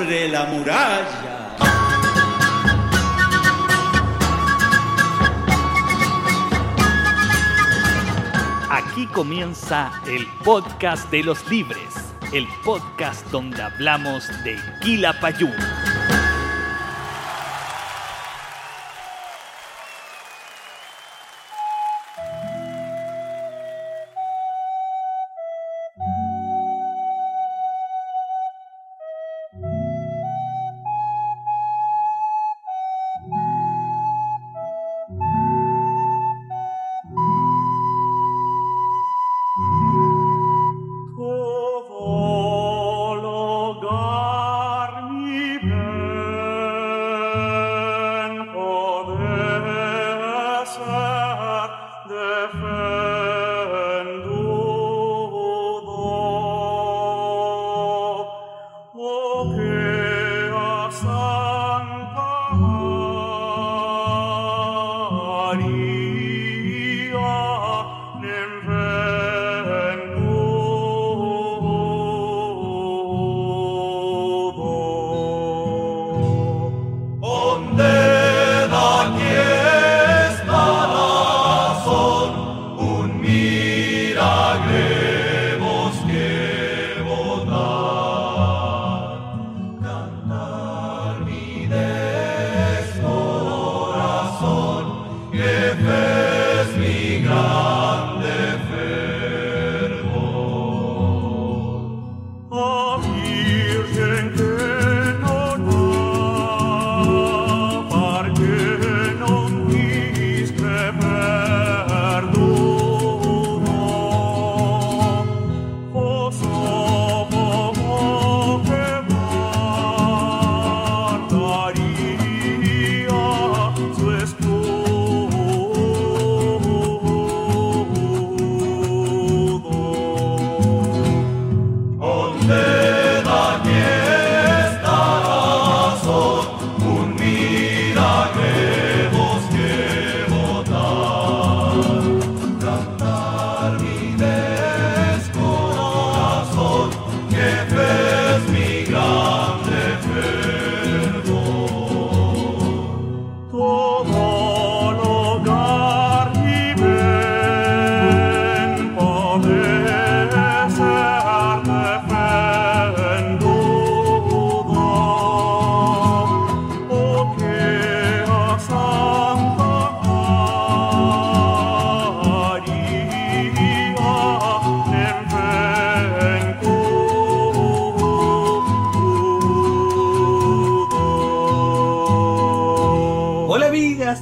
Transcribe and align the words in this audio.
abre 0.00 0.28
la 0.28 0.44
muralla. 0.46 1.56
Aquí 8.70 9.06
comienza 9.06 9.92
el 10.06 10.26
podcast 10.44 11.10
de 11.10 11.22
los 11.22 11.46
libres, 11.50 11.78
el 12.32 12.46
podcast 12.64 13.26
donde 13.30 13.62
hablamos 13.62 14.28
de 14.44 14.58
Quilapayún. 14.80 15.79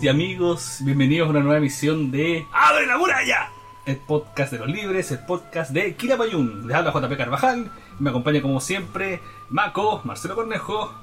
Y 0.09 0.11
amigos, 0.11 0.79
bienvenidos 0.81 1.27
a 1.27 1.31
una 1.33 1.41
nueva 1.41 1.59
emisión 1.59 2.11
de 2.11 2.47
¡Abre 2.51 2.87
la 2.87 2.97
muralla! 2.97 3.51
El 3.85 3.97
podcast 3.99 4.53
de 4.53 4.59
los 4.59 4.67
libres, 4.67 5.13
el 5.13 5.19
podcast 5.27 5.71
de 5.71 5.97
Quilapayún. 5.97 6.67
Les 6.67 6.75
habla 6.75 6.93
JP 6.93 7.15
Carvajal, 7.15 7.71
me 7.99 8.09
acompaña 8.09 8.41
como 8.41 8.59
siempre 8.59 9.21
Maco, 9.51 10.01
Marcelo 10.05 10.35
Cornejo 10.35 10.95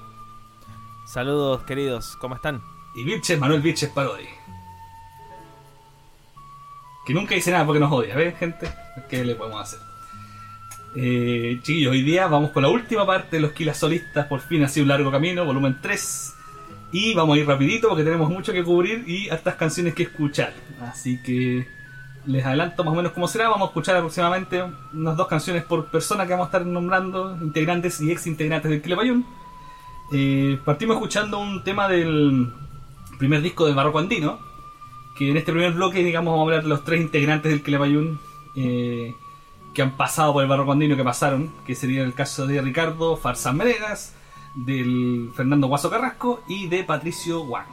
Saludos 1.05 1.61
queridos, 1.66 2.17
¿cómo 2.19 2.33
están? 2.33 2.63
y 2.95 3.03
Vilches, 3.03 3.39
Manuel 3.39 3.61
Vilches 3.61 3.91
Parodi. 3.91 4.25
Que 7.05 7.13
nunca 7.13 7.35
dice 7.35 7.51
nada 7.51 7.63
porque 7.63 7.79
nos 7.79 7.91
odia, 7.91 8.16
¿ven 8.16 8.35
gente? 8.35 8.73
¿Qué 9.07 9.23
le 9.23 9.35
podemos 9.35 9.61
hacer? 9.61 9.79
Eh, 10.95 11.59
chiquillos, 11.61 11.91
hoy 11.91 12.01
día 12.01 12.25
vamos 12.25 12.49
con 12.49 12.63
la 12.63 12.69
última 12.69 13.05
parte 13.05 13.35
de 13.35 13.43
los 13.43 13.51
Kilas 13.51 13.77
Solistas, 13.77 14.25
por 14.25 14.39
fin 14.39 14.63
ha 14.63 14.67
sido 14.67 14.85
un 14.85 14.89
largo 14.89 15.11
camino, 15.11 15.45
volumen 15.45 15.77
3. 15.79 16.34
Y 16.97 17.13
vamos 17.13 17.35
a 17.35 17.41
ir 17.41 17.45
rapidito 17.45 17.89
porque 17.89 18.06
tenemos 18.06 18.29
mucho 18.29 18.53
que 18.53 18.63
cubrir 18.63 19.03
y 19.06 19.28
hartas 19.28 19.56
canciones 19.56 19.94
que 19.94 20.03
escuchar. 20.03 20.53
Así 20.79 21.22
que 21.22 21.67
les 22.25 22.45
adelanto 22.45 22.85
más 22.85 22.94
o 22.94 22.95
menos 22.95 23.11
cómo 23.11 23.28
será. 23.28 23.50
Vamos 23.50 23.67
a 23.67 23.72
escuchar 23.72 23.97
aproximadamente 23.97 24.63
unas 24.94 25.17
dos 25.17 25.28
canciones 25.28 25.66
por 25.66 25.88
persona 25.88 26.25
que 26.25 26.31
vamos 26.31 26.45
a 26.45 26.47
estar 26.47 26.66
nombrando, 26.66 27.38
integrantes 27.41 28.00
y 28.00 28.13
ex 28.13 28.28
integrantes 28.28 28.72
del 28.72 28.81
Kilepayún. 28.81 29.25
Eh, 30.13 30.57
partimos 30.63 30.95
escuchando 30.95 31.38
un 31.38 31.66
tema 31.66 31.89
del 31.89 32.53
primer 33.19 33.41
disco 33.41 33.66
del 33.66 33.75
Barroco 33.75 34.00
Andino, 34.00 34.39
que 35.17 35.31
en 35.31 35.35
este 35.35 35.51
primer 35.51 35.73
bloque, 35.73 36.01
digamos, 36.01 36.31
vamos 36.31 36.44
a 36.44 36.50
hablar 36.50 36.63
de 36.63 36.69
los 36.69 36.85
tres 36.85 37.01
integrantes 37.01 37.51
del 37.51 37.61
Kilepayún 37.61 38.22
eh, 38.55 39.13
que 39.73 39.81
han 39.81 39.97
pasado 39.97 40.31
por 40.31 40.44
el 40.44 40.47
Barroco 40.47 40.72
Andino, 40.72 40.95
que 40.95 41.03
pasaron, 41.03 41.51
que 41.67 41.75
sería 41.75 42.03
el 42.03 42.13
caso 42.13 42.47
de 42.47 42.61
Ricardo 42.61 43.17
Farsán 43.17 43.57
Menegas, 43.57 44.16
del 44.55 45.31
Fernando 45.35 45.67
Guaso 45.67 45.89
Carrasco 45.89 46.43
y 46.47 46.67
de 46.67 46.83
Patricio 46.83 47.41
Wang. 47.41 47.67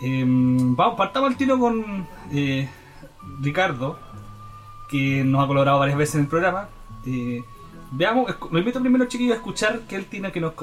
Eh, 0.00 0.24
vamos, 0.26 0.96
partamos 0.96 1.30
al 1.30 1.36
tiro 1.36 1.58
con 1.58 2.06
eh, 2.32 2.68
Ricardo, 3.40 3.98
que 4.88 5.22
nos 5.24 5.44
ha 5.44 5.46
colaborado 5.46 5.78
varias 5.78 5.98
veces 5.98 6.14
en 6.16 6.20
el 6.22 6.26
programa. 6.28 6.68
Eh, 7.04 7.42
veamos, 7.92 8.34
lo 8.50 8.58
invito 8.58 8.80
primero, 8.80 9.04
chiquillos, 9.06 9.34
a 9.34 9.36
escuchar 9.36 9.80
qué 9.88 9.96
él 9.96 10.06
tiene 10.06 10.32
que 10.32 10.40
nos, 10.40 10.54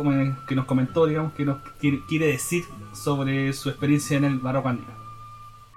que 0.48 0.56
nos 0.56 0.66
comentó, 0.66 1.06
digamos, 1.06 1.34
que 1.34 1.46
nos 1.46 1.58
quiere, 1.80 2.28
decir 2.28 2.66
sobre 2.94 3.54
su 3.54 3.70
experiencia 3.70 4.18
en 4.18 4.24
el 4.24 4.40
Barroco 4.40 4.70
Andino. 4.70 4.98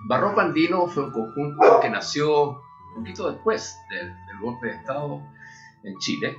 Barroco 0.07 0.41
Andino 0.41 0.87
fue 0.87 1.05
un 1.05 1.13
conjunto 1.13 1.81
que 1.83 1.91
nació 1.91 2.63
un 2.97 3.05
poquito 3.05 3.31
después 3.31 3.77
del 3.91 4.41
golpe 4.41 4.69
de 4.69 4.73
Estado 4.75 5.21
en 5.85 5.99
Chile. 5.99 6.37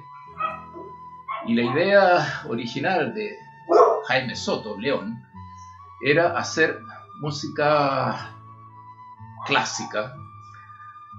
Y 1.47 1.55
la 1.55 1.63
idea 1.63 2.43
original 2.47 3.13
de 3.13 3.35
Jaime 4.07 4.35
Soto, 4.35 4.77
León, 4.77 5.21
era 6.03 6.37
hacer 6.37 6.79
música 7.19 8.31
clásica, 9.45 10.15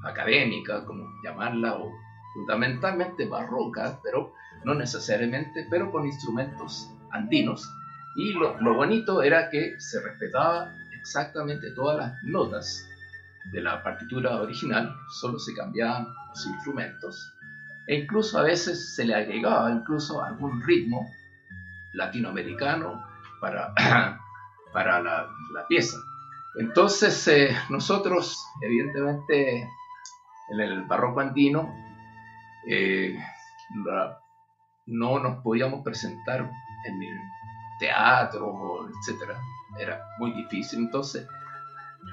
académica, 0.04 0.84
como 0.84 1.04
llamarla, 1.22 1.74
o 1.74 1.92
fundamentalmente 2.34 3.26
barroca, 3.26 3.98
pero 4.02 4.32
no 4.64 4.74
necesariamente, 4.74 5.66
pero 5.68 5.90
con 5.90 6.06
instrumentos 6.06 6.90
andinos. 7.10 7.68
Y 8.16 8.32
lo, 8.32 8.60
lo 8.60 8.74
bonito 8.74 9.22
era 9.22 9.50
que 9.50 9.74
se 9.80 10.00
respetaba 10.00 10.72
exactamente 10.92 11.72
todas 11.72 11.96
las 11.98 12.22
notas 12.24 12.88
de 13.52 13.60
la 13.60 13.82
partitura 13.82 14.40
original, 14.40 14.94
solo 15.20 15.38
se 15.38 15.54
cambiaban 15.54 16.06
los 16.28 16.46
instrumentos, 16.46 17.34
e 17.86 17.96
incluso 17.96 18.38
a 18.38 18.42
veces 18.42 18.94
se 18.94 19.04
le 19.04 19.14
agregaba 19.14 19.70
incluso 19.70 20.22
algún 20.22 20.62
ritmo 20.62 21.10
latinoamericano 21.94 23.04
para, 23.40 23.74
para 24.72 25.00
la, 25.00 25.28
la 25.52 25.66
pieza. 25.66 25.98
Entonces, 26.54 27.26
eh, 27.28 27.56
nosotros, 27.70 28.46
evidentemente, 28.60 29.68
en 30.50 30.60
el 30.60 30.82
barroco 30.82 31.20
andino, 31.20 31.74
eh, 32.66 33.18
no 34.86 35.18
nos 35.18 35.42
podíamos 35.42 35.82
presentar 35.82 36.50
en 36.86 37.02
el 37.02 37.18
teatro, 37.78 38.88
etcétera. 38.88 39.40
Era 39.78 40.04
muy 40.18 40.32
difícil. 40.32 40.80
Entonces, 40.80 41.26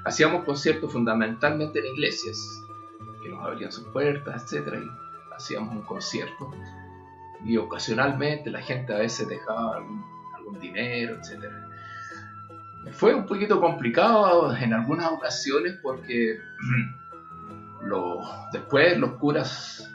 hacíamos 0.06 0.46
conciertos 0.46 0.92
fundamentalmente 0.94 1.80
en 1.80 1.86
iglesias, 1.88 2.38
que 3.22 3.30
nos 3.30 3.46
abrían 3.46 3.72
sus 3.72 3.88
puertas, 3.90 4.52
y 4.54 4.58
hacíamos 5.40 5.74
un 5.76 5.82
concierto. 5.82 6.52
Y 7.44 7.58
ocasionalmente 7.58 8.52
la 8.52 8.62
gente 8.62 8.94
a 8.94 8.98
veces 8.98 9.28
dejaba 9.28 9.78
algún, 9.78 10.06
algún 10.36 10.60
dinero, 10.60 11.18
etcétera. 11.18 11.68
Fue 12.92 13.14
un 13.14 13.26
poquito 13.26 13.60
complicado 13.60 14.56
en 14.56 14.74
algunas 14.74 15.12
ocasiones 15.12 15.78
porque 15.82 16.40
después 18.52 18.98
los 18.98 19.12
curas 19.14 19.90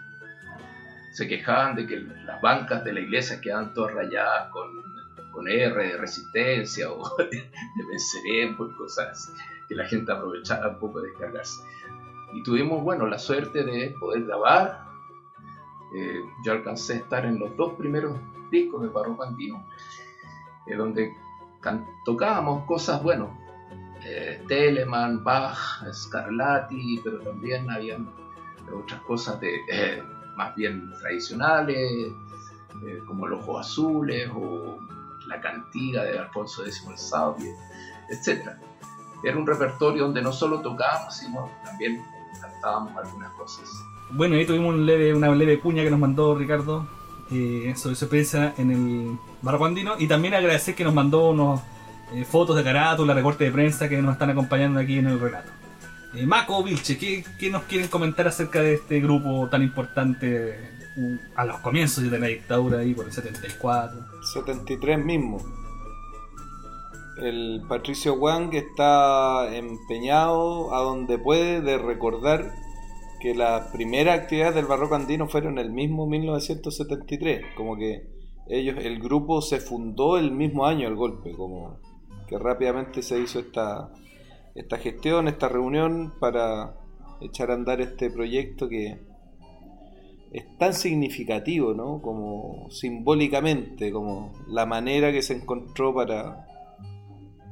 se 1.12 1.28
quejaban 1.28 1.76
de 1.76 1.86
que 1.86 2.00
las 2.00 2.40
bancas 2.40 2.82
de 2.84 2.92
la 2.92 3.00
iglesia 3.00 3.40
quedaban 3.40 3.72
todas 3.72 3.94
rayadas 3.94 4.50
con, 4.50 4.82
con 5.30 5.48
R 5.48 5.88
de 5.88 5.96
resistencia 5.96 6.90
o 6.92 7.16
de, 7.18 7.24
de 7.26 7.86
venceremos 7.88 8.70
y 8.70 8.76
cosas 8.76 9.08
así, 9.10 9.32
que 9.68 9.74
la 9.74 9.84
gente 9.86 10.12
aprovechaba 10.12 10.70
un 10.70 10.78
poco 10.78 11.00
de 11.00 11.08
descargarse. 11.08 11.62
Y 12.34 12.42
tuvimos, 12.42 12.82
bueno, 12.82 13.06
la 13.06 13.18
suerte 13.18 13.62
de 13.62 13.94
poder 13.98 14.24
grabar. 14.24 14.84
Eh, 15.94 16.24
yo 16.42 16.52
alcancé 16.52 16.94
a 16.94 16.96
estar 16.96 17.24
en 17.24 17.38
los 17.38 17.56
dos 17.56 17.74
primeros 17.74 18.18
discos 18.50 18.82
de 18.82 18.88
Barroco 18.88 19.22
Andino, 19.22 19.64
eh, 20.66 20.74
donde 20.74 21.16
tocábamos 22.04 22.64
cosas, 22.64 23.02
bueno, 23.02 23.36
eh, 24.04 24.42
Telemann, 24.48 25.24
Bach, 25.24 25.82
Scarlatti, 25.92 27.00
pero 27.02 27.20
también 27.20 27.70
habían 27.70 28.10
otras 28.72 29.00
cosas 29.02 29.40
de, 29.40 29.56
eh, 29.70 30.02
más 30.36 30.54
bien 30.54 30.90
tradicionales, 31.00 32.12
como 33.06 33.28
Los 33.28 33.40
Ojos 33.40 33.66
Azules 33.66 34.28
o 34.34 34.78
La 35.28 35.40
Cantiga 35.40 36.02
de 36.02 36.18
Alfonso 36.18 36.64
X 36.64 36.84
el 36.90 36.98
Sabio, 36.98 37.52
etc. 38.10 38.50
Era 39.22 39.38
un 39.38 39.46
repertorio 39.46 40.04
donde 40.04 40.20
no 40.20 40.32
solo 40.32 40.60
tocábamos, 40.60 41.16
sino 41.16 41.50
también 41.64 42.04
cantábamos 42.40 42.94
algunas 42.96 43.32
cosas. 43.34 43.70
Bueno, 44.10 44.36
ahí 44.36 44.46
tuvimos 44.46 44.74
un 44.74 44.86
leve, 44.86 45.14
una 45.14 45.34
leve 45.34 45.58
cuña 45.58 45.82
que 45.82 45.90
nos 45.90 45.98
mandó 45.98 46.34
Ricardo 46.34 46.86
eh, 47.30 47.72
sobre 47.76 47.96
su 47.96 48.04
experiencia 48.04 48.54
en 48.58 48.70
el 48.70 49.18
barroco 49.42 49.64
andino 49.64 49.94
y 49.98 50.06
también 50.06 50.34
agradecer 50.34 50.74
que 50.74 50.84
nos 50.84 50.94
mandó 50.94 51.30
unos 51.30 51.60
eh, 52.12 52.24
fotos 52.24 52.56
de 52.56 52.62
carátula, 52.62 53.14
recortes 53.14 53.48
de 53.48 53.52
prensa 53.52 53.88
que 53.88 54.00
nos 54.00 54.12
están 54.12 54.30
acompañando 54.30 54.78
aquí 54.78 54.98
en 54.98 55.06
el 55.06 55.18
relato. 55.18 55.50
Eh, 56.14 56.28
Vilche, 56.64 56.96
¿qué, 56.96 57.24
qué 57.40 57.50
nos 57.50 57.64
quieren 57.64 57.88
comentar 57.88 58.28
acerca 58.28 58.60
de 58.60 58.74
este 58.74 59.00
grupo 59.00 59.48
tan 59.48 59.62
importante 59.62 60.70
uh, 60.96 61.16
a 61.34 61.44
los 61.44 61.58
comienzos 61.58 62.08
de 62.08 62.18
la 62.18 62.28
dictadura 62.28 62.78
ahí 62.80 62.94
por 62.94 63.06
el 63.06 63.12
74? 63.12 63.98
73 64.32 65.04
mismo. 65.04 65.42
El 67.16 67.62
Patricio 67.68 68.14
Wang 68.14 68.54
está 68.54 69.56
empeñado 69.56 70.74
a 70.74 70.80
donde 70.80 71.18
puede 71.18 71.60
de 71.60 71.78
recordar 71.78 72.52
que 73.24 73.34
las 73.34 73.68
primeras 73.68 74.20
actividades 74.20 74.54
del 74.54 74.66
barroco 74.66 74.96
andino 74.96 75.26
fueron 75.26 75.58
el 75.58 75.70
mismo 75.70 76.06
1973, 76.06 77.54
como 77.56 77.74
que 77.74 78.06
ellos, 78.50 78.76
el 78.78 79.00
grupo 79.00 79.40
se 79.40 79.60
fundó 79.60 80.18
el 80.18 80.30
mismo 80.30 80.66
año 80.66 80.86
el 80.86 80.94
golpe, 80.94 81.32
como 81.32 81.78
que 82.28 82.38
rápidamente 82.38 83.00
se 83.00 83.18
hizo 83.18 83.38
esta, 83.38 83.90
esta 84.54 84.76
gestión, 84.76 85.26
esta 85.26 85.48
reunión 85.48 86.12
para 86.20 86.76
echar 87.22 87.50
a 87.50 87.54
andar 87.54 87.80
este 87.80 88.10
proyecto 88.10 88.68
que 88.68 89.00
es 90.30 90.58
tan 90.58 90.74
significativo, 90.74 91.72
¿no? 91.72 92.02
Como 92.02 92.70
simbólicamente, 92.70 93.90
como 93.90 94.32
la 94.48 94.66
manera 94.66 95.12
que 95.12 95.22
se 95.22 95.32
encontró 95.32 95.94
para, 95.94 96.46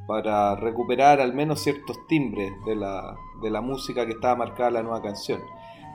para 0.07 0.55
recuperar 0.55 1.23
al 1.23 1.33
menos 1.33 1.63
ciertos 1.63 1.97
timbres 2.09 2.53
de 2.67 2.77
la, 2.77 3.17
de 3.43 3.49
la 3.49 3.63
música 3.63 4.05
que 4.05 4.13
estaba 4.13 4.37
marcada 4.37 4.71
la 4.71 4.83
nueva 4.83 5.01
canción. 5.01 5.41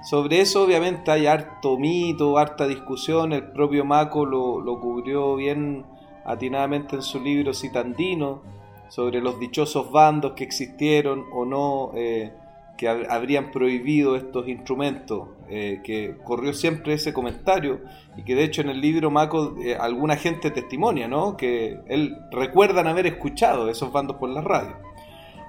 Sobre 0.04 0.40
eso 0.40 0.64
obviamente 0.64 1.12
hay 1.12 1.26
harto 1.28 1.78
mito, 1.78 2.38
harta 2.38 2.68
discusión, 2.68 3.34
el 3.34 3.44
propio 3.52 3.84
Mako 3.84 4.26
lo, 4.26 4.62
lo 4.62 4.80
cubrió 4.80 5.36
bien 5.36 5.86
atinadamente 6.26 6.96
en 6.96 7.02
su 7.02 7.20
libro 7.20 7.54
Citandino, 7.54 8.42
sobre 8.90 9.20
los 9.20 9.38
dichosos 9.40 9.92
bandos 9.92 10.32
que 10.34 10.44
existieron 10.46 11.26
o 11.34 11.44
no, 11.46 11.92
eh, 11.96 12.32
que 12.78 12.88
hab- 12.88 13.08
habrían 13.10 13.52
prohibido 13.52 14.16
estos 14.16 14.48
instrumentos, 14.48 15.28
eh, 15.50 15.82
que 15.84 16.16
corrió 16.24 16.54
siempre 16.54 16.94
ese 16.94 17.12
comentario 17.12 17.82
y 18.16 18.24
que 18.24 18.36
de 18.36 18.44
hecho 18.44 18.62
en 18.62 18.70
el 18.70 18.80
libro 18.80 19.10
Mako 19.12 19.56
eh, 19.60 19.76
alguna 19.76 20.16
gente 20.16 20.52
testimonia, 20.52 21.08
¿no? 21.08 21.36
Que 21.36 21.80
él 21.88 22.16
recuerdan 22.32 22.88
haber 22.88 23.08
escuchado 23.08 23.70
esos 23.70 23.92
bandos 23.92 24.18
por 24.18 24.30
la 24.30 24.42
radio. 24.42 24.76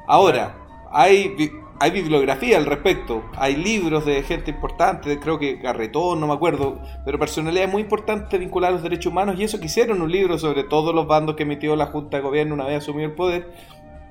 Ahora, 0.07 0.57
hay, 0.91 1.35
hay 1.81 1.91
bibliografía 1.91 2.57
al 2.57 2.67
respecto, 2.67 3.25
hay 3.37 3.57
libros 3.57 4.05
de 4.05 4.23
gente 4.23 4.51
importante, 4.51 5.19
creo 5.21 5.39
que 5.39 5.57
Garretón, 5.57 6.21
no 6.21 6.27
me 6.27 6.33
acuerdo, 6.33 6.81
pero 7.05 7.19
personalidades 7.19 7.71
muy 7.71 7.83
importantes 7.83 8.39
vinculadas 8.39 8.73
a 8.73 8.75
los 8.75 8.83
derechos 8.83 9.13
humanos 9.13 9.37
y 9.39 9.45
eso 9.45 9.61
que 9.61 9.67
hicieron 9.67 10.03
un 10.03 10.11
libro 10.11 10.39
sobre 10.39 10.65
todos 10.65 10.95
los 10.95 11.07
bandos 11.07 11.37
que 11.37 11.45
emitió 11.45 11.77
la 11.77 11.87
Junta 11.87 12.17
de 12.17 12.23
Gobierno 12.23 12.55
una 12.55 12.67
vez 12.67 12.79
asumió 12.79 13.07
el 13.07 13.15
poder 13.15 13.53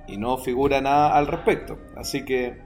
y 0.07 0.17
no 0.17 0.37
figura 0.37 0.79
nada 0.79 1.17
al 1.17 1.27
respecto. 1.27 1.77
Así 1.97 2.23
que, 2.23 2.61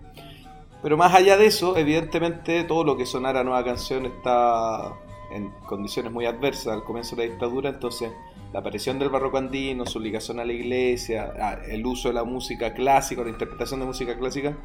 pero 0.83 0.97
más 0.97 1.13
allá 1.15 1.37
de 1.37 1.47
eso, 1.47 1.77
evidentemente 1.77 2.63
todo 2.63 2.83
lo 2.83 2.95
que 2.95 3.05
sonara 3.05 3.43
nueva 3.43 3.63
canción 3.63 4.05
está 4.05 4.93
en 5.31 5.49
condiciones 5.65 6.11
muy 6.11 6.25
adversas 6.25 6.67
al 6.67 6.83
comienzo 6.83 7.15
de 7.15 7.25
la 7.25 7.31
dictadura, 7.31 7.69
entonces 7.69 8.11
la 8.53 8.59
aparición 8.59 8.99
del 8.99 9.09
barroco 9.09 9.37
andino, 9.37 9.85
su 9.85 9.99
ligación 9.99 10.39
a 10.39 10.45
la 10.45 10.51
iglesia, 10.51 11.57
el 11.69 11.85
uso 11.85 12.09
de 12.09 12.15
la 12.15 12.25
música 12.25 12.73
clásica, 12.73 13.23
la 13.23 13.29
interpretación 13.29 13.79
de 13.79 13.85
música 13.85 14.17
clásica, 14.17 14.57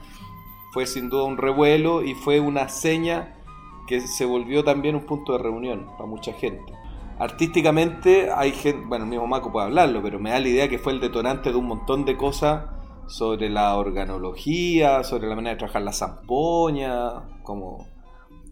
fue 0.76 0.84
sin 0.84 1.08
duda 1.08 1.24
un 1.24 1.38
revuelo 1.38 2.04
y 2.04 2.12
fue 2.12 2.38
una 2.38 2.68
seña 2.68 3.34
que 3.86 3.98
se 4.02 4.26
volvió 4.26 4.62
también 4.62 4.94
un 4.94 5.06
punto 5.06 5.32
de 5.32 5.38
reunión 5.38 5.86
para 5.96 6.04
mucha 6.04 6.34
gente. 6.34 6.70
Artísticamente 7.18 8.30
hay 8.30 8.52
gente, 8.52 8.84
bueno, 8.86 9.06
el 9.06 9.10
mismo 9.10 9.26
Maco 9.26 9.50
puede 9.50 9.68
hablarlo, 9.68 10.02
pero 10.02 10.18
me 10.18 10.28
da 10.28 10.38
la 10.38 10.48
idea 10.48 10.68
que 10.68 10.78
fue 10.78 10.92
el 10.92 11.00
detonante 11.00 11.50
de 11.50 11.56
un 11.56 11.64
montón 11.64 12.04
de 12.04 12.18
cosas 12.18 12.66
sobre 13.06 13.48
la 13.48 13.74
organología, 13.78 15.02
sobre 15.02 15.28
la 15.28 15.34
manera 15.34 15.54
de 15.54 15.60
trabajar 15.60 15.80
la 15.80 15.94
zampoña, 15.94 17.40
como 17.42 17.86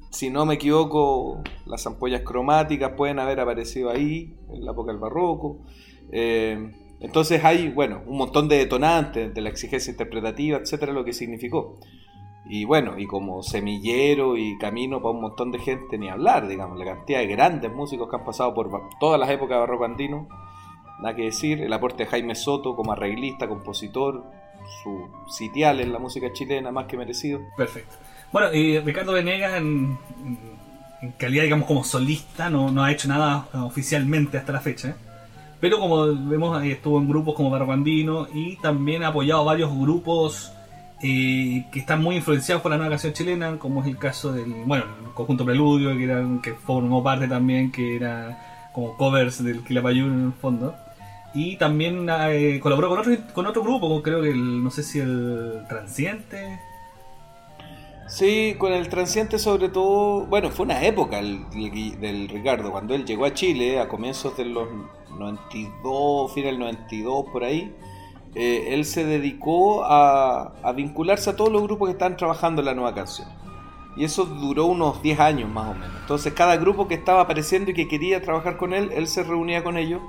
si 0.09 0.31
no 0.31 0.47
me 0.47 0.55
equivoco, 0.55 1.43
las 1.67 1.87
ampollas 1.87 2.23
cromáticas 2.23 2.93
pueden 2.97 3.19
haber 3.19 3.39
aparecido 3.39 3.91
ahí, 3.91 4.35
en 4.51 4.65
la 4.65 4.73
época 4.73 4.93
del 4.93 4.99
barroco. 4.99 5.59
Eh, 6.11 6.73
entonces 7.01 7.45
hay, 7.45 7.69
bueno, 7.69 8.01
un 8.07 8.17
montón 8.17 8.49
de 8.49 8.57
detonantes 8.57 9.35
de 9.35 9.41
la 9.43 9.51
exigencia 9.51 9.91
interpretativa, 9.91 10.57
etcétera, 10.57 10.91
lo 10.91 11.05
que 11.05 11.13
significó. 11.13 11.79
Y 12.47 12.65
bueno, 12.67 12.99
y 12.99 13.07
como 13.07 13.43
semillero 13.43 14.37
y 14.37 14.59
camino 14.59 15.01
para 15.01 15.15
un 15.15 15.23
montón 15.23 15.51
de 15.51 15.59
gente, 15.59 15.97
ni 15.97 16.09
hablar, 16.11 16.47
digamos, 16.47 16.79
la 16.79 16.85
cantidad 16.85 17.21
de 17.21 17.27
grandes 17.27 17.73
músicos 17.73 18.09
que 18.11 18.17
han 18.17 18.25
pasado 18.25 18.53
por 18.53 18.71
todas 19.01 19.19
las 19.19 19.31
épocas 19.31 19.57
de 19.57 19.61
barroco 19.61 19.85
andino, 19.87 20.29
nada 21.01 21.17
que 21.17 21.23
decir, 21.25 21.63
el 21.63 21.73
aporte 21.73 22.05
de 22.05 22.11
Jaime 22.11 22.35
Soto 22.35 22.77
como 22.77 22.93
arreglista, 22.93 23.49
compositor, 23.49 24.25
su 24.83 25.09
sitial 25.31 25.81
en 25.81 25.93
la 25.93 25.99
música 25.99 26.33
chilena, 26.33 26.71
más 26.71 26.87
que 26.87 26.97
merecido. 26.99 27.41
Perfecto. 27.57 27.97
Bueno, 28.31 28.53
y 28.53 28.79
Ricardo 28.79 29.13
Venegas, 29.13 29.55
en, 29.55 29.97
en- 31.01 31.13
calidad, 31.19 31.45
digamos, 31.45 31.67
como 31.67 31.83
solista, 31.85 32.51
no, 32.51 32.71
no 32.71 32.83
ha 32.85 32.93
hecho 32.93 33.09
nada 33.09 33.47
eh, 33.55 33.59
oficialmente 33.59 34.37
hasta 34.39 34.53
la 34.53 34.61
fecha. 34.61 34.89
¿eh? 34.91 34.95
Pero 35.61 35.79
como 35.79 36.07
vemos, 36.29 36.63
estuvo 36.65 36.99
en 36.99 37.09
grupos 37.09 37.35
como 37.35 37.49
Barroco 37.51 37.73
Andino 37.73 38.27
y 38.35 38.57
también 38.57 39.03
ha 39.03 39.09
apoyado 39.09 39.45
varios 39.47 39.75
grupos 39.75 40.53
eh, 41.03 41.67
que 41.73 41.79
están 41.81 42.03
muy 42.03 42.17
influenciados 42.17 42.63
por 42.63 42.71
la 42.71 42.77
nueva 42.79 42.91
canción 42.91 43.13
chilena, 43.13 43.59
como 43.59 43.83
es 43.83 43.87
el 43.89 43.99
caso 43.99 44.33
del, 44.33 44.53
bueno, 44.67 44.85
conjunto 45.15 45.45
Preludio, 45.45 45.97
que, 45.97 46.05
era, 46.05 46.25
que 46.43 46.55
formó 46.55 47.03
parte 47.03 47.29
también, 47.29 47.71
que 47.73 47.97
era 47.97 48.71
como 48.73 48.97
covers 48.97 49.43
del 49.45 49.63
Quilapayún 49.65 50.13
en 50.13 50.25
el 50.27 50.33
fondo. 50.33 50.75
Y 51.35 51.57
también 51.57 52.07
eh, 52.11 52.61
colaboró 52.63 52.89
con 52.91 52.99
otro, 53.01 53.13
con 53.33 53.47
otro 53.47 53.63
grupo, 53.63 54.03
creo 54.03 54.23
que 54.23 54.31
el, 54.31 54.63
no 54.63 54.71
sé 54.71 54.83
si 54.83 55.01
el 55.01 55.65
Transiente, 55.69 56.61
Sí, 58.07 58.55
con 58.59 58.73
el 58.75 58.91
transiente 58.91 59.39
sobre 59.39 59.71
todo, 59.71 60.27
bueno, 60.27 60.51
fue 60.51 60.67
una 60.67 60.85
época 60.85 61.19
el- 61.19 61.47
el- 61.55 61.99
del 62.01 62.29
Ricardo, 62.29 62.71
cuando 62.71 62.95
él 62.95 63.07
llegó 63.07 63.25
a 63.25 63.33
Chile 63.33 63.81
a 63.81 63.89
comienzos 63.89 64.37
de 64.37 64.45
los 64.45 64.69
92, 65.19 66.33
fin 66.35 66.45
del 66.45 66.59
92, 66.59 67.25
por 67.33 67.45
ahí, 67.45 67.75
eh, 68.35 68.75
él 68.75 68.85
se 68.85 69.05
dedicó 69.05 69.85
a, 69.85 70.53
vincularse 70.75 71.31
a 71.31 71.37
todos 71.37 71.53
los 71.53 71.63
grupos 71.63 71.89
que 71.89 71.93
estaban 71.93 72.17
trabajando 72.17 72.63
en 72.63 72.67
la 72.67 72.75
nueva 72.75 72.95
canción. 72.95 73.29
Y 73.97 74.05
eso 74.05 74.25
duró 74.25 74.67
unos 74.67 75.03
10 75.03 75.21
años 75.21 75.51
más 75.51 75.71
o 75.71 75.75
menos. 75.75 75.97
Entonces 76.01 76.33
cada 76.33 76.57
grupo 76.57 76.89
que 76.89 76.95
estaba 76.95 77.21
apareciendo 77.21 77.71
y 77.71 77.75
que 77.75 77.87
quería 77.87 78.21
trabajar 78.21 78.57
con 78.57 78.75
él, 78.75 78.91
él 78.93 79.07
se 79.07 79.23
reunía 79.23 79.63
con 79.63 79.79
ellos 79.79 80.03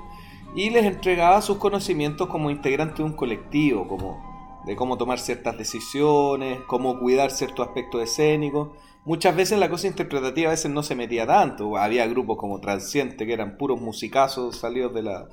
y 0.56 0.70
les 0.70 0.84
entregaba 0.84 1.40
sus 1.40 1.58
conocimientos 1.58 2.28
como 2.28 2.50
integrante 2.50 2.96
de 2.96 3.04
un 3.04 3.12
colectivo, 3.12 3.86
como 3.86 4.62
de 4.66 4.74
cómo 4.74 4.98
tomar 4.98 5.20
ciertas 5.20 5.56
decisiones, 5.56 6.58
cómo 6.66 6.98
cuidar 6.98 7.30
ciertos 7.30 7.68
aspectos 7.68 8.02
escénicos. 8.02 8.70
Muchas 9.04 9.36
veces 9.36 9.60
la 9.60 9.70
cosa 9.70 9.86
interpretativa 9.86 10.48
a 10.48 10.50
veces 10.50 10.72
no 10.72 10.82
se 10.82 10.96
metía 10.96 11.24
tanto. 11.24 11.76
Había 11.76 12.08
grupos 12.08 12.38
como 12.38 12.58
Transiente 12.58 13.24
que 13.24 13.34
eran 13.34 13.56
puros 13.56 13.80
musicazos 13.80 14.56
salidos 14.56 14.92
de, 14.94 15.02
la, 15.04 15.28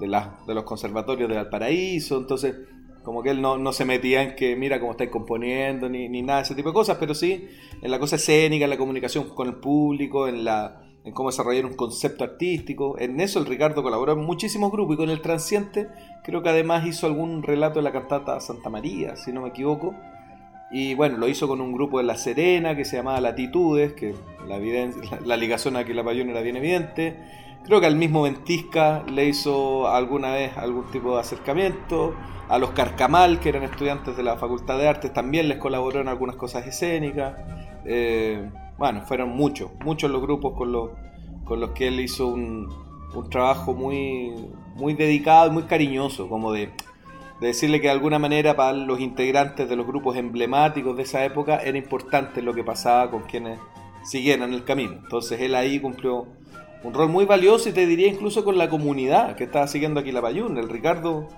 de, 0.00 0.08
la- 0.08 0.38
de 0.46 0.54
los 0.54 0.64
conservatorios 0.64 1.28
del 1.28 1.38
Valparaíso. 1.38 2.16
Entonces, 2.18 2.56
como 3.04 3.22
que 3.22 3.30
él 3.30 3.40
no, 3.40 3.56
no 3.58 3.72
se 3.72 3.84
metía 3.84 4.22
en 4.22 4.34
que 4.36 4.56
mira 4.56 4.78
cómo 4.80 4.92
estáis 4.92 5.10
componiendo 5.10 5.88
ni, 5.88 6.08
ni 6.08 6.22
nada 6.22 6.40
de 6.40 6.44
ese 6.44 6.54
tipo 6.54 6.70
de 6.70 6.74
cosas, 6.74 6.96
pero 6.98 7.14
sí 7.14 7.46
en 7.80 7.90
la 7.90 7.98
cosa 7.98 8.16
escénica, 8.16 8.64
en 8.64 8.70
la 8.70 8.76
comunicación 8.76 9.28
con 9.30 9.48
el 9.48 9.54
público, 9.54 10.28
en 10.28 10.44
la 10.44 10.82
en 11.02 11.14
cómo 11.14 11.30
desarrollar 11.30 11.64
un 11.64 11.72
concepto 11.76 12.24
artístico. 12.24 12.98
En 12.98 13.20
eso 13.20 13.38
el 13.38 13.46
Ricardo 13.46 13.82
colaboró 13.82 14.12
en 14.12 14.18
muchísimos 14.20 14.70
grupos 14.70 14.94
y 14.94 14.96
con 14.98 15.08
el 15.08 15.22
Transiente 15.22 15.88
creo 16.24 16.42
que 16.42 16.50
además 16.50 16.86
hizo 16.86 17.06
algún 17.06 17.42
relato 17.42 17.78
de 17.78 17.84
la 17.84 17.90
cantata 17.92 18.38
Santa 18.40 18.68
María, 18.68 19.16
si 19.16 19.32
no 19.32 19.40
me 19.40 19.48
equivoco. 19.48 19.94
Y 20.70 20.94
bueno, 20.94 21.16
lo 21.16 21.26
hizo 21.26 21.48
con 21.48 21.62
un 21.62 21.72
grupo 21.72 21.98
de 21.98 22.04
La 22.04 22.16
Serena 22.18 22.76
que 22.76 22.84
se 22.84 22.96
llamaba 22.96 23.18
Latitudes, 23.22 23.94
que 23.94 24.14
la, 24.46 24.58
la, 24.58 25.20
la 25.24 25.36
ligación 25.38 25.76
a 25.76 25.84
Quilapayún 25.84 26.28
era 26.28 26.42
bien 26.42 26.56
evidente. 26.58 27.16
Creo 27.64 27.80
que 27.80 27.86
al 27.86 27.96
mismo 27.96 28.22
Ventisca 28.22 29.04
le 29.06 29.26
hizo 29.26 29.88
alguna 29.88 30.32
vez 30.32 30.56
algún 30.56 30.90
tipo 30.90 31.14
de 31.14 31.20
acercamiento. 31.20 32.14
A 32.48 32.58
los 32.58 32.70
Carcamal, 32.70 33.38
que 33.38 33.48
eran 33.50 33.62
estudiantes 33.62 34.16
de 34.16 34.24
la 34.24 34.36
Facultad 34.36 34.76
de 34.76 34.88
Artes, 34.88 35.12
también 35.12 35.48
les 35.48 35.58
colaboró 35.58 36.00
en 36.00 36.08
algunas 36.08 36.34
cosas 36.34 36.66
escénicas. 36.66 37.36
Eh, 37.84 38.50
bueno, 38.76 39.02
fueron 39.02 39.30
muchos, 39.30 39.70
muchos 39.84 40.10
los 40.10 40.20
grupos 40.20 40.54
con 40.56 40.72
los, 40.72 40.90
con 41.44 41.60
los 41.60 41.70
que 41.70 41.86
él 41.86 42.00
hizo 42.00 42.26
un, 42.26 42.68
un 43.14 43.30
trabajo 43.30 43.74
muy, 43.74 44.34
muy 44.74 44.94
dedicado 44.94 45.48
y 45.48 45.50
muy 45.52 45.62
cariñoso, 45.64 46.28
como 46.28 46.50
de, 46.52 46.70
de 47.40 47.46
decirle 47.46 47.80
que 47.80 47.86
de 47.86 47.92
alguna 47.92 48.18
manera 48.18 48.56
para 48.56 48.72
los 48.72 49.00
integrantes 49.00 49.68
de 49.68 49.76
los 49.76 49.86
grupos 49.86 50.16
emblemáticos 50.16 50.96
de 50.96 51.04
esa 51.04 51.24
época 51.24 51.58
era 51.58 51.78
importante 51.78 52.42
lo 52.42 52.52
que 52.52 52.64
pasaba 52.64 53.10
con 53.10 53.22
quienes 53.22 53.60
siguieran 54.02 54.52
el 54.52 54.64
camino. 54.64 54.94
Entonces 54.94 55.40
él 55.40 55.54
ahí 55.54 55.78
cumplió 55.78 56.26
un 56.82 56.94
rol 56.94 57.08
muy 57.08 57.24
valioso 57.26 57.68
y 57.68 57.72
te 57.72 57.86
diría 57.86 58.08
incluso 58.08 58.44
con 58.44 58.56
la 58.58 58.68
comunidad 58.68 59.36
que 59.36 59.44
estaba 59.44 59.66
siguiendo 59.66 60.00
aquí 60.00 60.12
la 60.12 60.22
Payún. 60.22 60.56
El 60.56 60.68
Ricardo, 60.68 61.28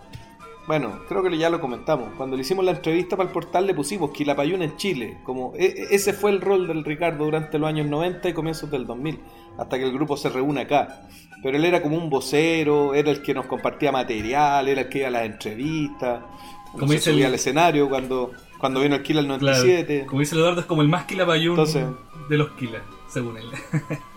bueno, 0.68 1.00
creo 1.08 1.22
que 1.22 1.36
ya 1.36 1.50
lo 1.50 1.60
comentamos. 1.60 2.10
Cuando 2.16 2.36
le 2.36 2.42
hicimos 2.42 2.64
la 2.64 2.70
entrevista 2.72 3.16
para 3.16 3.26
el 3.28 3.32
portal 3.32 3.66
le 3.66 3.74
pusimos 3.74 4.10
Quilapayún 4.12 4.62
en 4.62 4.76
Chile. 4.76 5.18
Como 5.24 5.52
e- 5.56 5.64
e- 5.66 5.94
ese 5.94 6.12
fue 6.12 6.30
el 6.30 6.40
rol 6.40 6.68
del 6.68 6.84
Ricardo 6.84 7.24
durante 7.24 7.58
los 7.58 7.68
años 7.68 7.86
90 7.88 8.28
y 8.28 8.32
comienzos 8.32 8.70
del 8.70 8.86
2000, 8.86 9.18
hasta 9.58 9.78
que 9.78 9.84
el 9.84 9.92
grupo 9.92 10.16
se 10.16 10.28
reúne 10.28 10.60
acá. 10.62 11.08
Pero 11.42 11.56
él 11.56 11.64
era 11.64 11.82
como 11.82 11.96
un 11.96 12.08
vocero, 12.08 12.94
era 12.94 13.10
el 13.10 13.20
que 13.20 13.34
nos 13.34 13.46
compartía 13.46 13.90
material, 13.90 14.68
era 14.68 14.82
el 14.82 14.88
que 14.88 14.98
iba 14.98 15.08
a 15.08 15.10
las 15.10 15.24
entrevistas, 15.24 16.22
Como 16.70 16.92
dice 16.92 17.10
el- 17.10 17.16
subía 17.16 17.26
al 17.26 17.34
escenario 17.34 17.88
cuando, 17.88 18.30
cuando 18.58 18.80
vino 18.80 18.94
el 18.94 19.02
Kila 19.02 19.18
el 19.20 19.26
Claro, 19.26 19.40
97. 19.42 20.06
como 20.06 20.20
dice 20.20 20.36
Eduardo, 20.36 20.60
es 20.60 20.66
como 20.66 20.82
el 20.82 20.88
más 20.88 21.04
Quilapayún 21.06 21.50
Entonces- 21.58 21.84
de 22.28 22.36
los 22.38 22.50
Quila, 22.52 22.78
según 23.08 23.38
él. 23.38 23.46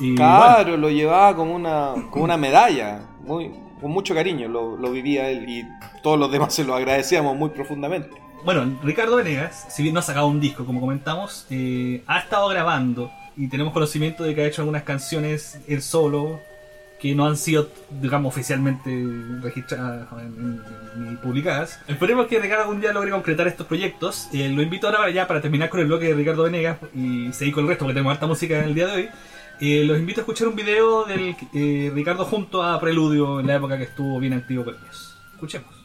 y 0.00 0.14
Claro, 0.14 0.76
lo 0.76 0.90
llevaba 0.90 1.34
como 1.34 1.54
una, 1.54 1.92
como 2.10 2.24
una 2.24 2.36
medalla, 2.36 3.00
muy, 3.24 3.50
con 3.80 3.90
mucho 3.90 4.14
cariño 4.14 4.48
lo, 4.48 4.76
lo 4.76 4.90
vivía 4.90 5.28
él 5.30 5.48
y 5.48 5.64
todos 6.02 6.18
los 6.18 6.30
demás 6.30 6.54
se 6.54 6.64
lo 6.64 6.74
agradecíamos 6.74 7.36
muy 7.36 7.50
profundamente. 7.50 8.10
Bueno, 8.44 8.60
bueno, 8.60 8.78
Ricardo 8.84 9.16
Venegas, 9.16 9.66
si 9.68 9.82
bien 9.82 9.94
no 9.94 10.00
ha 10.00 10.02
sacado 10.02 10.26
un 10.28 10.40
disco, 10.40 10.64
como 10.64 10.80
comentamos, 10.80 11.46
eh, 11.50 12.02
ha 12.06 12.18
estado 12.20 12.48
grabando 12.48 13.10
y 13.36 13.48
tenemos 13.48 13.72
conocimiento 13.72 14.22
de 14.24 14.34
que 14.34 14.42
ha 14.42 14.46
hecho 14.46 14.62
algunas 14.62 14.82
canciones 14.84 15.60
él 15.68 15.82
solo 15.82 16.40
que 17.00 17.14
no 17.14 17.26
han 17.26 17.36
sido, 17.36 17.68
digamos, 18.00 18.32
oficialmente 18.34 18.90
registradas 19.40 20.08
en- 20.20 20.60
en- 20.96 21.10
ni 21.10 21.16
publicadas. 21.16 21.78
Esperemos 21.86 22.26
que 22.26 22.40
Ricardo 22.40 22.64
algún 22.64 22.80
día 22.80 22.92
logre 22.92 23.10
concretar 23.12 23.46
estos 23.46 23.66
proyectos. 23.68 24.28
Eh, 24.32 24.48
lo 24.48 24.62
invito 24.62 24.88
ahora 24.88 25.08
ya 25.10 25.28
para 25.28 25.40
terminar 25.40 25.68
con 25.68 25.78
el 25.78 25.86
bloque 25.86 26.06
de 26.06 26.14
Ricardo 26.14 26.42
Venegas 26.44 26.78
y 26.94 27.32
seguir 27.32 27.54
con 27.54 27.64
el 27.64 27.68
resto, 27.68 27.84
porque 27.84 27.94
tenemos 27.94 28.12
harta 28.14 28.26
música 28.26 28.58
en 28.58 28.64
el 28.64 28.74
día 28.74 28.86
de 28.88 28.92
hoy. 28.92 29.08
Eh, 29.60 29.84
los 29.84 29.98
invito 29.98 30.20
a 30.20 30.22
escuchar 30.22 30.48
un 30.48 30.54
video 30.54 31.04
del 31.04 31.34
eh, 31.52 31.90
Ricardo 31.92 32.24
junto 32.24 32.62
a 32.62 32.80
Preludio 32.80 33.40
en 33.40 33.48
la 33.48 33.56
época 33.56 33.76
que 33.76 33.84
estuvo 33.84 34.20
bien 34.20 34.32
activo 34.32 34.64
con 34.64 34.74
ellos. 34.74 35.18
Escuchemos. 35.34 35.77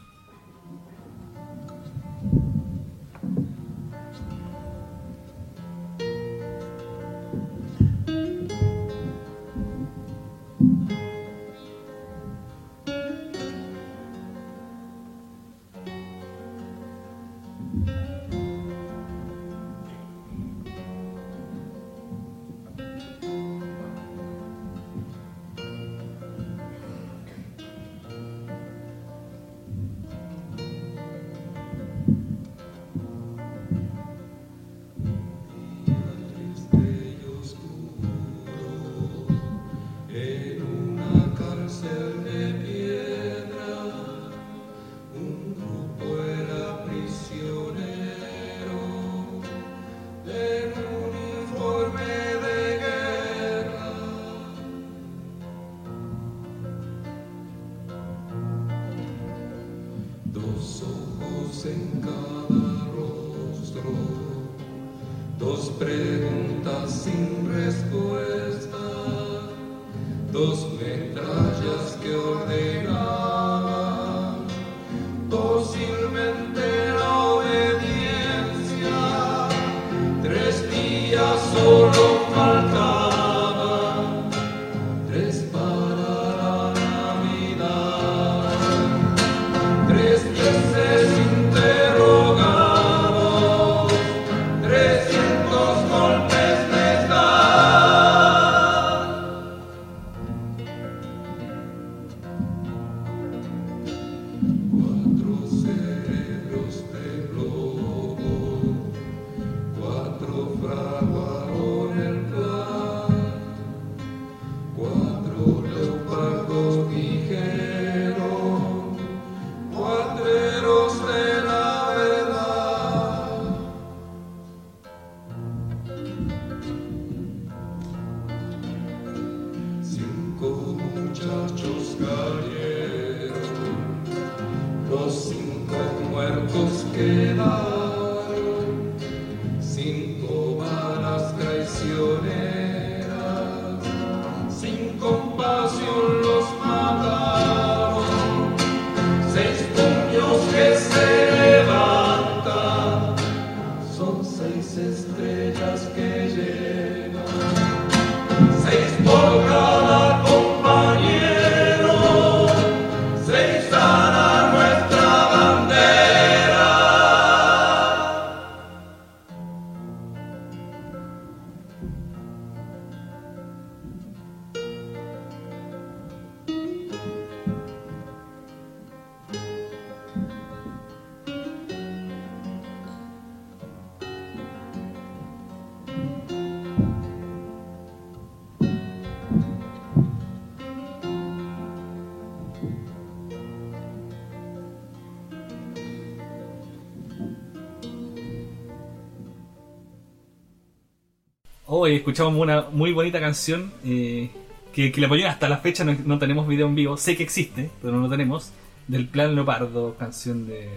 Hoy 201.94 201.98
escuchamos 201.98 202.34
una 202.34 202.62
muy 202.72 202.90
bonita 202.90 203.20
canción 203.20 203.72
eh, 203.84 204.28
que, 204.72 204.90
que 204.90 205.00
la 205.00 205.06
apoyó 205.06 205.28
hasta 205.28 205.48
la 205.48 205.58
fecha, 205.58 205.84
no, 205.84 205.96
no 206.04 206.18
tenemos 206.18 206.48
video 206.48 206.66
en 206.66 206.74
vivo, 206.74 206.96
sé 206.96 207.16
que 207.16 207.22
existe, 207.22 207.70
pero 207.80 207.94
no 207.94 208.00
lo 208.00 208.08
tenemos, 208.08 208.50
del 208.88 209.06
Plan 209.06 209.32
Leopardo, 209.36 209.94
canción 209.96 210.44
de 210.44 210.68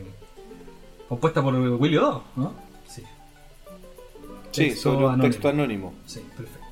compuesta 1.09 1.41
por 1.41 1.55
Willy 1.55 1.97
O, 1.97 2.23
¿no? 2.35 2.53
Sí, 2.87 3.01
Sí, 4.51 4.65
Texto 4.65 4.91
sobre 4.91 4.97
un 4.97 5.13
anónimo. 5.13 5.23
texto 5.31 5.49
anónimo. 5.49 5.93
sí, 6.05 6.19
perfecto. 6.37 6.67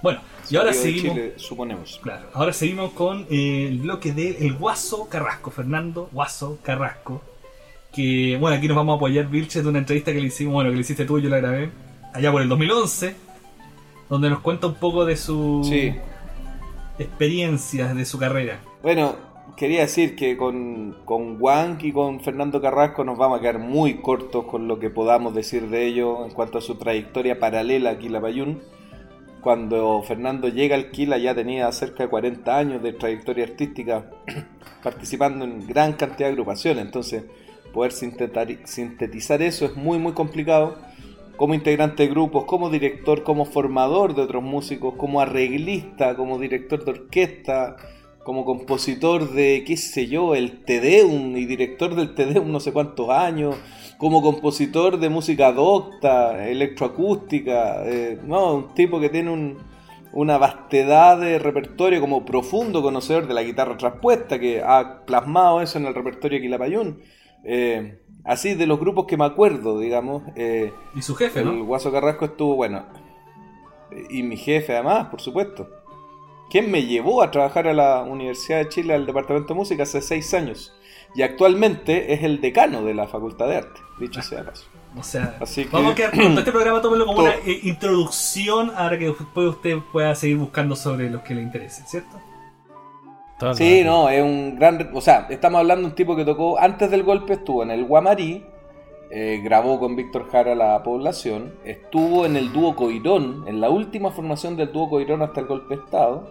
Bueno, 0.00 0.20
y 0.48 0.56
ahora 0.56 0.72
seguimos... 0.72 1.14
Chile, 1.14 1.34
suponemos. 1.36 2.00
Claro, 2.02 2.30
ahora 2.32 2.54
seguimos 2.54 2.92
con 2.92 3.26
eh, 3.28 3.68
el 3.68 3.80
bloque 3.80 4.14
de 4.14 4.38
El 4.46 4.54
Guaso 4.54 5.06
Carrasco, 5.10 5.50
Fernando 5.50 6.08
Guaso 6.12 6.58
Carrasco. 6.62 7.20
Que, 7.94 8.38
bueno, 8.40 8.56
aquí 8.56 8.68
nos 8.68 8.76
vamos 8.78 8.94
a 8.94 8.96
apoyar, 8.96 9.28
Vilche, 9.28 9.60
de 9.62 9.68
una 9.68 9.80
entrevista 9.80 10.14
que 10.14 10.20
le 10.22 10.28
hicimos, 10.28 10.54
bueno, 10.54 10.70
que 10.70 10.76
le 10.76 10.80
hiciste 10.80 11.04
tú 11.04 11.18
y 11.18 11.22
yo 11.24 11.28
la 11.28 11.40
grabé, 11.40 11.68
allá 12.14 12.32
por 12.32 12.40
el 12.40 12.48
2011, 12.48 13.31
donde 14.12 14.28
nos 14.28 14.40
cuenta 14.40 14.66
un 14.66 14.74
poco 14.74 15.06
de 15.06 15.16
su 15.16 15.62
Sí. 15.64 15.94
experiencias, 16.98 17.96
de 17.96 18.04
su 18.04 18.18
carrera. 18.18 18.60
Bueno, 18.82 19.16
quería 19.56 19.80
decir 19.80 20.16
que 20.16 20.36
con, 20.36 20.98
con 21.06 21.40
Wank 21.40 21.82
y 21.84 21.92
con 21.92 22.20
Fernando 22.20 22.60
Carrasco 22.60 23.04
nos 23.04 23.16
vamos 23.16 23.38
a 23.38 23.40
quedar 23.40 23.58
muy 23.58 24.02
cortos 24.02 24.44
con 24.44 24.68
lo 24.68 24.78
que 24.78 24.90
podamos 24.90 25.34
decir 25.34 25.70
de 25.70 25.86
ellos 25.86 26.18
en 26.26 26.30
cuanto 26.34 26.58
a 26.58 26.60
su 26.60 26.74
trayectoria 26.74 27.40
paralela 27.40 27.92
a 27.92 27.98
Quilapayún. 27.98 28.60
Cuando 29.40 30.02
Fernando 30.02 30.48
llega 30.48 30.76
al 30.76 30.90
Quila 30.90 31.16
ya 31.16 31.34
tenía 31.34 31.72
cerca 31.72 32.02
de 32.02 32.10
40 32.10 32.58
años 32.58 32.82
de 32.82 32.92
trayectoria 32.92 33.44
artística 33.44 34.10
participando 34.84 35.46
en 35.46 35.66
gran 35.66 35.94
cantidad 35.94 36.28
de 36.28 36.32
agrupaciones. 36.32 36.84
Entonces, 36.84 37.24
poder 37.72 37.92
sintetizar 37.92 39.40
eso 39.40 39.64
es 39.64 39.74
muy, 39.74 39.98
muy 39.98 40.12
complicado. 40.12 40.76
Como 41.42 41.54
integrante 41.54 42.04
de 42.04 42.08
grupos, 42.08 42.44
como 42.44 42.70
director, 42.70 43.24
como 43.24 43.44
formador 43.44 44.14
de 44.14 44.22
otros 44.22 44.44
músicos, 44.44 44.94
como 44.96 45.20
arreglista, 45.20 46.14
como 46.14 46.38
director 46.38 46.84
de 46.84 46.92
orquesta, 46.92 47.74
como 48.22 48.44
compositor 48.44 49.28
de, 49.28 49.64
qué 49.66 49.76
sé 49.76 50.06
yo, 50.06 50.36
el 50.36 50.62
Tedeum 50.64 51.36
y 51.36 51.44
director 51.46 51.96
del 51.96 52.14
Tedeum 52.14 52.52
no 52.52 52.60
sé 52.60 52.72
cuántos 52.72 53.10
años, 53.10 53.56
como 53.98 54.22
compositor 54.22 55.00
de 55.00 55.08
música 55.08 55.50
docta, 55.50 56.48
electroacústica, 56.48 57.88
eh, 57.88 58.20
no, 58.24 58.54
un 58.54 58.74
tipo 58.74 59.00
que 59.00 59.08
tiene 59.08 59.32
un- 59.32 59.58
una 60.12 60.38
vastedad 60.38 61.18
de 61.18 61.40
repertorio 61.40 62.00
como 62.00 62.24
profundo 62.24 62.82
conocedor 62.82 63.26
de 63.26 63.34
la 63.34 63.42
guitarra 63.42 63.76
traspuesta, 63.76 64.38
que 64.38 64.62
ha 64.64 65.04
plasmado 65.06 65.60
eso 65.60 65.78
en 65.78 65.86
el 65.86 65.94
repertorio 65.94 66.38
de 66.38 66.42
Quilapayún. 66.42 67.00
Eh, 67.44 67.98
así 68.24 68.54
de 68.54 68.66
los 68.66 68.78
grupos 68.80 69.06
que 69.06 69.16
me 69.16 69.24
acuerdo, 69.24 69.78
digamos. 69.78 70.22
eh, 70.36 70.72
Y 70.94 71.02
su 71.02 71.14
jefe, 71.14 71.40
el 71.40 71.58
¿no? 71.58 71.64
Guaso 71.64 71.90
Carrasco 71.92 72.24
estuvo, 72.26 72.56
bueno, 72.56 72.84
y 74.10 74.22
mi 74.22 74.36
jefe 74.36 74.74
además, 74.74 75.06
por 75.08 75.20
supuesto. 75.20 75.68
¿Quién 76.50 76.70
me 76.70 76.84
llevó 76.84 77.22
a 77.22 77.30
trabajar 77.30 77.66
a 77.66 77.72
la 77.72 78.02
Universidad 78.02 78.58
de 78.58 78.68
Chile, 78.68 78.94
al 78.94 79.06
Departamento 79.06 79.54
de 79.54 79.58
Música, 79.58 79.84
hace 79.84 80.02
seis 80.02 80.32
años? 80.34 80.74
Y 81.14 81.22
actualmente 81.22 82.12
es 82.12 82.22
el 82.22 82.40
decano 82.40 82.82
de 82.84 82.94
la 82.94 83.06
Facultad 83.08 83.48
de 83.48 83.56
Arte, 83.56 83.80
dicho 83.98 84.20
sea 84.22 84.38
de 84.40 84.44
paso. 84.44 84.64
O 84.98 85.02
sea, 85.02 85.36
Así 85.40 85.64
que- 85.64 85.70
vamos 85.70 85.92
a 85.92 85.94
quedar. 85.94 86.14
Este 86.14 86.52
programa 86.52 86.82
tómelo 86.82 87.06
como 87.06 87.18
una 87.22 87.34
eh, 87.46 87.60
introducción 87.62 88.70
para 88.70 88.98
que 88.98 89.06
después 89.06 89.48
usted 89.48 89.78
pueda 89.92 90.14
seguir 90.14 90.36
buscando 90.38 90.76
sobre 90.76 91.08
los 91.10 91.22
que 91.22 91.34
le 91.34 91.40
interesen, 91.42 91.86
¿cierto? 91.86 92.20
Sí, 93.54 93.82
no, 93.84 94.08
es 94.08 94.22
un 94.22 94.56
gran... 94.56 94.90
O 94.94 95.00
sea, 95.00 95.26
estamos 95.30 95.58
hablando 95.60 95.82
de 95.82 95.88
un 95.88 95.94
tipo 95.94 96.14
que 96.16 96.24
tocó 96.24 96.58
antes 96.58 96.90
del 96.90 97.02
golpe, 97.02 97.34
estuvo 97.34 97.62
en 97.62 97.70
el 97.70 97.84
Guamarí, 97.84 98.44
eh, 99.10 99.40
grabó 99.42 99.78
con 99.78 99.96
Víctor 99.96 100.30
Jara 100.30 100.54
La 100.54 100.82
Población, 100.82 101.54
estuvo 101.64 102.24
en 102.24 102.36
el 102.36 102.52
dúo 102.52 102.76
Coirón, 102.76 103.44
en 103.46 103.60
la 103.60 103.68
última 103.68 104.10
formación 104.10 104.56
del 104.56 104.72
dúo 104.72 104.88
Coirón 104.88 105.22
hasta 105.22 105.40
el 105.40 105.46
golpe 105.46 105.76
de 105.76 105.82
Estado, 105.82 106.30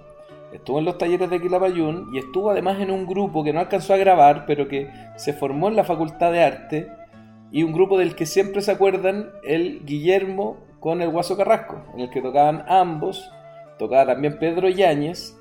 estuvo 0.53 0.79
en 0.79 0.85
los 0.85 0.97
talleres 0.97 1.29
de 1.29 1.41
Quilapayún 1.41 2.09
y 2.13 2.19
estuvo 2.19 2.49
además 2.49 2.79
en 2.79 2.91
un 2.91 3.05
grupo 3.05 3.43
que 3.43 3.53
no 3.53 3.59
alcanzó 3.59 3.93
a 3.93 3.97
grabar, 3.97 4.45
pero 4.47 4.67
que 4.67 4.89
se 5.17 5.33
formó 5.33 5.67
en 5.67 5.75
la 5.75 5.83
Facultad 5.83 6.31
de 6.31 6.43
Arte 6.43 6.87
y 7.51 7.63
un 7.63 7.73
grupo 7.73 7.97
del 7.97 8.15
que 8.15 8.25
siempre 8.25 8.61
se 8.61 8.71
acuerdan, 8.71 9.29
el 9.43 9.85
Guillermo 9.85 10.57
con 10.79 11.01
el 11.01 11.09
Guaso 11.09 11.37
Carrasco, 11.37 11.83
en 11.93 11.99
el 11.99 12.09
que 12.09 12.21
tocaban 12.21 12.65
ambos, 12.67 13.29
tocaba 13.77 14.07
también 14.07 14.39
Pedro 14.39 14.69
Yáñez 14.69 15.37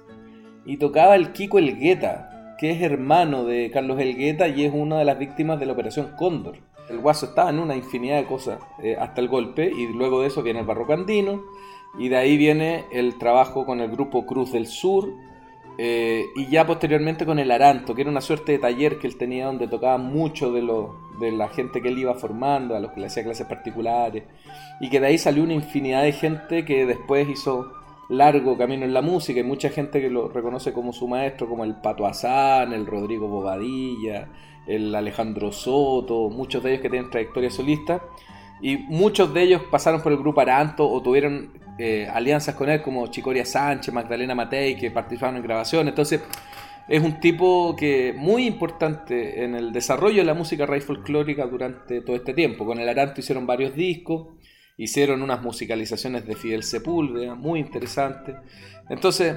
y 0.70 0.76
tocaba 0.76 1.16
el 1.16 1.32
Kiko 1.32 1.58
Elgueta, 1.58 2.54
que 2.56 2.70
es 2.70 2.80
hermano 2.80 3.44
de 3.44 3.72
Carlos 3.72 3.98
Elgueta 3.98 4.46
y 4.46 4.64
es 4.64 4.72
una 4.72 5.00
de 5.00 5.04
las 5.04 5.18
víctimas 5.18 5.58
de 5.58 5.66
la 5.66 5.72
Operación 5.72 6.12
Cóndor. 6.16 6.58
El 6.88 7.00
Guaso 7.00 7.26
estaba 7.26 7.50
en 7.50 7.58
una 7.58 7.74
infinidad 7.74 8.18
de 8.18 8.26
cosas 8.26 8.60
eh, 8.80 8.96
hasta 8.96 9.20
el 9.20 9.26
golpe 9.26 9.68
y 9.68 9.88
luego 9.88 10.20
de 10.20 10.28
eso 10.28 10.44
viene 10.44 10.60
el 10.60 10.66
Barroco 10.66 10.92
Andino 10.92 11.42
y 11.98 12.08
de 12.08 12.16
ahí 12.16 12.36
viene 12.36 12.84
el 12.92 13.18
trabajo 13.18 13.66
con 13.66 13.80
el 13.80 13.90
grupo 13.90 14.24
Cruz 14.26 14.52
del 14.52 14.68
Sur 14.68 15.12
eh, 15.76 16.26
y 16.36 16.46
ya 16.46 16.64
posteriormente 16.64 17.26
con 17.26 17.40
el 17.40 17.50
Aranto, 17.50 17.92
que 17.92 18.02
era 18.02 18.10
una 18.10 18.20
suerte 18.20 18.52
de 18.52 18.58
taller 18.60 18.98
que 19.00 19.08
él 19.08 19.16
tenía 19.16 19.46
donde 19.46 19.66
tocaba 19.66 19.98
mucho 19.98 20.52
de, 20.52 20.62
lo, 20.62 20.94
de 21.18 21.32
la 21.32 21.48
gente 21.48 21.82
que 21.82 21.88
él 21.88 21.98
iba 21.98 22.14
formando, 22.14 22.76
a 22.76 22.80
los 22.80 22.92
que 22.92 23.00
le 23.00 23.06
hacía 23.08 23.24
clases 23.24 23.48
particulares 23.48 24.22
y 24.80 24.88
que 24.88 25.00
de 25.00 25.08
ahí 25.08 25.18
salió 25.18 25.42
una 25.42 25.54
infinidad 25.54 26.04
de 26.04 26.12
gente 26.12 26.64
que 26.64 26.86
después 26.86 27.28
hizo 27.28 27.72
largo 28.10 28.58
camino 28.58 28.84
en 28.84 28.92
la 28.92 29.02
música 29.02 29.40
y 29.40 29.44
mucha 29.44 29.70
gente 29.70 30.00
que 30.00 30.10
lo 30.10 30.28
reconoce 30.28 30.72
como 30.72 30.92
su 30.92 31.06
maestro, 31.08 31.48
como 31.48 31.64
el 31.64 31.76
Pato 31.76 32.06
Azán, 32.06 32.72
el 32.72 32.86
Rodrigo 32.86 33.28
Bobadilla, 33.28 34.28
el 34.66 34.94
Alejandro 34.94 35.52
Soto, 35.52 36.28
muchos 36.28 36.62
de 36.62 36.70
ellos 36.70 36.82
que 36.82 36.90
tienen 36.90 37.10
trayectoria 37.10 37.50
solista 37.50 38.02
y 38.60 38.76
muchos 38.76 39.32
de 39.32 39.42
ellos 39.42 39.62
pasaron 39.70 40.02
por 40.02 40.12
el 40.12 40.18
grupo 40.18 40.40
Aranto 40.40 40.88
o 40.88 41.00
tuvieron 41.00 41.52
eh, 41.78 42.08
alianzas 42.12 42.54
con 42.56 42.68
él 42.68 42.82
como 42.82 43.06
Chicoria 43.06 43.44
Sánchez, 43.44 43.94
Magdalena 43.94 44.34
Matei 44.34 44.76
que 44.76 44.90
participaron 44.90 45.36
en 45.36 45.42
grabaciones, 45.42 45.92
entonces 45.92 46.20
es 46.88 47.02
un 47.02 47.20
tipo 47.20 47.76
que 47.76 48.12
muy 48.16 48.46
importante 48.46 49.44
en 49.44 49.54
el 49.54 49.72
desarrollo 49.72 50.18
de 50.18 50.24
la 50.24 50.34
música 50.34 50.66
raíz 50.66 50.84
folclórica 50.84 51.46
durante 51.46 52.00
todo 52.00 52.16
este 52.16 52.34
tiempo. 52.34 52.66
Con 52.66 52.80
el 52.80 52.88
Aranto 52.88 53.20
hicieron 53.20 53.46
varios 53.46 53.76
discos, 53.76 54.26
hicieron 54.82 55.22
unas 55.22 55.42
musicalizaciones 55.42 56.26
de 56.26 56.36
Fidel 56.36 56.62
Sepúlveda, 56.62 57.34
muy 57.34 57.60
interesantes. 57.60 58.36
Entonces, 58.88 59.36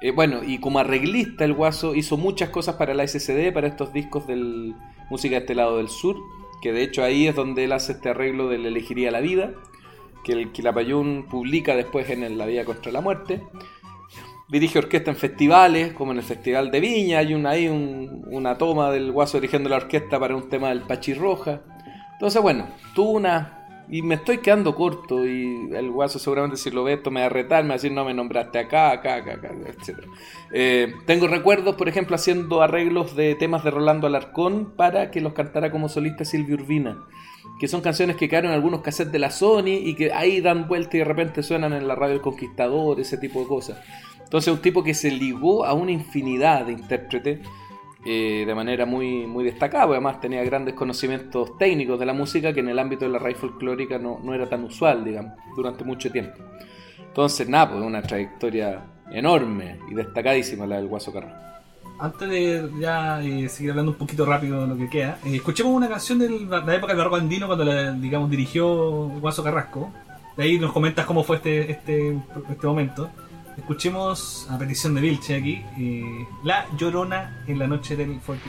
eh, 0.00 0.10
bueno, 0.12 0.40
y 0.46 0.58
como 0.58 0.78
arreglista 0.78 1.44
el 1.44 1.52
Guaso 1.54 1.94
hizo 1.94 2.16
muchas 2.16 2.50
cosas 2.50 2.76
para 2.76 2.94
la 2.94 3.02
SCD, 3.06 3.52
para 3.52 3.68
estos 3.68 3.92
discos 3.92 4.26
del 4.26 4.74
Música 5.10 5.36
de 5.36 5.40
este 5.40 5.54
lado 5.54 5.78
del 5.78 5.88
sur, 5.88 6.16
que 6.62 6.72
de 6.72 6.82
hecho 6.82 7.02
ahí 7.02 7.26
es 7.26 7.34
donde 7.34 7.64
él 7.64 7.72
hace 7.72 7.92
este 7.92 8.10
arreglo 8.10 8.48
del 8.48 8.66
Elegiría 8.66 9.10
la 9.10 9.20
Vida, 9.20 9.52
que 10.24 10.32
el 10.32 10.52
Quilapayún 10.52 11.26
publica 11.30 11.74
después 11.76 12.10
en 12.10 12.22
el 12.24 12.36
La 12.36 12.46
Vida 12.46 12.64
contra 12.64 12.92
la 12.92 13.00
Muerte. 13.00 13.40
Dirige 14.48 14.78
orquesta 14.78 15.10
en 15.10 15.16
festivales, 15.16 15.92
como 15.92 16.12
en 16.12 16.18
el 16.18 16.24
Festival 16.24 16.70
de 16.70 16.80
Viña, 16.80 17.18
hay 17.18 17.34
una, 17.34 17.50
ahí 17.50 17.68
un- 17.68 18.24
una 18.30 18.56
toma 18.56 18.90
del 18.90 19.12
Guaso 19.12 19.38
dirigiendo 19.38 19.68
la 19.68 19.76
orquesta 19.76 20.18
para 20.18 20.34
un 20.36 20.48
tema 20.48 20.68
del 20.70 20.80
Pachirroja. 20.82 21.60
Entonces, 22.14 22.40
bueno, 22.40 22.66
tuvo 22.94 23.10
una... 23.12 23.57
Y 23.90 24.02
me 24.02 24.16
estoy 24.16 24.38
quedando 24.38 24.74
corto 24.74 25.26
y 25.26 25.70
el 25.72 25.90
Guaso 25.90 26.18
seguramente 26.18 26.56
si 26.56 26.70
lo 26.70 26.84
ve 26.84 26.94
esto 26.94 27.10
me 27.10 27.20
va 27.20 27.26
a 27.26 27.30
retar, 27.30 27.62
me 27.62 27.70
va 27.70 27.74
a 27.74 27.78
decir 27.78 27.92
no 27.92 28.04
me 28.04 28.12
nombraste 28.12 28.58
acá, 28.58 28.90
acá, 28.90 29.16
acá, 29.16 29.34
acá, 29.34 29.50
etc. 29.66 30.00
Eh, 30.52 30.92
tengo 31.06 31.26
recuerdos, 31.26 31.76
por 31.76 31.88
ejemplo, 31.88 32.14
haciendo 32.14 32.60
arreglos 32.60 33.16
de 33.16 33.34
temas 33.34 33.64
de 33.64 33.70
Rolando 33.70 34.06
Alarcón 34.06 34.72
para 34.76 35.10
que 35.10 35.20
los 35.20 35.32
cantara 35.32 35.70
como 35.70 35.88
solista 35.88 36.24
Silvia 36.24 36.54
Urbina 36.54 36.98
que 37.58 37.68
son 37.68 37.80
canciones 37.80 38.16
que 38.16 38.28
quedaron 38.28 38.50
en 38.50 38.56
algunos 38.56 38.82
cassettes 38.82 39.12
de 39.12 39.18
la 39.18 39.30
Sony 39.30 39.80
y 39.82 39.94
que 39.94 40.12
ahí 40.12 40.40
dan 40.40 40.68
vuelta 40.68 40.96
y 40.96 41.00
de 41.00 41.04
repente 41.04 41.42
suenan 41.42 41.72
en 41.72 41.88
la 41.88 41.94
radio 41.94 42.14
El 42.14 42.20
Conquistador, 42.20 43.00
ese 43.00 43.18
tipo 43.18 43.40
de 43.40 43.46
cosas. 43.46 43.78
Entonces 44.22 44.52
un 44.52 44.60
tipo 44.60 44.84
que 44.84 44.94
se 44.94 45.10
ligó 45.10 45.64
a 45.64 45.72
una 45.72 45.90
infinidad 45.90 46.66
de 46.66 46.72
intérpretes 46.72 47.40
eh, 48.06 48.44
de 48.46 48.54
manera 48.54 48.86
muy, 48.86 49.26
muy 49.26 49.44
destacada, 49.44 49.84
porque 49.84 49.96
además 49.96 50.20
tenía 50.20 50.42
grandes 50.44 50.74
conocimientos 50.74 51.58
técnicos 51.58 51.98
de 51.98 52.06
la 52.06 52.12
música 52.12 52.52
que 52.52 52.60
en 52.60 52.68
el 52.68 52.78
ámbito 52.78 53.04
de 53.04 53.10
la 53.10 53.18
raíz 53.18 53.36
folclórica 53.36 53.98
no, 53.98 54.20
no 54.22 54.34
era 54.34 54.48
tan 54.48 54.64
usual, 54.64 55.04
digamos, 55.04 55.32
durante 55.56 55.84
mucho 55.84 56.10
tiempo. 56.10 56.38
Entonces, 57.00 57.48
nada, 57.48 57.70
pues 57.70 57.82
una 57.82 58.00
trayectoria 58.00 58.80
enorme 59.10 59.78
y 59.90 59.94
destacadísima 59.94 60.66
la 60.66 60.76
del 60.76 60.86
Guaso 60.86 61.12
Carrasco. 61.12 61.48
Antes 61.98 62.28
de 62.28 62.70
ya 62.80 63.20
eh, 63.22 63.48
seguir 63.48 63.72
hablando 63.72 63.90
un 63.90 63.98
poquito 63.98 64.24
rápido 64.24 64.60
de 64.60 64.68
lo 64.68 64.76
que 64.76 64.88
queda, 64.88 65.18
eh, 65.24 65.34
escuchemos 65.34 65.72
una 65.72 65.88
canción 65.88 66.20
de 66.20 66.30
la 66.30 66.74
época 66.74 66.92
del 66.92 66.98
barroco 66.98 67.16
andino 67.16 67.46
cuando 67.48 67.64
la, 67.64 67.92
digamos, 67.92 68.30
dirigió 68.30 69.08
Guaso 69.20 69.42
Carrasco. 69.42 69.90
De 70.36 70.44
ahí 70.44 70.58
nos 70.60 70.72
comentas 70.72 71.04
cómo 71.06 71.24
fue 71.24 71.36
este, 71.36 71.72
este, 71.72 72.16
este 72.48 72.66
momento. 72.66 73.10
Escuchemos 73.58 74.46
a 74.48 74.56
petición 74.56 74.94
de 74.94 75.00
Vilche 75.00 75.36
aquí, 75.36 75.62
eh, 75.78 76.26
La 76.44 76.66
Llorona 76.76 77.44
en 77.46 77.58
la 77.58 77.66
noche 77.66 77.96
del 77.96 78.18
40. 78.20 78.48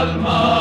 Alma 0.00 0.59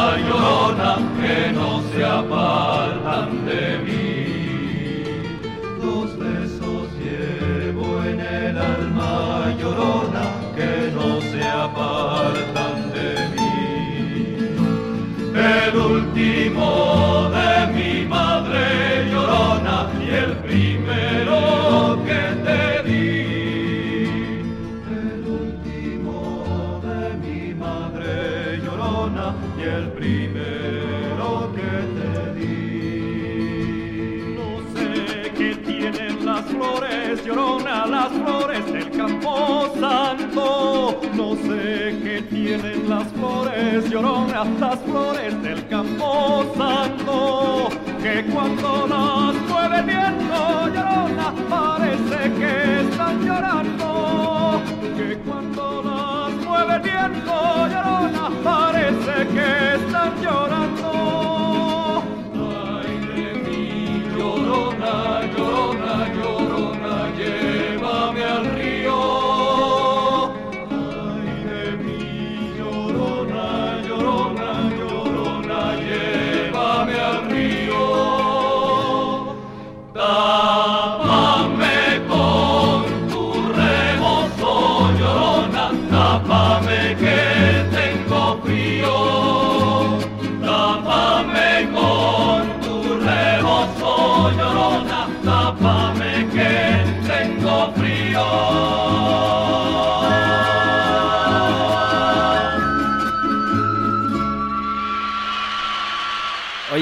santo. 39.79 41.01
No 41.15 41.35
sé 41.35 41.97
qué 42.03 42.25
tienen 42.29 42.89
las 42.89 43.07
flores, 43.13 43.89
llorona, 43.89 44.43
las 44.59 44.79
flores 44.79 45.41
del 45.41 45.67
campo 45.67 46.45
santo. 46.57 47.69
Que 48.01 48.25
cuando 48.31 48.87
las 48.87 49.35
mueve 49.49 49.81
viento, 49.83 50.67
llorona, 50.75 51.33
parece 51.49 52.19
que 52.39 52.81
están 52.81 53.25
llorando. 53.25 54.61
Que 54.97 55.17
cuando 55.27 55.83
las 55.83 56.31
mueve 56.45 56.79
viento, 56.79 57.33
llorona, 57.73 58.18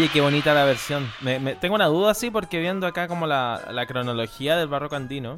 Oye, 0.08 0.14
qué 0.14 0.22
bonita 0.22 0.54
la 0.54 0.64
versión. 0.64 1.12
Tengo 1.60 1.76
una 1.76 1.88
duda 1.88 2.12
así 2.12 2.32
porque 2.32 2.62
viendo 2.62 2.88
acá 2.88 3.10
como 3.10 3.28
la, 3.28 3.86
cronología 3.90 4.56
del 4.56 4.70
barroco 4.70 4.96
andino, 4.96 5.36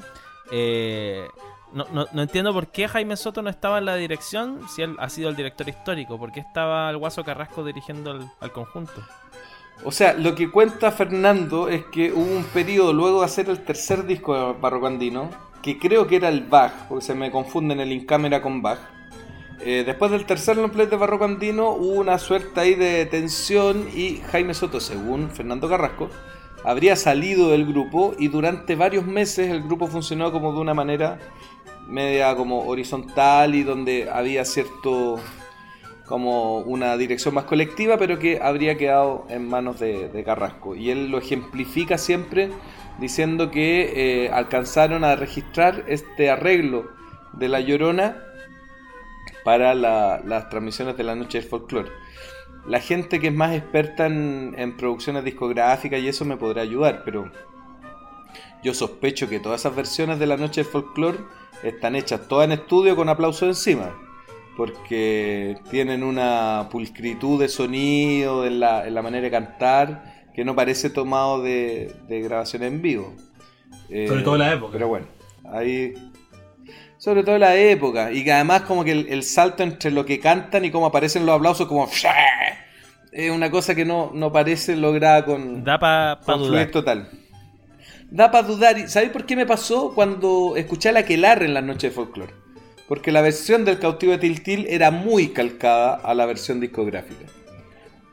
eh, 0.52 1.28
no, 1.74 2.06
entiendo 2.14 2.54
por 2.54 2.68
qué 2.68 2.88
Jaime 2.88 3.18
Soto 3.18 3.42
no 3.42 3.50
estaba 3.50 3.80
en 3.80 3.86
la 3.86 3.96
dirección 3.96 4.60
si 4.70 4.84
él 4.84 4.96
ha 5.00 5.10
sido 5.10 5.30
el 5.30 5.36
director 5.36 5.68
histórico. 5.68 6.20
¿Por 6.20 6.32
qué 6.32 6.42
estaba 6.42 6.88
el 6.92 6.98
Guaso 6.98 7.24
Carrasco 7.24 7.64
dirigiendo 7.64 8.12
al, 8.12 8.32
al 8.42 8.52
conjunto? 8.52 9.02
O 9.84 9.92
sea, 9.92 10.14
lo 10.14 10.36
que 10.36 10.52
cuenta 10.52 10.92
Fernando 10.92 11.68
es 11.68 11.86
que 11.86 12.14
hubo 12.14 12.38
un 12.38 12.44
periodo 12.44 12.94
luego 12.94 13.22
de 13.22 13.26
hacer 13.26 13.50
el 13.50 13.64
tercer 13.64 14.06
disco 14.06 14.36
de 14.36 14.60
Barroco 14.60 14.86
Andino, 14.86 15.32
que 15.64 15.80
creo 15.80 16.06
que 16.06 16.18
era 16.18 16.30
el 16.30 16.44
Bach, 16.44 16.74
porque 16.88 17.06
se 17.06 17.16
me 17.16 17.32
confunden 17.32 17.80
el 17.80 17.92
Incámara 17.92 18.40
con 18.40 18.62
Bach. 18.62 18.78
Eh, 19.62 19.84
después 19.86 20.12
del 20.12 20.26
tercer 20.26 20.56
long 20.56 20.72
de 20.72 20.96
Barroco 20.96 21.26
Andino 21.26 21.72
hubo 21.72 22.00
una 22.00 22.18
suerte 22.18 22.60
ahí 22.62 22.76
de 22.76 23.06
tensión 23.06 23.90
y 23.94 24.22
Jaime 24.32 24.54
Soto, 24.54 24.80
según 24.80 25.30
Fernando 25.30 25.68
Carrasco, 25.68 26.10
habría 26.64 26.96
salido 26.96 27.50
del 27.50 27.66
grupo 27.66 28.16
y 28.18 28.30
durante 28.30 28.76
varios 28.76 29.06
meses 29.06 29.50
el 29.50 29.64
grupo 29.64 29.88
funcionó 29.88 30.32
como 30.32 30.54
de 30.54 30.60
una 30.60 30.74
manera 30.74 31.20
media 31.88 32.36
como 32.36 32.68
horizontal 32.68 33.54
y 33.54 33.64
donde 33.64 34.10
había 34.10 34.46
cierto 34.46 35.20
como 36.06 36.60
una 36.60 36.96
dirección 36.98 37.36
más 37.36 37.44
colectiva, 37.44 37.98
pero 37.98 38.18
que 38.18 38.40
habría 38.42 38.78
quedado 38.78 39.26
en 39.30 39.48
manos 39.48 39.80
de, 39.80 40.10
de 40.10 40.24
Carrasco. 40.24 40.76
Y 40.76 40.90
él 40.90 41.10
lo 41.10 41.20
ejemplifica 41.20 41.98
siempre 41.98 42.50
diciendo 43.00 43.52
que 43.52 44.26
eh, 44.26 44.30
alcanzaron 44.30 45.04
a 45.04 45.16
registrar 45.16 45.84
este 45.88 46.30
arreglo 46.30 46.90
de 47.34 47.48
La 47.48 47.60
Llorona 47.60 48.24
para 49.50 49.74
la- 49.74 50.22
las 50.28 50.48
transmisiones 50.52 50.96
de 50.96 51.04
la 51.04 51.16
Noche 51.16 51.40
del 51.40 51.48
Folclore. 51.50 51.90
La 52.68 52.80
gente 52.80 53.20
que 53.20 53.30
es 53.30 53.34
más 53.34 53.56
experta 53.56 54.06
en, 54.06 54.54
en 54.56 54.78
producciones 54.78 55.24
discográficas 55.24 56.00
y 56.02 56.08
eso 56.08 56.24
me 56.24 56.38
podrá 56.38 56.62
ayudar, 56.62 57.02
pero 57.04 57.32
yo 58.62 58.76
sospecho 58.76 59.28
que 59.28 59.40
todas 59.40 59.62
esas 59.62 59.76
versiones 59.76 60.20
de 60.20 60.28
la 60.28 60.38
Noche 60.38 60.62
del 60.62 60.72
Folclore 60.72 61.18
están 61.64 61.96
hechas 61.96 62.28
todas 62.28 62.46
en 62.46 62.52
estudio 62.52 62.96
con 62.96 63.10
aplauso 63.10 63.48
encima 63.48 63.90
porque 64.56 65.58
tienen 65.72 66.04
una 66.04 66.68
pulcritud 66.70 67.40
de 67.40 67.48
sonido 67.48 68.46
en 68.46 68.60
la, 68.60 68.86
en 68.86 68.94
la 68.94 69.02
manera 69.02 69.24
de 69.24 69.32
cantar 69.32 70.28
que 70.36 70.46
no 70.46 70.54
parece 70.56 70.92
tomado 70.92 71.42
de, 71.42 71.96
de 72.08 72.22
grabación 72.22 72.62
en 72.62 72.84
vivo. 72.84 73.16
Eh, 73.90 74.08
Sobre 74.08 74.22
todo 74.22 74.36
en 74.36 74.42
la 74.42 74.54
época. 74.54 74.74
Pero 74.74 74.90
bueno, 74.90 75.08
ahí... 75.52 75.94
Sobre 77.00 77.24
todo 77.24 77.36
en 77.36 77.42
la 77.42 77.56
época. 77.56 78.12
Y 78.12 78.24
que 78.24 78.32
además 78.34 78.62
como 78.64 78.84
que 78.84 78.92
el, 78.92 79.08
el 79.10 79.24
salto 79.24 79.64
entre 79.64 79.90
lo 79.90 80.06
que 80.06 80.20
cantan 80.20 80.66
y 80.66 80.70
cómo 80.70 80.86
aparecen 80.86 81.26
los 81.26 81.36
aplausos 81.36 81.68
como... 81.68 81.90
Es 83.12 83.32
una 83.32 83.50
cosa 83.50 83.74
que 83.74 83.86
no, 83.86 84.12
no 84.14 84.32
parece 84.32 84.76
lograda 84.76 85.26
con, 85.26 85.64
Da 85.64 85.80
para 85.80 86.20
con 86.24 86.38
dudar. 86.38 86.50
fluidez 86.50 86.72
total. 86.72 87.10
Da 88.12 88.30
para 88.30 88.48
dudar. 88.48 88.78
¿Y 88.78 88.88
¿Sabéis 88.88 89.12
por 89.12 89.26
qué 89.26 89.36
me 89.36 89.46
pasó 89.48 89.94
cuando 89.96 90.54
escuché 90.56 90.90
a 90.90 90.92
la 90.92 91.06
Quelarre 91.06 91.46
en 91.46 91.54
las 91.56 91.64
noches 91.64 91.84
de 91.84 91.92
folclore? 91.92 92.34
Porque 92.88 93.12
la 93.12 93.22
versión 93.22 93.66
del 93.66 93.80
cautivo 93.80 94.12
de 94.12 94.18
Tiltil 94.20 94.68
era 94.70 94.92
muy 94.92 95.30
calcada 95.30 95.96
a 95.96 96.14
la 96.14 96.26
versión 96.26 96.60
discográfica. 96.60 97.26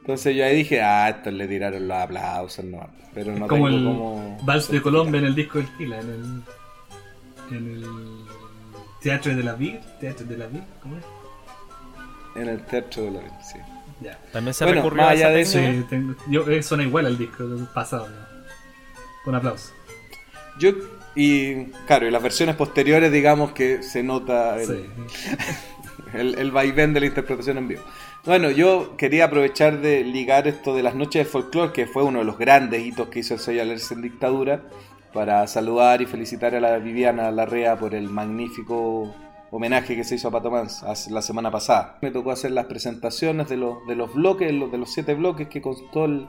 Entonces 0.00 0.36
yo 0.36 0.44
ahí 0.44 0.56
dije, 0.56 0.80
ah, 0.80 1.08
estos 1.08 1.32
le 1.32 1.48
tiraron 1.48 1.88
los 1.88 1.96
aplausos, 1.96 2.64
no. 2.64 2.88
Pero 3.12 3.32
no 3.32 3.48
como 3.48 3.66
tengo 3.66 3.78
el 3.78 3.84
cómo 3.84 4.38
Vals 4.44 4.70
de. 4.70 4.80
Colombia 4.80 5.18
en 5.18 5.26
el 5.26 5.34
disco 5.34 5.58
del 5.58 5.68
en 5.80 5.92
el, 5.92 7.56
en 7.56 7.66
el 7.74 7.84
Teatro 9.00 9.34
de 9.34 9.42
la 9.42 9.54
Vida, 9.54 9.80
Teatro 10.00 10.26
de 10.26 10.36
la 10.36 10.46
Vida, 10.46 10.66
¿cómo 10.82 10.96
es? 10.96 11.04
En 12.34 12.48
el 12.48 12.60
teatro 12.66 13.04
de 13.04 13.10
la 13.12 13.20
Vida, 13.20 13.40
sí. 13.42 13.58
Ya. 14.00 14.18
También 14.32 14.52
se 14.52 14.64
Bueno, 14.64 14.82
recurrió 14.82 15.02
más 15.02 15.12
allá 15.12 15.30
de 15.30 15.40
eso-. 15.40 15.58
Sí, 15.58 15.84
tengo, 15.88 16.14
yo, 16.28 16.46
eh, 16.50 16.62
suena 16.62 16.82
igual 16.84 17.06
al 17.06 17.16
disco 17.16 17.44
pasado, 17.74 18.08
¿no? 18.08 18.16
Con 19.24 19.34
aplauso. 19.34 19.72
Yo, 20.58 20.70
y 21.14 21.66
claro, 21.86 22.06
y 22.06 22.10
las 22.10 22.22
versiones 22.22 22.56
posteriores, 22.56 23.10
digamos 23.10 23.52
que 23.52 23.82
se 23.82 24.02
nota 24.02 24.60
el, 24.60 24.66
Sí. 24.66 24.86
el, 26.14 26.38
el 26.38 26.50
vaivén 26.50 26.92
de 26.92 27.00
la 27.00 27.06
interpretación 27.06 27.58
en 27.58 27.68
vivo. 27.68 27.82
Bueno, 28.24 28.50
yo 28.50 28.96
quería 28.96 29.26
aprovechar 29.26 29.80
de 29.80 30.02
ligar 30.04 30.48
esto 30.48 30.74
de 30.74 30.82
las 30.82 30.94
noches 30.94 31.24
de 31.24 31.30
folclore, 31.30 31.72
que 31.72 31.86
fue 31.86 32.02
uno 32.02 32.18
de 32.18 32.24
los 32.24 32.38
grandes 32.38 32.84
hitos 32.84 33.08
que 33.08 33.20
hizo 33.20 33.36
el 33.50 33.60
Alerce 33.60 33.94
en 33.94 34.02
dictadura, 34.02 34.62
para 35.16 35.46
saludar 35.46 36.02
y 36.02 36.06
felicitar 36.06 36.54
a 36.54 36.60
la 36.60 36.76
Viviana 36.76 37.30
Larrea 37.30 37.78
por 37.78 37.94
el 37.94 38.10
magnífico 38.10 39.14
homenaje 39.50 39.96
que 39.96 40.04
se 40.04 40.16
hizo 40.16 40.28
a 40.28 40.30
Pato 40.30 40.50
Mans 40.50 40.82
hace- 40.82 41.10
la 41.10 41.22
semana 41.22 41.50
pasada. 41.50 41.96
Me 42.02 42.10
tocó 42.10 42.32
hacer 42.32 42.50
las 42.50 42.66
presentaciones 42.66 43.48
de 43.48 43.56
los, 43.56 43.78
de 43.86 43.96
los 43.96 44.12
bloques, 44.12 44.48
de 44.48 44.76
los 44.78 44.92
siete 44.92 45.14
bloques 45.14 45.48
que 45.48 45.62
constó 45.62 46.04
el, 46.04 46.26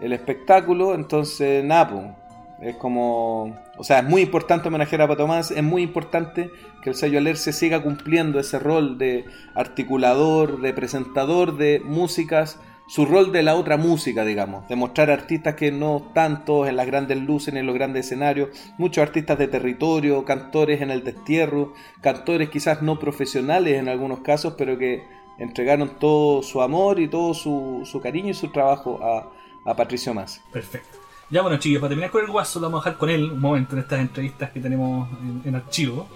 espectáculo, 0.00 0.96
entonces 0.96 1.62
nada, 1.64 1.88
po, 1.90 2.16
es 2.60 2.74
como, 2.74 3.56
o 3.76 3.84
sea, 3.84 4.00
es 4.00 4.04
muy 4.04 4.22
importante 4.22 4.66
homenajear 4.66 5.02
a 5.02 5.08
Pato 5.08 5.28
Mans, 5.28 5.52
es 5.52 5.62
muy 5.62 5.82
importante 5.82 6.50
que 6.82 6.90
el 6.90 6.96
sello 6.96 7.18
Alerce 7.18 7.52
siga 7.52 7.84
cumpliendo 7.84 8.40
ese 8.40 8.58
rol 8.58 8.98
de 8.98 9.26
articulador, 9.54 10.60
de 10.60 10.72
presentador 10.72 11.56
de 11.56 11.80
músicas, 11.84 12.58
su 12.88 13.04
rol 13.04 13.32
de 13.32 13.42
la 13.42 13.54
otra 13.54 13.76
música, 13.76 14.24
digamos, 14.24 14.66
de 14.66 14.74
mostrar 14.74 15.10
artistas 15.10 15.54
que 15.54 15.70
no 15.70 15.98
están 15.98 16.46
todos 16.46 16.68
en 16.68 16.76
las 16.76 16.86
grandes 16.86 17.18
luces 17.18 17.54
en 17.54 17.66
los 17.66 17.74
grandes 17.74 18.06
escenarios, 18.06 18.48
muchos 18.78 19.02
artistas 19.02 19.38
de 19.38 19.46
territorio, 19.46 20.24
cantores 20.24 20.80
en 20.80 20.90
el 20.90 21.04
destierro, 21.04 21.74
cantores 22.00 22.48
quizás 22.48 22.80
no 22.80 22.98
profesionales 22.98 23.78
en 23.78 23.88
algunos 23.88 24.20
casos, 24.20 24.54
pero 24.56 24.78
que 24.78 25.04
entregaron 25.38 25.98
todo 25.98 26.42
su 26.42 26.62
amor 26.62 26.98
y 26.98 27.08
todo 27.08 27.34
su, 27.34 27.82
su 27.84 28.00
cariño 28.00 28.30
y 28.30 28.34
su 28.34 28.48
trabajo 28.48 28.98
a, 29.02 29.30
a 29.70 29.76
Patricio 29.76 30.14
Más. 30.14 30.40
Perfecto. 30.50 30.98
Ya 31.30 31.42
bueno, 31.42 31.58
chicos, 31.58 31.80
para 31.80 31.90
terminar 31.90 32.10
con 32.10 32.24
el 32.24 32.30
guaso, 32.30 32.58
lo 32.58 32.68
vamos 32.68 32.86
a 32.86 32.88
dejar 32.88 32.98
con 32.98 33.10
él 33.10 33.32
un 33.32 33.40
momento 33.40 33.74
en 33.74 33.80
estas 33.82 34.00
entrevistas 34.00 34.50
que 34.50 34.60
tenemos 34.60 35.08
en, 35.20 35.42
en 35.44 35.54
archivo, 35.54 36.08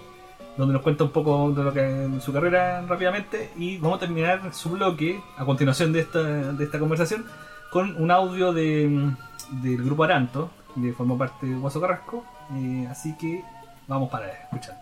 donde 0.57 0.73
nos 0.73 0.81
cuenta 0.83 1.03
un 1.03 1.11
poco 1.11 1.51
de 1.51 1.63
lo 1.63 1.73
que 1.73 1.81
de 1.81 2.21
su 2.21 2.31
carrera 2.31 2.81
rápidamente 2.87 3.49
y 3.57 3.77
vamos 3.77 3.97
a 3.97 3.99
terminar 4.01 4.53
su 4.53 4.69
bloque 4.71 5.19
a 5.37 5.45
continuación 5.45 5.91
de 5.93 6.01
esta, 6.01 6.21
de 6.21 6.63
esta 6.63 6.77
conversación 6.79 7.25
con 7.71 7.95
un 8.01 8.11
audio 8.11 8.53
de, 8.53 9.11
del 9.63 9.83
grupo 9.83 10.03
Aranto, 10.03 10.51
que 10.79 10.93
formó 10.93 11.17
parte 11.17 11.47
de 11.47 11.55
Guaso 11.55 11.81
Carrasco, 11.81 12.23
eh, 12.55 12.87
así 12.89 13.15
que 13.17 13.43
vamos 13.87 14.09
para 14.11 14.31
escuchando. 14.31 14.81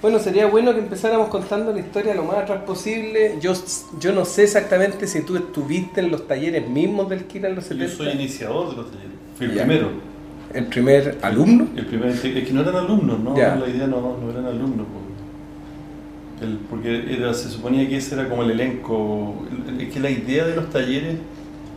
Bueno, 0.00 0.18
sería 0.18 0.46
bueno 0.46 0.72
que 0.72 0.78
empezáramos 0.78 1.28
contando 1.28 1.72
la 1.74 1.80
historia 1.80 2.14
lo 2.14 2.24
más 2.24 2.36
atrás 2.38 2.62
posible. 2.62 3.36
Yo, 3.38 3.52
yo 3.98 4.12
no 4.14 4.24
sé 4.24 4.44
exactamente 4.44 5.06
si 5.06 5.20
tú 5.22 5.36
estuviste 5.36 6.00
en 6.00 6.10
los 6.10 6.26
talleres 6.26 6.66
mismos 6.70 7.06
del 7.10 7.26
Kira 7.26 7.50
en 7.50 7.56
los 7.56 7.68
Yo 7.68 7.74
70. 7.86 7.96
soy 7.96 8.08
iniciador 8.12 8.70
de 8.70 8.76
los 8.76 8.90
talleres. 8.90 9.10
Fui 9.36 9.44
el 9.46 9.54
Ya. 9.54 9.64
primero. 9.66 9.90
¿El 10.52 10.66
primer 10.66 11.18
alumno? 11.22 11.68
El 11.76 11.86
primer, 11.86 12.08
es 12.10 12.20
que 12.20 12.52
no 12.52 12.62
eran 12.62 12.74
alumnos, 12.76 13.20
¿no? 13.20 13.36
La 13.36 13.68
idea 13.68 13.86
no, 13.86 14.16
no 14.22 14.30
eran 14.30 14.46
alumnos. 14.46 14.86
El- 16.42 16.58
porque 16.70 17.04
era, 17.14 17.34
se 17.34 17.48
suponía 17.50 17.86
que 17.88 17.96
ese 17.98 18.14
era 18.14 18.28
como 18.28 18.42
el 18.42 18.50
elenco. 18.52 19.44
el- 19.68 19.80
Es 19.80 19.92
que 19.92 20.00
la 20.00 20.10
idea 20.10 20.46
de 20.46 20.56
los 20.56 20.70
talleres, 20.70 21.16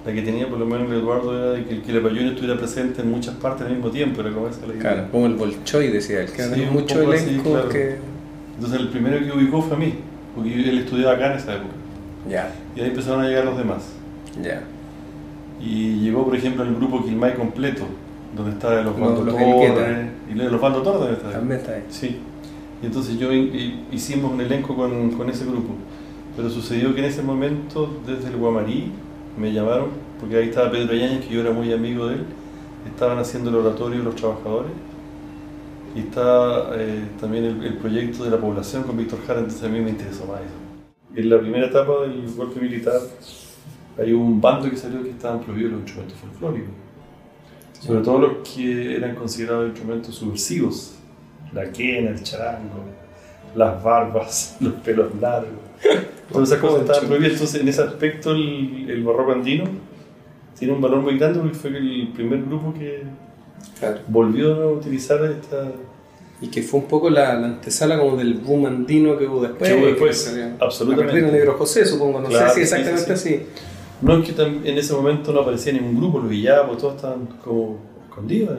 la 0.06 0.14
que 0.14 0.22
tenía 0.22 0.48
por 0.48 0.58
lo 0.58 0.66
menos 0.66 0.90
el 0.90 0.98
Eduardo, 1.00 1.38
era 1.38 1.52
de 1.52 1.66
que 1.66 1.74
el 1.76 1.82
Quilapayún 1.82 2.28
estuviera 2.28 2.58
presente 2.58 3.02
en 3.02 3.12
muchas 3.12 3.36
partes 3.36 3.66
al 3.68 3.74
mismo 3.74 3.90
tiempo. 3.92 4.22
Era 4.22 4.32
como 4.32 4.48
esa 4.48 4.62
la 4.66 4.74
idea. 4.74 4.80
Claro, 4.82 5.08
como 5.12 5.26
el 5.28 5.36
Bolchoy 5.36 5.90
decía 5.90 6.22
él, 6.22 6.28
que 6.32 6.42
Sí, 6.42 6.42
había 6.44 6.70
así, 6.70 7.30
elencos 7.30 7.52
claro. 7.52 7.70
que. 7.70 7.96
Entonces 8.56 8.80
el 8.80 8.88
primero 8.90 9.20
que 9.20 9.32
ubicó 9.38 9.62
fue 9.62 9.76
a 9.76 9.80
mí, 9.80 9.96
porque 10.36 10.54
él 10.70 10.78
estudiaba 10.80 11.14
acá 11.14 11.32
en 11.34 11.38
esa 11.40 11.56
época. 11.56 11.74
Ya, 12.30 12.52
Y 12.76 12.80
ahí 12.80 12.88
empezaron 12.88 13.22
a 13.22 13.28
llegar 13.28 13.44
los 13.46 13.58
demás. 13.58 13.84
ya. 14.42 14.64
Y 15.62 16.00
llegó, 16.02 16.26
por 16.26 16.36
ejemplo, 16.36 16.64
el 16.64 16.76
grupo 16.76 17.04
Quilmay 17.04 17.36
completo, 17.36 17.86
donde 18.36 18.52
estaba 18.52 18.76
los 18.82 18.86
Los- 18.86 19.00
Bando 19.00 19.24
los 19.26 19.34
Torres. 19.36 19.48
Elgueta. 19.48 20.10
Y 20.30 20.34
los 20.36 20.62
Bando 20.62 20.82
Torres 20.82 21.00
también 21.00 21.16
estaban. 21.18 21.34
También 21.40 21.60
está 21.60 21.72
ahí. 21.74 21.84
Sí. 21.90 22.18
Y 22.82 22.86
entonces 22.86 23.18
yo 23.18 23.32
hi- 23.32 23.86
hicimos 23.92 24.32
un 24.34 24.42
elenco 24.42 24.76
con, 24.76 25.12
con 25.12 25.30
ese 25.30 25.46
grupo. 25.46 25.74
Pero 26.36 26.50
sucedió 26.50 26.94
que 26.94 27.00
en 27.00 27.06
ese 27.06 27.22
momento, 27.22 27.90
desde 28.08 28.30
el 28.30 28.38
Guamarí, 28.38 28.92
me 29.38 29.52
llamaron, 29.54 29.90
porque 30.20 30.38
ahí 30.38 30.50
estaba 30.50 30.72
Pedro 30.72 30.94
Yáñez, 30.96 31.26
que 31.26 31.34
yo 31.34 31.42
era 31.42 31.52
muy 31.52 31.72
amigo 31.72 32.08
de 32.08 32.16
él. 32.16 32.26
Estaban 32.88 33.18
haciendo 33.20 33.50
el 33.50 33.58
oratorio 33.58 34.00
de 34.00 34.04
los 34.04 34.16
trabajadores. 34.16 34.72
Y 35.96 36.00
está 36.00 36.72
eh, 36.74 37.04
también 37.22 37.46
el, 37.46 37.64
el 37.64 37.74
proyecto 37.76 38.24
de 38.24 38.32
la 38.32 38.38
población 38.38 38.82
con 38.84 38.98
Víctor 38.98 39.20
Jara, 39.28 39.40
entonces 39.42 39.64
a 39.64 39.70
mí 39.72 39.80
me 39.80 39.92
interesó 39.92 40.26
más 40.26 40.40
eso. 40.42 41.16
En 41.16 41.30
la 41.30 41.40
primera 41.40 41.68
etapa 41.68 42.02
del 42.02 42.26
golpe 42.36 42.60
militar, 42.60 43.00
hay 44.00 44.12
un 44.12 44.42
bando 44.42 44.68
que 44.72 44.76
salió 44.76 45.04
que 45.04 45.12
estaban 45.12 45.40
prohibidos 45.42 45.74
los 45.74 45.82
instrumentos 45.82 46.18
folclóricos. 46.18 46.72
Sobre 47.86 48.02
todo 48.02 48.20
los 48.20 48.32
que 48.48 48.96
eran 48.96 49.16
considerados 49.16 49.68
instrumentos 49.70 50.16
subversivos. 50.16 50.96
La 51.54 51.72
quena, 51.72 52.12
el 52.12 52.24
charango, 52.24 52.84
las 53.56 53.84
barbas, 53.84 54.58
los 54.62 54.74
pelos 54.76 55.12
largos. 55.20 55.52
Todas 56.32 56.50
esas 56.50 56.60
cosas 56.62 56.82
estaban 56.82 57.08
prohibidas. 57.08 57.34
Entonces, 57.34 57.62
en 57.62 57.68
ese 57.68 57.82
aspecto, 57.84 58.32
el, 58.32 58.90
el 58.90 59.04
barroco 59.04 59.34
andino 59.34 59.66
tiene 60.58 60.74
un 60.74 60.82
valor 60.82 61.02
muy 61.02 61.18
grande 61.18 61.40
porque 61.40 61.56
fue 61.56 61.70
el 61.72 62.10
primer 62.14 62.44
grupo 62.44 62.74
que 62.74 63.04
Claro. 63.80 64.00
volvió 64.08 64.54
a 64.64 64.72
utilizar 64.72 65.24
esta. 65.26 65.72
Y 66.42 66.48
que 66.48 66.62
fue 66.64 66.80
un 66.82 66.88
poco 66.88 67.10
la, 67.10 67.36
la 67.36 67.48
antesala 67.48 67.98
como 67.98 68.18
del 68.18 68.34
boom 68.36 68.66
andino 68.66 69.18
que 69.18 69.26
hubo 69.26 69.42
después. 69.42 69.70
Que 69.72 69.78
hubo 69.78 69.86
después, 69.88 70.18
salió- 70.18 70.52
absolutamente. 70.60 71.22
del 71.22 71.32
Negro 71.32 71.54
José, 71.58 71.86
supongo, 71.86 72.20
no 72.20 72.28
Claro, 72.30 72.48
sé 72.50 72.54
si 72.54 72.56
sí, 72.56 72.62
exactamente 72.76 73.16
sí, 73.18 73.30
así. 73.36 73.46
No 74.04 74.18
es 74.18 74.30
que 74.34 74.42
en 74.42 74.78
ese 74.78 74.94
momento 74.94 75.32
no 75.32 75.40
aparecía 75.42 75.74
ningún 75.74 75.98
grupo, 75.98 76.20
los 76.20 76.30
villapos, 76.30 76.78
todos 76.78 76.96
estaban 76.96 77.26
como 77.44 77.80
escondidos, 78.08 78.58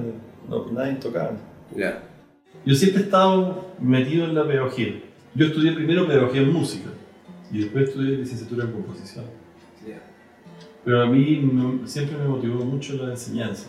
no, 0.48 0.70
nadie 0.72 0.94
tocaba. 0.94 1.33
Ya. 1.76 2.02
Yo 2.64 2.74
siempre 2.74 3.02
he 3.02 3.04
estado 3.04 3.66
metido 3.80 4.24
en 4.24 4.35
la 4.35 4.46
pedagogía. 4.46 5.00
Yo 5.35 5.46
estudié 5.46 5.72
primero 5.72 6.07
pedagogía 6.07 6.40
en 6.42 6.52
música 6.52 6.88
y 7.52 7.59
después 7.59 7.88
estudié 7.90 8.16
licenciatura 8.18 8.64
en 8.64 8.72
composición. 8.72 9.24
Pero 10.85 11.02
a 11.02 11.07
mí 11.07 11.40
me- 11.40 11.87
siempre 11.88 12.16
me 12.18 12.26
motivó 12.28 12.62
mucho 12.64 12.94
la 12.94 13.11
enseñanza. 13.12 13.68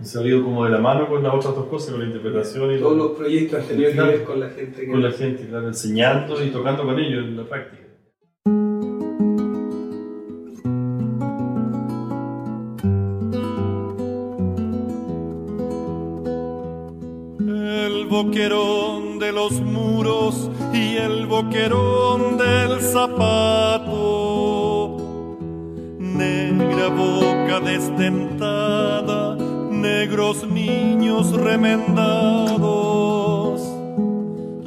He 0.00 0.04
salido 0.04 0.42
como 0.42 0.64
de 0.64 0.70
la 0.70 0.78
mano 0.78 1.06
con 1.06 1.22
las 1.22 1.34
otras 1.34 1.54
dos 1.54 1.66
cosas, 1.66 1.90
con 1.90 2.00
la 2.00 2.06
interpretación 2.06 2.74
y 2.74 2.78
Todos 2.78 2.96
la- 2.96 3.04
los 3.04 3.12
proyectos 3.18 3.60
han 3.60 3.66
tenido 3.68 3.92
que 3.92 4.00
ver 4.00 4.24
con 4.24 4.40
la 4.40 4.48
gente 4.48 4.80
que. 4.80 4.90
con 4.90 5.02
la 5.02 5.10
gente, 5.12 5.46
claro, 5.46 5.68
enseñando 5.68 6.42
y 6.42 6.48
tocando 6.48 6.84
con 6.84 6.98
ellos 6.98 7.24
en 7.26 7.36
la 7.36 7.44
práctica. 7.44 7.79
Boquerón 18.22 19.18
de 19.18 19.32
los 19.32 19.52
muros 19.62 20.50
y 20.74 20.96
el 20.96 21.26
boquerón 21.26 22.36
del 22.36 22.80
zapato. 22.82 23.96
Negra 25.98 26.88
boca 26.88 27.60
desdentada, 27.60 29.36
negros 29.70 30.46
niños 30.46 31.32
remendados. 31.32 32.60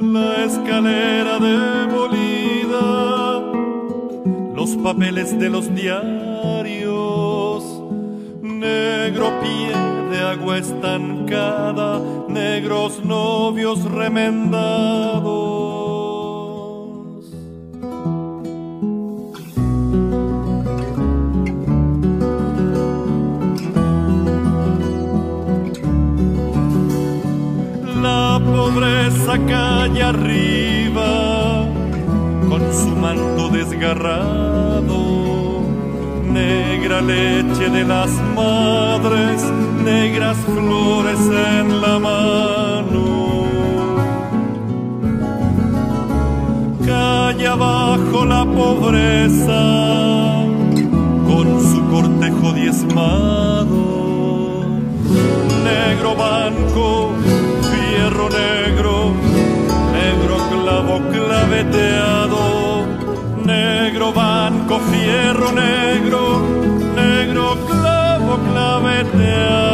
La 0.00 0.44
escalera 0.44 1.38
demolida, 1.38 2.80
los 4.56 4.70
papeles 4.82 5.38
de 5.38 5.48
los 5.48 5.72
diarios 5.72 6.24
negro 8.42 9.30
pie 9.40 9.83
agua 10.32 10.58
estancada, 10.58 12.00
negros 12.28 13.04
novios 13.04 13.84
remendados. 13.84 15.24
La 28.02 28.40
pobreza 28.44 29.38
calle 29.46 30.02
arriba, 30.02 31.66
con 32.48 32.62
su 32.72 32.88
manto 32.96 33.48
desgarrado 33.50 35.14
negra 36.34 37.00
leche 37.00 37.70
de 37.70 37.84
las 37.84 38.10
madres, 38.34 39.42
negras 39.84 40.36
flores 40.38 41.20
en 41.20 41.80
la 41.80 41.98
mano. 41.98 43.44
Calle 46.86 47.46
abajo 47.46 48.24
la 48.24 48.44
pobreza, 48.44 49.62
con 51.28 51.46
su 51.68 51.80
cortejo 51.90 52.52
diezmado. 52.52 53.84
Negro 55.64 56.14
banco, 56.16 57.10
fierro 57.70 58.28
negro, 58.30 59.12
negro 59.92 60.36
clavo 60.50 61.00
claveteado 61.12 62.64
negro 63.44 64.12
banco, 64.12 64.80
fierro 64.90 65.52
negro, 65.52 66.40
negro 66.94 67.56
clavo 67.66 68.38
claveteado. 68.50 69.73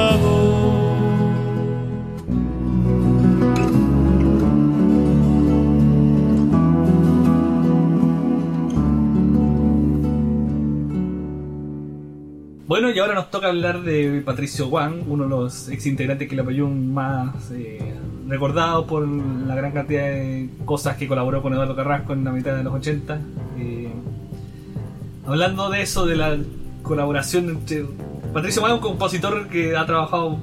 Y 12.94 12.98
ahora 12.98 13.14
nos 13.14 13.30
toca 13.30 13.48
hablar 13.48 13.82
de 13.82 14.20
Patricio 14.24 14.66
Wang, 14.66 15.04
uno 15.06 15.24
de 15.24 15.30
los 15.30 15.68
ex 15.68 15.86
integrantes 15.86 16.26
de 16.26 16.28
Quilapayún 16.28 16.92
más 16.92 17.50
eh, 17.52 17.94
recordados 18.26 18.86
por 18.86 19.06
la 19.06 19.54
gran 19.54 19.70
cantidad 19.70 20.02
de 20.02 20.48
cosas 20.64 20.96
que 20.96 21.06
colaboró 21.06 21.40
con 21.40 21.52
Eduardo 21.52 21.76
Carrasco 21.76 22.14
en 22.14 22.24
la 22.24 22.32
mitad 22.32 22.56
de 22.56 22.64
los 22.64 22.74
80. 22.74 23.20
Eh, 23.58 23.92
hablando 25.24 25.70
de 25.70 25.82
eso, 25.82 26.04
de 26.04 26.16
la 26.16 26.36
colaboración 26.82 27.50
entre. 27.50 27.84
Patricio 28.32 28.62
Wang 28.62 28.72
es 28.72 28.76
un 28.76 28.82
compositor 28.82 29.48
que 29.48 29.76
ha 29.76 29.86
trabajado 29.86 30.38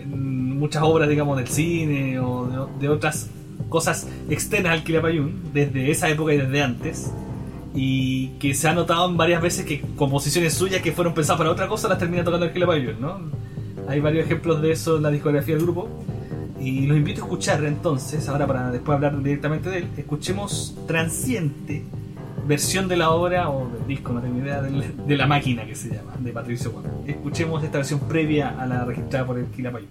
en 0.00 0.58
muchas 0.58 0.82
obras, 0.82 1.08
digamos, 1.08 1.36
del 1.36 1.48
cine 1.48 2.18
o 2.18 2.68
de, 2.78 2.86
de 2.86 2.88
otras 2.88 3.30
cosas 3.68 4.08
externas 4.28 4.72
al 4.72 4.82
Quilapayún, 4.82 5.52
desde 5.52 5.90
esa 5.90 6.08
época 6.08 6.34
y 6.34 6.38
desde 6.38 6.62
antes 6.62 7.12
y 7.74 8.28
que 8.38 8.54
se 8.54 8.68
ha 8.68 8.74
notado 8.74 9.08
en 9.08 9.16
varias 9.16 9.40
veces 9.40 9.64
que 9.64 9.80
composiciones 9.96 10.54
suyas 10.54 10.82
que 10.82 10.92
fueron 10.92 11.14
pensadas 11.14 11.38
para 11.38 11.50
otra 11.50 11.68
cosa 11.68 11.88
las 11.88 11.98
termina 11.98 12.22
tocando 12.22 12.46
el 12.46 12.66
Payún, 12.66 13.00
¿no? 13.00 13.20
Hay 13.88 14.00
varios 14.00 14.26
ejemplos 14.26 14.60
de 14.60 14.72
eso 14.72 14.96
en 14.96 15.02
la 15.02 15.10
discografía 15.10 15.54
del 15.54 15.64
grupo. 15.64 15.88
Y 16.60 16.86
los 16.86 16.96
invito 16.96 17.22
a 17.22 17.24
escuchar 17.24 17.64
entonces, 17.64 18.28
ahora 18.28 18.46
para 18.46 18.70
después 18.70 18.94
hablar 18.94 19.20
directamente 19.20 19.68
de 19.68 19.78
él, 19.78 19.88
escuchemos 19.96 20.76
Transiente, 20.86 21.82
versión 22.46 22.86
de 22.86 22.96
la 22.96 23.10
obra 23.10 23.50
o 23.50 23.68
del 23.68 23.84
disco, 23.88 24.12
no 24.12 24.20
tengo 24.20 24.38
idea, 24.38 24.62
de 24.62 25.16
la 25.16 25.26
máquina 25.26 25.66
que 25.66 25.74
se 25.74 25.88
llama, 25.88 26.12
de 26.20 26.32
Patricio 26.32 26.70
Juan. 26.70 26.84
Escuchemos 27.04 27.64
esta 27.64 27.78
versión 27.78 27.98
previa 28.00 28.50
a 28.60 28.66
la 28.66 28.84
registrada 28.84 29.26
por 29.26 29.38
el 29.38 29.46
Quilapayún. 29.46 29.88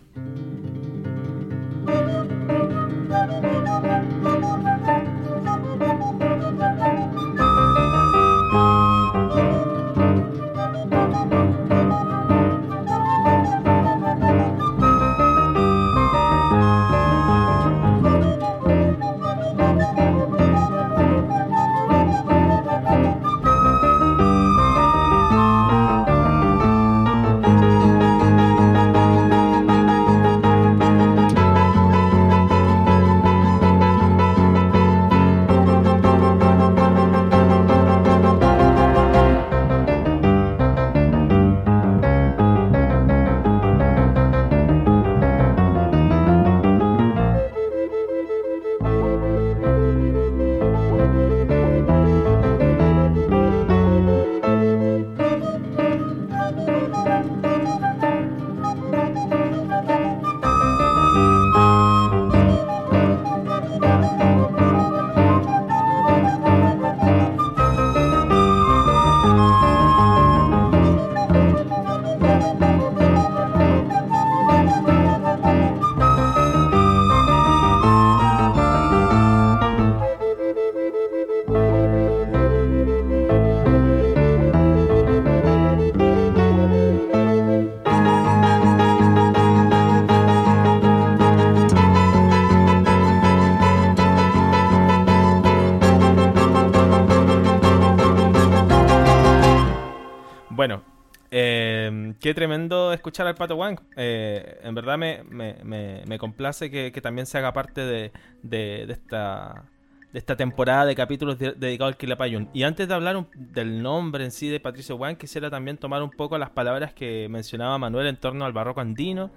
Qué 102.21 102.33
tremendo 102.33 102.93
escuchar 102.93 103.27
al 103.27 103.35
Pato 103.35 103.55
Wang. 103.55 103.79
Eh, 103.97 104.59
en 104.63 104.75
verdad 104.75 104.97
me, 104.97 105.23
me, 105.23 106.03
me, 106.05 106.17
complace 106.19 106.69
que, 106.69 107.01
también 107.01 107.25
se 107.25 107.37
haga 107.39 107.51
parte 107.51 107.81
de, 107.81 108.11
de, 108.43 108.83
esta 108.83 109.65
de 110.13 110.19
esta 110.19 110.35
temporada 110.35 110.85
de 110.85 110.95
capítulos 110.95 111.37
dedicados 111.39 111.93
al 111.93 111.97
Quilapayún. 111.97 112.49
Y 112.53 112.63
antes 112.63 112.87
de 112.87 112.93
hablar 112.93 113.25
del 113.33 113.81
nombre 113.81 114.23
en 114.23 114.31
sí 114.31 114.49
de 114.49 114.59
Patricio 114.59 114.95
Wang, 114.95 115.17
quisiera 115.17 115.49
también 115.49 115.77
tomar 115.77 116.03
un 116.03 116.11
poco 116.11 116.37
las 116.37 116.51
palabras 116.51 116.93
que 116.93 117.27
mencionaba 117.29 117.77
Manuel 117.77 118.07
en 118.07 118.17
torno 118.17 118.45
al 118.45 118.53
barroco 118.53 118.81
andino 118.81 119.31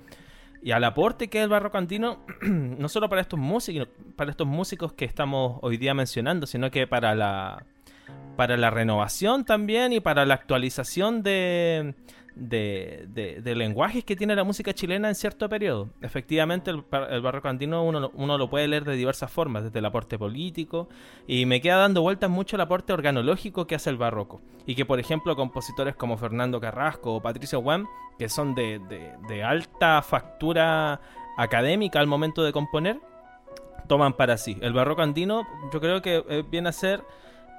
y 0.62 0.72
al 0.72 0.84
aporte 0.84 1.28
que 1.28 1.38
es 1.38 1.44
el 1.44 1.50
barroco 1.50 1.78
andino, 1.78 2.24
no 2.42 2.88
solo 2.88 3.08
para 3.08 3.22
estos 3.22 3.38
músicos, 3.38 3.88
para 4.16 4.30
estos 4.30 4.46
músicos 4.46 4.92
que 4.92 5.04
estamos 5.04 5.58
hoy 5.62 5.78
día 5.78 5.94
mencionando, 5.94 6.46
sino 6.46 6.70
que 6.70 6.86
para 6.86 7.14
la 7.14 7.64
para 8.36 8.56
la 8.56 8.70
renovación 8.70 9.44
también 9.44 9.92
y 9.92 10.00
para 10.00 10.26
la 10.26 10.34
actualización 10.34 11.22
de, 11.22 11.94
de, 12.34 13.40
de, 13.42 13.54
lenguajes 13.54 14.04
que 14.04 14.16
tiene 14.16 14.34
la 14.34 14.44
música 14.44 14.72
chilena 14.72 15.08
en 15.08 15.14
cierto 15.14 15.48
periodo. 15.48 15.90
Efectivamente, 16.00 16.70
el, 16.70 16.82
barroco 17.20 17.48
andino 17.48 17.84
uno, 17.84 18.10
uno, 18.14 18.38
lo 18.38 18.50
puede 18.50 18.66
leer 18.68 18.84
de 18.84 18.96
diversas 18.96 19.30
formas, 19.30 19.64
desde 19.64 19.78
el 19.78 19.84
aporte 19.84 20.18
político, 20.18 20.88
y 21.26 21.46
me 21.46 21.60
queda 21.60 21.76
dando 21.76 22.02
vueltas 22.02 22.30
mucho 22.30 22.56
el 22.56 22.62
aporte 22.62 22.92
organológico 22.92 23.66
que 23.66 23.76
hace 23.76 23.90
el 23.90 23.96
barroco. 23.96 24.40
Y 24.66 24.74
que, 24.74 24.84
por 24.84 24.98
ejemplo, 24.98 25.36
compositores 25.36 25.94
como 25.94 26.16
Fernando 26.16 26.60
Carrasco 26.60 27.14
o 27.14 27.22
Patricio 27.22 27.60
Guam, 27.60 27.86
que 28.18 28.28
son 28.28 28.54
de, 28.54 28.80
de 29.28 29.42
alta 29.42 30.02
factura 30.02 31.00
académica 31.36 32.00
al 32.00 32.06
momento 32.06 32.42
de 32.42 32.52
componer, 32.52 32.98
toman 33.86 34.14
para 34.14 34.36
sí. 34.36 34.56
El 34.60 34.72
barroco 34.72 35.02
andino 35.02 35.46
yo 35.72 35.80
creo 35.80 36.02
que 36.02 36.44
viene 36.50 36.68
a 36.68 36.72
ser 36.72 37.04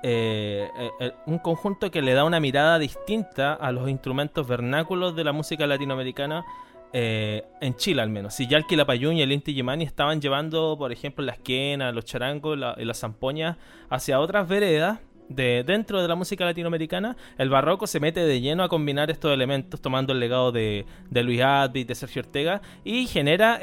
eh, 0.08 0.70
eh, 0.78 0.91
eh, 0.99 1.14
un 1.26 1.39
conjunto 1.39 1.89
que 1.89 1.99
le 1.99 2.14
da 2.14 2.26
una 2.26 2.39
mirada 2.39 2.78
distinta 2.78 3.53
a 3.53 3.72
los 3.72 3.89
instrumentos 3.89 4.47
vernáculos 4.47 5.16
de 5.16 5.24
la 5.24 5.32
música 5.32 5.66
latinoamericana 5.66 6.45
en 6.93 7.76
Chile 7.76 8.01
al 8.03 8.10
menos. 8.10 8.36
Si 8.36 8.47
ya 8.47 8.56
el 8.58 8.66
Quilapayún 8.66 9.18
y 9.18 9.22
el 9.22 9.32
Inti 9.34 9.53
Yimani 9.53 9.84
estaban 9.84 10.22
llevando, 10.22 10.78
por 10.78 10.93
ejemplo, 10.93 11.26
las 11.26 11.39
quenas, 11.39 11.93
los 11.93 12.06
charangos 12.06 12.58
y 12.78 12.86
las 12.86 12.99
zampoñas 12.99 13.58
hacia 13.89 14.22
otras 14.22 14.47
veredas, 14.47 14.99
de 15.28 15.66
dentro 15.66 16.01
de 16.01 16.08
la 16.08 16.16
música 16.16 16.45
latinoamericana, 16.45 17.18
el 17.38 17.49
barroco 17.49 17.86
se 17.86 17.99
mete 17.99 18.22
de 18.22 18.39
lleno 18.39 18.64
a 18.64 18.70
combinar 18.70 19.12
estos 19.12 19.34
elementos, 19.34 19.82
tomando 19.82 20.14
el 20.14 20.22
legado 20.22 20.53
de, 20.53 20.86
de 21.10 21.24
Luis 21.24 21.41
Advit, 21.41 21.88
de 21.88 21.95
Sergio 21.95 22.22
Ortega, 22.22 22.62
y 22.86 23.08
genera, 23.08 23.60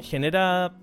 genera 0.00 0.74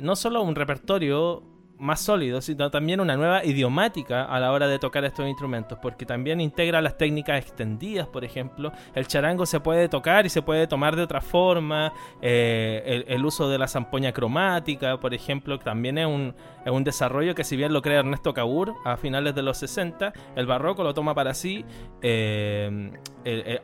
no 0.00 0.16
solo 0.16 0.42
un 0.42 0.56
repertorio 0.56 1.51
más 1.82 2.00
sólido, 2.00 2.40
sino 2.40 2.70
también 2.70 3.00
una 3.00 3.16
nueva 3.16 3.44
idiomática 3.44 4.24
a 4.24 4.38
la 4.38 4.52
hora 4.52 4.68
de 4.68 4.78
tocar 4.78 5.04
estos 5.04 5.26
instrumentos, 5.26 5.78
porque 5.82 6.06
también 6.06 6.40
integra 6.40 6.80
las 6.80 6.96
técnicas 6.96 7.38
extendidas, 7.40 8.06
por 8.06 8.24
ejemplo, 8.24 8.72
el 8.94 9.06
charango 9.08 9.46
se 9.46 9.58
puede 9.60 9.88
tocar 9.88 10.24
y 10.24 10.28
se 10.28 10.42
puede 10.42 10.66
tomar 10.68 10.94
de 10.94 11.02
otra 11.02 11.20
forma, 11.20 11.92
eh, 12.20 13.04
el, 13.08 13.24
uso 13.24 13.48
de 13.48 13.58
la 13.58 13.66
zampoña 13.66 14.12
cromática, 14.12 14.98
por 14.98 15.12
ejemplo, 15.12 15.58
también 15.58 15.98
es 15.98 16.06
un, 16.06 16.34
es 16.64 16.72
un 16.72 16.84
desarrollo 16.84 17.34
que 17.34 17.44
si 17.44 17.56
bien 17.56 17.72
lo 17.72 17.82
crea 17.82 18.00
Ernesto 18.00 18.32
Cabur 18.32 18.74
a 18.84 18.96
finales 18.96 19.34
de 19.34 19.42
los 19.42 19.58
60, 19.58 20.12
el 20.36 20.46
barroco 20.46 20.82
lo 20.82 20.94
toma 20.94 21.14
para 21.14 21.34
sí, 21.34 21.64
eh, 22.02 22.90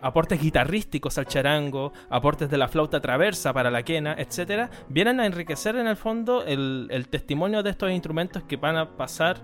aportes 0.00 0.40
guitarrísticos 0.40 1.18
al 1.18 1.26
charango, 1.26 1.92
aportes 2.10 2.50
de 2.50 2.58
la 2.58 2.68
flauta 2.68 3.00
traversa 3.00 3.52
para 3.52 3.70
la 3.70 3.82
quena, 3.82 4.14
etcétera, 4.18 4.70
vienen 4.88 5.20
a 5.20 5.26
enriquecer 5.26 5.76
en 5.76 5.86
el 5.86 5.96
fondo 5.96 6.44
el, 6.44 6.88
testimonio 7.10 7.62
de 7.62 7.70
estos 7.70 7.90
instrumentos 7.90 8.08
instrumentos 8.08 8.42
que 8.44 8.56
van 8.56 8.76
a 8.78 8.96
pasar 8.96 9.36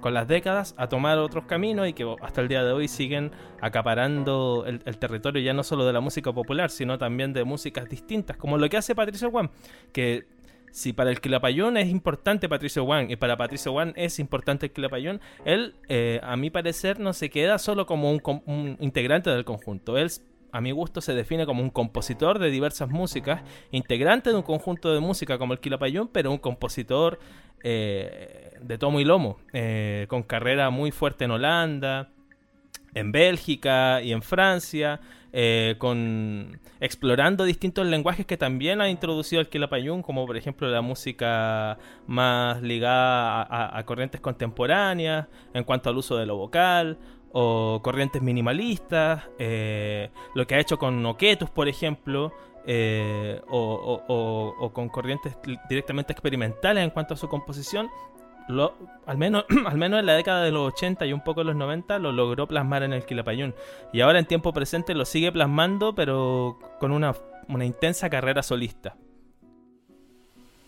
con 0.00 0.14
las 0.14 0.28
décadas 0.28 0.74
a 0.78 0.88
tomar 0.88 1.18
otros 1.18 1.44
caminos 1.46 1.88
y 1.88 1.92
que 1.92 2.06
hasta 2.22 2.40
el 2.40 2.48
día 2.48 2.62
de 2.62 2.72
hoy 2.72 2.86
siguen 2.86 3.32
acaparando 3.60 4.64
el, 4.66 4.98
territorio 4.98 5.42
ya 5.42 5.52
no 5.52 5.64
solo 5.64 5.84
de 5.84 5.92
la 5.92 6.00
música 6.00 6.32
popular, 6.32 6.70
sino 6.70 6.98
también 6.98 7.32
de 7.32 7.44
músicas 7.44 7.88
distintas, 7.88 8.36
como 8.36 8.58
lo 8.58 8.68
que 8.68 8.76
hace 8.76 8.94
Patricio 8.94 9.30
Juan, 9.30 9.50
que 9.92 10.26
si 10.72 10.92
para 10.92 11.10
el 11.10 11.20
Quilapayón 11.20 11.76
es 11.76 11.88
importante 11.88 12.48
Patricio 12.48 12.84
Juan 12.84 13.10
y 13.10 13.16
para 13.16 13.36
Patricio 13.36 13.72
Juan 13.72 13.92
es 13.94 14.18
importante 14.18 14.66
el 14.66 14.72
Quilapayón, 14.72 15.20
él, 15.44 15.76
eh, 15.88 16.18
a 16.22 16.36
mi 16.36 16.50
parecer, 16.50 16.98
no 16.98 17.12
se 17.12 17.30
queda 17.30 17.58
solo 17.58 17.86
como 17.86 18.10
un, 18.10 18.20
un 18.46 18.76
integrante 18.80 19.30
del 19.30 19.44
conjunto. 19.44 19.98
Él 19.98 20.10
a 20.50 20.60
mi 20.60 20.70
gusto 20.70 21.00
se 21.00 21.14
define 21.14 21.46
como 21.46 21.62
un 21.62 21.70
compositor 21.70 22.38
de 22.38 22.50
diversas 22.50 22.88
músicas, 22.88 23.42
integrante 23.70 24.30
de 24.30 24.36
un 24.36 24.42
conjunto 24.42 24.92
de 24.92 25.00
música 25.00 25.38
como 25.38 25.52
el 25.52 25.60
Quilapayún, 25.60 26.08
pero 26.08 26.30
un 26.30 26.38
compositor 26.38 27.18
eh, 27.62 28.50
de 28.60 28.78
tomo 28.78 29.00
y 29.00 29.04
lomo, 29.04 29.38
eh, 29.52 30.06
con 30.08 30.22
carrera 30.22 30.70
muy 30.70 30.90
fuerte 30.90 31.24
en 31.24 31.32
Holanda, 31.32 32.10
en 32.94 33.12
Bélgica 33.12 34.02
y 34.02 34.12
en 34.12 34.22
Francia, 34.22 35.00
eh, 35.32 35.76
con 35.78 36.60
explorando 36.80 37.44
distintos 37.44 37.86
lenguajes 37.86 38.26
que 38.26 38.36
también 38.36 38.80
ha 38.80 38.90
introducido 38.90 39.40
el 39.40 39.48
Quilapayún, 39.48 40.02
como 40.02 40.26
por 40.26 40.36
ejemplo 40.36 40.68
la 40.68 40.82
música 40.82 41.78
más 42.06 42.60
ligada 42.60 43.78
a, 43.78 43.82
corrientes 43.84 44.20
contemporáneas 44.20 45.28
en 45.54 45.64
cuanto 45.64 45.88
al 45.88 45.96
uso 45.96 46.16
de 46.16 46.26
lo 46.26 46.36
vocal, 46.36 46.98
o 47.32 47.80
corrientes 47.82 48.20
minimalistas, 48.20 49.24
eh, 49.38 50.10
lo 50.34 50.46
que 50.46 50.54
ha 50.54 50.60
hecho 50.60 50.78
con 50.78 51.02
Noquetus, 51.02 51.48
por 51.48 51.66
ejemplo, 51.66 52.32
eh, 52.66 53.40
o, 53.48 54.70
con 54.72 54.88
corrientes 54.88 55.36
directamente 55.68 56.12
experimentales 56.12 56.84
en 56.84 56.90
cuanto 56.90 57.14
a 57.14 57.16
su 57.16 57.28
composición, 57.28 57.88
al, 59.06 59.18
menos, 59.18 59.44
al 59.66 59.78
menos 59.78 60.00
en 60.00 60.06
la 60.06 60.14
década 60.14 60.44
de 60.44 60.50
los 60.50 60.72
80 60.72 61.06
y 61.06 61.12
un 61.12 61.22
poco 61.22 61.42
en 61.42 61.48
los 61.48 61.56
90 61.56 61.98
lo 61.98 62.12
logró 62.12 62.46
plasmar 62.46 62.82
en 62.82 62.92
el 62.92 63.04
Quilapayún. 63.04 63.54
Y 63.92 64.00
ahora 64.00 64.18
en 64.18 64.26
tiempo 64.26 64.52
presente 64.52 64.94
lo 64.94 65.04
sigue 65.04 65.32
plasmando, 65.32 65.94
pero 65.94 66.58
con 66.78 66.92
una, 66.92 67.14
intensa 67.62 68.10
carrera 68.10 68.42
solista. 68.42 68.96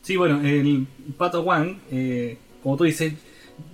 Sí, 0.03 0.17
bueno, 0.17 0.41
el 0.43 0.87
Pato 1.17 1.43
Wang, 1.43 1.79
eh, 1.91 2.39
como 2.63 2.77
tú 2.77 2.85
dices, 2.85 3.15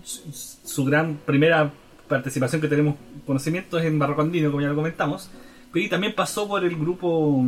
su, 0.02 0.84
gran 0.84 1.16
primera 1.26 1.72
participación 2.08 2.60
que 2.60 2.68
tenemos 2.68 2.96
conocimiento 3.26 3.78
es 3.78 3.84
en 3.84 3.98
Barroco 3.98 4.22
Andino, 4.22 4.50
como 4.50 4.60
ya 4.60 4.68
lo 4.68 4.76
comentamos, 4.76 5.30
pero 5.72 5.88
también 5.88 6.14
pasó 6.14 6.46
por 6.46 6.64
el 6.64 6.76
grupo 6.76 7.44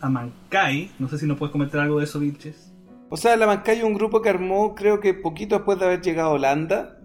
Amancay. 0.00 0.90
No 0.98 1.08
sé 1.08 1.18
si 1.18 1.26
nos 1.26 1.38
puedes 1.38 1.52
comentar 1.52 1.80
algo 1.80 1.98
de 1.98 2.04
eso, 2.04 2.18
Vilches. 2.18 2.69
O 3.12 3.16
sea, 3.16 3.36
la 3.36 3.48
Mancay 3.48 3.78
es 3.78 3.84
un 3.84 3.94
grupo 3.94 4.22
que 4.22 4.28
armó 4.28 4.76
creo 4.76 5.00
que 5.00 5.14
poquito 5.14 5.56
después 5.56 5.80
de 5.80 5.84
haber 5.84 6.00
llegado 6.00 6.30
a 6.30 6.34
Holanda 6.34 6.96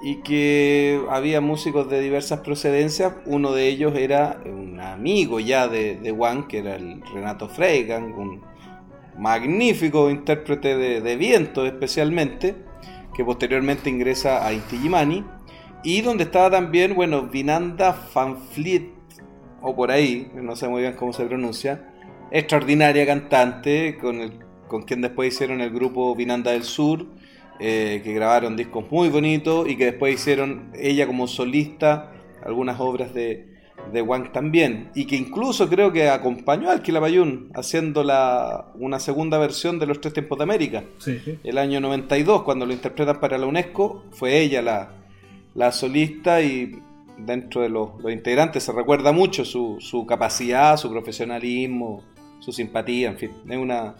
y 0.00 0.22
que 0.22 1.02
había 1.10 1.40
músicos 1.40 1.90
de 1.90 2.00
diversas 2.00 2.40
procedencias. 2.40 3.14
Uno 3.26 3.52
de 3.52 3.66
ellos 3.66 3.96
era 3.96 4.40
un 4.46 4.78
amigo 4.78 5.40
ya 5.40 5.66
de, 5.66 5.96
de 5.96 6.12
Juan, 6.12 6.46
que 6.46 6.58
era 6.58 6.76
el 6.76 7.02
Renato 7.12 7.48
Freigang, 7.48 8.16
un 8.16 8.42
magnífico 9.18 10.08
intérprete 10.08 10.76
de, 10.76 11.16
viento 11.16 11.66
especialmente, 11.66 12.54
que 13.12 13.24
posteriormente 13.24 13.90
ingresa 13.90 14.46
a 14.46 14.52
Inti 14.52 14.78
y 15.82 16.00
donde 16.00 16.24
estaba 16.24 16.50
también, 16.50 16.94
bueno, 16.94 17.22
Vinanda 17.22 17.92
Fanfleet, 17.92 18.92
o 19.62 19.74
por 19.74 19.90
ahí, 19.90 20.30
no 20.34 20.54
sé 20.54 20.68
muy 20.68 20.82
bien 20.82 20.94
cómo 20.94 21.12
se 21.12 21.24
pronuncia, 21.24 21.88
extraordinaria 22.30 23.04
cantante 23.04 23.98
con 23.98 24.20
el 24.20 24.49
con 24.70 24.82
quien 24.82 25.00
después 25.00 25.34
hicieron 25.34 25.60
el 25.60 25.70
grupo 25.70 26.14
Vinanda 26.14 26.52
del 26.52 26.62
Sur, 26.62 27.04
eh, 27.58 28.00
que 28.04 28.14
grabaron 28.14 28.56
discos 28.56 28.84
muy 28.88 29.08
bonitos 29.08 29.68
y 29.68 29.76
que 29.76 29.86
después 29.86 30.14
hicieron 30.14 30.70
ella 30.78 31.08
como 31.08 31.26
solista 31.26 32.12
algunas 32.46 32.78
obras 32.78 33.12
de, 33.12 33.48
de 33.92 34.00
Wang 34.00 34.30
también, 34.30 34.90
y 34.94 35.06
que 35.06 35.16
incluso 35.16 35.68
creo 35.68 35.92
que 35.92 36.08
acompañó 36.08 36.70
al 36.70 36.82
Quilapayún 36.82 37.50
haciendo 37.52 38.04
la, 38.04 38.66
una 38.76 39.00
segunda 39.00 39.38
versión 39.38 39.80
de 39.80 39.86
Los 39.86 40.00
Tres 40.00 40.14
Tiempos 40.14 40.38
de 40.38 40.44
América. 40.44 40.84
El 41.42 41.58
año 41.58 41.80
92, 41.80 42.44
cuando 42.44 42.64
lo 42.64 42.72
interpretan 42.72 43.18
para 43.18 43.38
la 43.38 43.46
UNESCO, 43.46 44.04
fue 44.12 44.38
ella 44.38 44.62
la, 44.62 44.92
la 45.56 45.72
solista 45.72 46.40
y 46.42 46.78
dentro 47.18 47.62
de 47.62 47.70
los, 47.70 47.90
integrantes 48.08 48.62
se 48.62 48.72
recuerda 48.72 49.10
mucho 49.10 49.44
su, 49.44 49.78
su 49.80 50.06
capacidad, 50.06 50.76
su 50.76 50.88
profesionalismo, 50.90 52.04
su 52.38 52.52
simpatía, 52.52 53.10
en 53.10 53.18
fin, 53.18 53.32
es 53.48 53.58
una, 53.58 53.96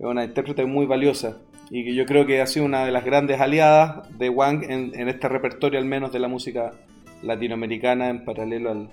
es 0.00 0.06
una 0.06 0.24
intérprete 0.24 0.64
muy 0.64 0.86
valiosa 0.86 1.36
y 1.70 1.84
que 1.84 1.94
yo 1.94 2.06
creo 2.06 2.26
que 2.26 2.40
ha 2.40 2.46
sido 2.46 2.64
una 2.64 2.86
de 2.86 2.90
las 2.90 3.04
grandes 3.04 3.38
aliadas 3.38 4.08
de 4.18 4.30
Wang 4.30 4.64
en, 4.68 5.08
este 5.08 5.28
repertorio 5.28 5.78
al 5.78 5.84
menos 5.84 6.10
de 6.10 6.18
la 6.18 6.26
música 6.26 6.72
latinoamericana 7.22 8.08
en 8.08 8.24
paralelo 8.24 8.70
al, 8.70 8.88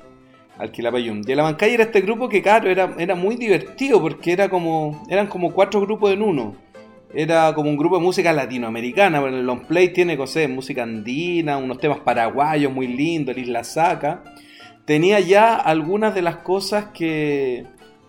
al 0.58 0.72
Quilapayún. 0.72 1.24
Y 1.26 1.32
el 1.32 1.40
Abancay 1.40 1.74
era 1.74 1.86
este 1.86 2.02
grupo 2.02 2.28
que, 2.28 2.42
claro, 2.42 2.70
era, 2.70 2.94
era 3.00 3.16
muy 3.16 3.36
divertido 3.38 4.02
porque 4.02 4.34
era 4.34 4.50
como, 4.50 5.06
eran 5.10 5.28
como 5.28 5.54
cuatro 5.54 5.82
grupos 5.82 6.12
en 6.12 6.22
uno. 6.22 6.56
Era 7.14 7.54
como 7.56 7.70
un 7.70 7.78
grupo 7.78 7.98
de 7.98 8.04
música 8.04 8.34
latinoamericana, 8.34 9.22
pero 9.22 9.36
el 9.36 9.46
long 9.46 9.66
play 9.66 9.94
tiene 9.94 10.18
cosas, 10.18 10.50
música 10.50 10.84
andina, 10.84 11.58
unos 11.58 11.80
temas 11.80 12.00
paraguayos 12.00 12.72
muy 12.72 12.88
lindos, 12.88 13.36
el 13.36 13.44
Isla 13.44 13.64
Saca. 13.64 14.24
Tenía 14.86 15.20
ya 15.22 15.56
algunas 15.56 16.14
de 16.14 16.22
las 16.22 16.38
cosas 16.38 16.88
que, 16.94 17.66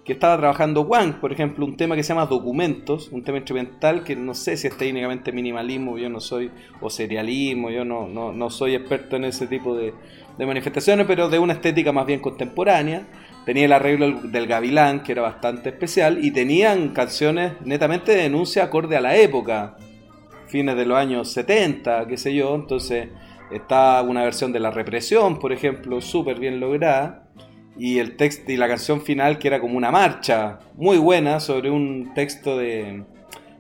que 0.09 0.15
estaba 0.15 0.39
trabajando 0.39 0.81
Wang, 0.81 1.21
por 1.21 1.33
ejemplo, 1.33 1.67
un 1.67 1.77
tema 1.77 1.95
que 1.95 2.03
se 2.03 2.15
llama 2.15 2.25
Documentos, 2.25 3.11
un 3.13 3.23
tema 3.23 3.37
instrumental 3.37 4.05
que 4.05 4.17
no 4.17 4.33
sé 4.33 4.57
si 4.57 4.67
es 4.67 4.75
técnicamente 4.75 5.33
minimalismo, 5.33 5.99
yo 5.99 6.09
no 6.09 6.19
soy, 6.19 6.51
o 6.81 6.89
serialismo, 6.89 7.69
yo 7.69 7.85
no, 7.85 8.09
no, 8.09 8.51
soy 8.51 8.75
experto 8.75 9.17
en 9.17 9.25
ese 9.25 9.47
tipo 9.47 9.77
de, 9.77 9.93
manifestaciones, 10.39 11.07
pero 11.07 11.29
de 11.29 11.39
una 11.39 11.53
estética 11.53 11.93
más 11.93 12.07
bien 12.07 12.21
contemporánea. 12.21 13.07
Tenía 13.45 13.67
el 13.67 13.73
arreglo 13.75 14.23
del 14.23 14.47
Gavilán, 14.47 15.03
que 15.03 15.13
era 15.13 15.21
bastante 15.21 15.69
especial, 15.69 16.25
y 16.25 16.31
tenían 16.31 16.95
canciones 16.95 17.61
netamente 17.67 18.13
de 18.13 18.23
denuncia 18.23 18.65
acorde 18.65 18.97
a 18.97 19.03
la 19.03 19.15
época, 19.15 19.77
fines 20.47 20.75
de 20.75 20.87
los 20.87 20.97
años 20.97 21.31
70, 21.33 22.07
qué 22.07 22.17
sé 22.17 22.35
yo, 22.35 22.55
entonces 22.55 23.09
está 23.53 24.01
una 24.01 24.25
versión 24.25 24.53
de 24.53 24.61
La 24.61 24.71
Represión, 24.71 25.39
por 25.39 25.53
ejemplo, 25.53 26.01
súper 26.01 26.41
bien 26.41 26.61
lograda 26.61 27.29
y 27.79 27.99
el 27.99 28.17
texto 28.17 28.51
y 28.51 28.57
la 28.57 28.69
canción 28.69 29.01
final 29.01 29.39
que 29.39 29.49
era 29.49 29.61
como 29.61 29.77
una 29.77 29.91
marcha 29.91 30.59
muy 30.75 30.99
buena 30.99 31.41
sobre 31.41 31.71
un 31.71 32.13
texto 32.15 32.59
de, 32.59 33.05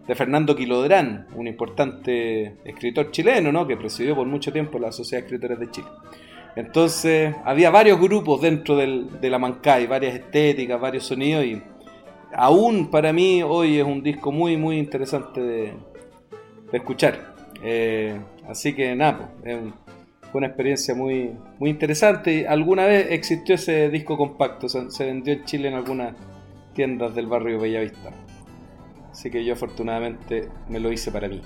de 0.08 0.14
Fernando 0.14 0.56
Quilodrán, 0.56 1.28
un 1.34 1.46
importante 1.46 2.56
escritor 2.64 3.10
chileno, 3.10 3.52
¿no? 3.52 3.66
que 3.66 3.76
presidió 3.76 4.16
por 4.16 4.26
mucho 4.26 4.52
tiempo 4.52 4.78
la 4.78 4.90
Sociedad 4.90 5.22
de 5.22 5.26
Escritores 5.26 5.60
de 5.60 5.70
Chile. 5.70 5.88
Entonces 6.56 7.36
había 7.44 7.70
varios 7.70 8.00
grupos 8.00 8.40
dentro 8.40 8.74
del, 8.76 9.20
de 9.20 9.30
la 9.30 9.38
Mancay, 9.38 9.86
varias 9.86 10.14
estéticas, 10.14 10.80
varios 10.80 11.04
sonidos 11.04 11.44
y 11.44 11.62
aún 12.34 12.90
para 12.90 13.12
mí 13.12 13.42
hoy 13.42 13.78
es 13.78 13.84
un 13.84 14.02
disco 14.02 14.32
muy 14.32 14.56
muy 14.56 14.78
interesante 14.78 15.40
de, 15.40 15.74
escuchar. 16.72 17.34
Eh, 17.62 18.18
así 18.48 18.74
que 18.74 18.94
nada, 18.96 19.30
pues, 19.40 19.54
es 19.54 19.62
un, 19.62 19.74
fue 20.30 20.38
una 20.38 20.48
experiencia 20.48 20.94
muy, 20.94 21.32
muy 21.58 21.70
interesante. 21.70 22.46
Alguna 22.46 22.86
vez 22.86 23.08
existió 23.10 23.54
ese 23.54 23.88
disco 23.88 24.16
compacto, 24.16 24.68
se, 24.68 25.04
vendió 25.04 25.32
en 25.34 25.44
Chile 25.44 25.68
en 25.68 25.74
algunas 25.74 26.14
tiendas 26.74 27.14
del 27.14 27.26
barrio 27.26 27.60
Bellavista. 27.60 28.10
Así 29.10 29.30
que 29.30 29.44
yo 29.44 29.54
afortunadamente 29.54 30.48
me 30.68 30.80
lo 30.80 30.92
hice 30.92 31.10
para 31.10 31.28
mí. 31.28 31.40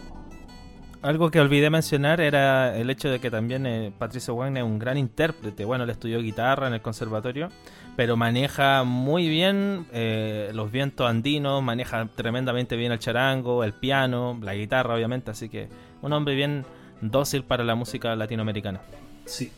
Algo 1.01 1.33
que 1.33 1.41
olvidé 1.41 1.68
mencionar 1.68 2.20
era 2.20 2.76
el 2.76 2.89
hecho 2.89 3.11
de 3.11 3.18
que 3.18 3.28
también 3.28 3.66
eh, 3.66 3.93
Patricio 3.99 4.37
Wagner 4.37 4.62
es 4.62 4.68
un 4.68 4.78
gran 4.78 4.97
intérprete. 4.97 5.64
Bueno, 5.64 5.83
él 5.83 5.91
estudió 5.91 6.20
guitarra 6.20 6.68
en 6.68 6.74
el 6.74 6.80
conservatorio, 6.80 7.49
pero 7.97 8.16
maneja 8.16 8.85
muy 8.85 9.28
bien 9.28 9.87
eh, 9.93 10.51
los 10.55 10.70
vientos 10.70 11.09
andinos, 11.09 11.61
maneja 11.61 12.07
tremendamente 12.14 12.76
bien 12.76 12.93
el 12.93 13.01
charango, 13.01 13.64
el 13.64 13.72
piano, 13.72 14.39
la 14.43 14.55
guitarra, 14.55 14.95
obviamente. 14.95 15.33
Así 15.33 15.49
que 15.49 15.68
un 16.03 16.12
hombre 16.12 16.37
bien 16.37 16.64
dócil 17.03 17.42
para 17.44 17.64
la 17.64 17.74
música 17.74 18.16
latinoamericana. 18.16 18.80
Sí. 19.26 19.50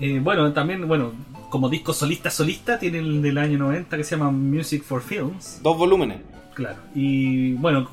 Eh, 0.00 0.20
bueno, 0.22 0.52
también, 0.52 0.86
bueno, 0.88 1.12
como 1.50 1.68
disco 1.68 1.92
solista 1.92 2.30
solista, 2.30 2.78
tiene 2.78 2.98
el 2.98 3.22
del 3.22 3.38
año 3.38 3.58
90 3.58 3.96
que 3.96 4.04
se 4.04 4.16
llama 4.16 4.30
Music 4.30 4.82
for 4.82 5.00
Films. 5.00 5.60
Dos 5.62 5.78
volúmenes. 5.78 6.18
Claro. 6.54 6.76
Y 6.94 7.52
bueno, 7.54 7.90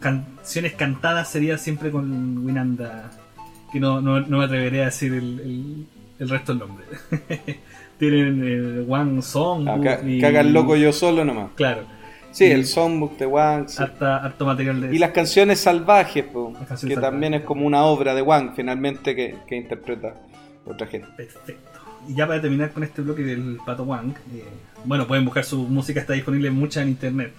canciones 0.00 0.72
cantadas 0.72 1.30
sería 1.30 1.58
siempre 1.58 1.90
con 1.90 2.44
Winanda, 2.44 3.10
que 3.72 3.78
no, 3.78 4.00
no, 4.00 4.20
me 4.20 4.44
atreveré 4.44 4.82
a 4.82 4.86
decir 4.86 5.12
el, 5.12 5.86
el, 6.18 6.28
resto 6.28 6.52
del 6.52 6.60
nombre. 6.60 6.86
Tienen 7.98 8.42
el 8.42 8.86
One 8.88 9.20
Song. 9.20 9.68
Ah, 9.68 9.98
cagan 10.20 10.52
loco 10.52 10.76
yo 10.76 10.92
solo 10.92 11.24
nomás. 11.24 11.50
Claro. 11.56 11.82
Sí, 12.36 12.44
el 12.44 12.66
songbook 12.66 13.16
de 13.16 13.24
Wang. 13.24 13.66
Harto 13.78 14.44
material 14.44 14.82
de 14.82 14.94
Y 14.94 14.98
las 14.98 15.12
canciones 15.12 15.58
salvajes, 15.58 16.26
que 16.86 16.94
también 16.96 17.32
es 17.32 17.44
como 17.44 17.66
una 17.66 17.82
obra 17.86 18.14
de 18.14 18.20
Wang, 18.20 18.52
finalmente, 18.54 19.16
que, 19.16 19.56
interpreta 19.56 20.12
otra 20.66 20.86
gente. 20.86 21.08
Perfecto. 21.16 21.80
Y 22.06 22.14
ya 22.14 22.26
para 22.26 22.42
terminar 22.42 22.72
con 22.72 22.84
este 22.84 23.00
bloque 23.00 23.22
del 23.22 23.56
Pato 23.64 23.84
Wang, 23.84 24.10
eh, 24.34 24.44
bueno, 24.84 25.06
pueden 25.06 25.24
buscar 25.24 25.44
su 25.44 25.62
música, 25.62 25.98
está 25.98 26.12
disponible 26.12 26.50
mucha 26.50 26.82
en 26.82 26.88
internet. 26.88 27.32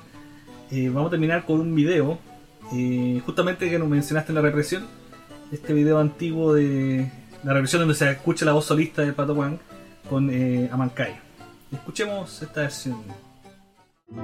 Eh, 0.71 0.89
vamos 0.91 1.09
a 1.09 1.11
terminar 1.11 1.45
con 1.45 1.59
un 1.59 1.75
video, 1.75 2.17
eh, 2.73 3.21
justamente 3.23 3.69
que 3.69 3.77
nos 3.77 3.89
mencionaste 3.89 4.31
en 4.31 4.35
la 4.37 4.41
represión, 4.41 4.87
este 5.51 5.73
video 5.73 5.99
antiguo 5.99 6.55
de 6.55 7.07
la 7.43 7.53
represión 7.53 7.81
donde 7.81 7.93
se 7.93 8.09
escucha 8.09 8.45
la 8.45 8.53
voz 8.53 8.65
solista 8.65 9.03
del 9.03 9.13
Pato 9.13 9.35
Wang 9.35 9.59
con 10.09 10.31
Amankai. 10.71 11.19
Escuchemos 11.71 12.41
esta 12.41 12.61
versión. 12.61 13.26
El 14.09 14.19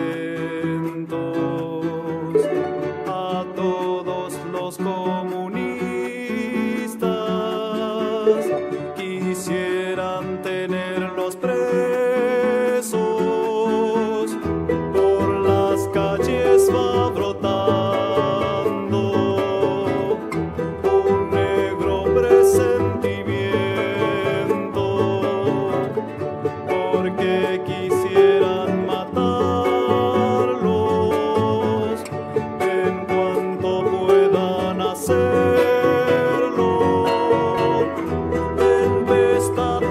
the 39.57 39.86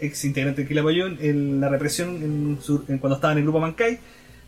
ex 0.00 0.24
integrante 0.24 0.62
de 0.62 0.68
Quilapayún, 0.68 1.18
en 1.20 1.60
la 1.60 1.68
represión 1.68 2.08
en 2.22 2.58
su- 2.60 2.84
en 2.88 2.98
cuando 2.98 3.16
estaba 3.16 3.32
en 3.32 3.38
el 3.38 3.44
grupo 3.44 3.60
Mankai. 3.60 3.98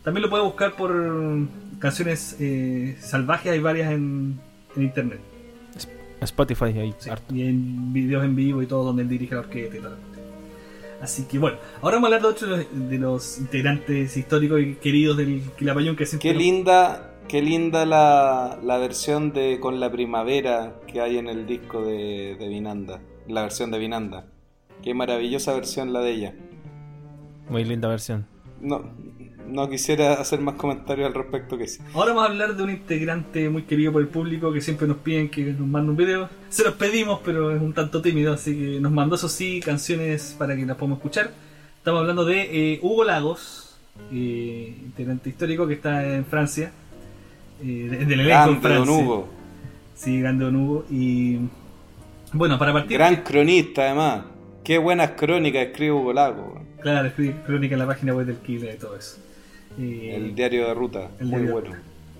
También 0.03 0.21
lo 0.23 0.29
puede 0.29 0.43
buscar 0.43 0.73
por 0.75 0.91
canciones 1.79 2.35
eh, 2.39 2.97
salvajes, 2.99 3.51
hay 3.51 3.59
varias 3.59 3.91
en, 3.91 4.39
en 4.75 4.83
internet. 4.83 5.19
Spotify 6.21 6.65
ahí. 6.79 6.93
Sí, 6.99 7.09
y 7.33 7.41
en 7.43 7.91
videos 7.93 8.23
en 8.23 8.35
vivo 8.35 8.61
y 8.61 8.65
todo 8.65 8.85
donde 8.85 9.03
él 9.03 9.09
dirige 9.09 9.35
la 9.35 9.41
orquesta 9.41 9.77
y 9.77 9.79
tal. 9.81 9.95
Así 11.01 11.23
que 11.23 11.37
bueno, 11.37 11.57
ahora 11.81 11.97
vamos 11.97 12.11
a 12.11 12.15
hablar 12.15 12.21
de 12.21 12.27
otro 12.27 12.47
de 12.47 12.57
los, 12.63 12.89
de 12.89 12.97
los 12.97 13.37
integrantes 13.39 14.15
históricos 14.15 14.61
y 14.61 14.75
queridos 14.75 15.17
del 15.17 15.41
Quilapayún 15.57 15.97
que 15.97 16.05
siempre 16.05 16.31
Qué 16.31 16.37
linda, 16.37 17.15
qué 17.27 17.41
linda 17.41 17.85
la, 17.85 18.57
la 18.63 18.77
versión 18.77 19.33
de 19.33 19.59
Con 19.59 19.81
la 19.81 19.91
Primavera 19.91 20.75
que 20.87 21.01
hay 21.01 21.17
en 21.17 21.27
el 21.27 21.45
disco 21.45 21.83
de, 21.83 22.37
de 22.39 22.47
Vinanda. 22.47 23.01
La 23.27 23.41
versión 23.41 23.69
de 23.71 23.79
Vinanda. 23.79 24.25
Qué 24.83 24.93
maravillosa 24.93 25.53
versión 25.53 25.93
la 25.93 26.01
de 26.01 26.11
ella. 26.11 26.33
Muy 27.49 27.63
linda 27.63 27.87
versión. 27.87 28.25
No, 28.61 28.83
no 29.47 29.69
quisiera 29.69 30.13
hacer 30.13 30.39
más 30.39 30.55
comentarios 30.55 31.07
al 31.07 31.13
respecto 31.13 31.57
que 31.57 31.67
sí. 31.67 31.81
Ahora 31.93 32.09
vamos 32.13 32.23
a 32.27 32.31
hablar 32.31 32.55
de 32.55 32.63
un 32.63 32.69
integrante 32.69 33.49
muy 33.49 33.63
querido 33.63 33.91
por 33.91 34.01
el 34.01 34.07
público 34.07 34.51
que 34.51 34.61
siempre 34.61 34.87
nos 34.87 34.97
piden 34.97 35.29
que 35.29 35.43
nos 35.45 35.67
mande 35.67 35.91
un 35.91 35.97
video. 35.97 36.29
Se 36.49 36.63
los 36.63 36.73
pedimos, 36.75 37.19
pero 37.23 37.55
es 37.55 37.61
un 37.61 37.73
tanto 37.73 38.01
tímido, 38.01 38.33
así 38.33 38.53
que 38.57 38.79
nos 38.79 38.91
mandó, 38.91 39.15
eso 39.15 39.29
sí, 39.29 39.59
canciones 39.63 40.35
para 40.37 40.55
que 40.55 40.65
las 40.65 40.75
podamos 40.77 40.97
escuchar. 40.99 41.31
Estamos 41.77 42.01
hablando 42.01 42.23
de 42.25 42.73
eh, 42.73 42.79
Hugo 42.81 43.03
Lagos, 43.03 43.77
eh, 44.11 44.75
integrante 44.83 45.29
histórico 45.29 45.67
que 45.67 45.73
está 45.75 46.15
en 46.15 46.25
Francia, 46.25 46.71
eh, 47.61 47.87
de- 47.89 48.05
del 48.05 48.19
elenco 48.21 48.21
en 48.21 48.27
Grande, 48.27 48.53
don 48.53 48.61
Francia. 48.61 48.93
Hugo. 49.05 49.27
Sí, 49.95 50.19
grande 50.19 50.45
Don 50.45 50.55
Hugo. 50.55 50.85
Y 50.89 51.37
bueno, 52.33 52.57
para 52.57 52.73
partir. 52.73 52.97
Gran 52.97 53.17
cronista 53.17 53.83
además. 53.83 54.25
Qué 54.63 54.77
buenas 54.77 55.11
crónicas 55.11 55.67
escribe 55.67 55.91
Hugo 55.91 56.13
Lago. 56.13 56.61
Claro, 56.81 57.07
escribí 57.07 57.33
crónica 57.45 57.75
en 57.75 57.79
la 57.79 57.87
página 57.87 58.13
web 58.13 58.25
del 58.25 58.37
Killer 58.37 58.75
y 58.75 58.77
todo 58.77 58.95
eso. 58.95 59.17
El 59.77 60.33
diario 60.35 60.67
de 60.67 60.73
ruta. 60.73 61.09
El 61.19 61.27
Muy 61.27 61.41
bueno. 61.43 61.71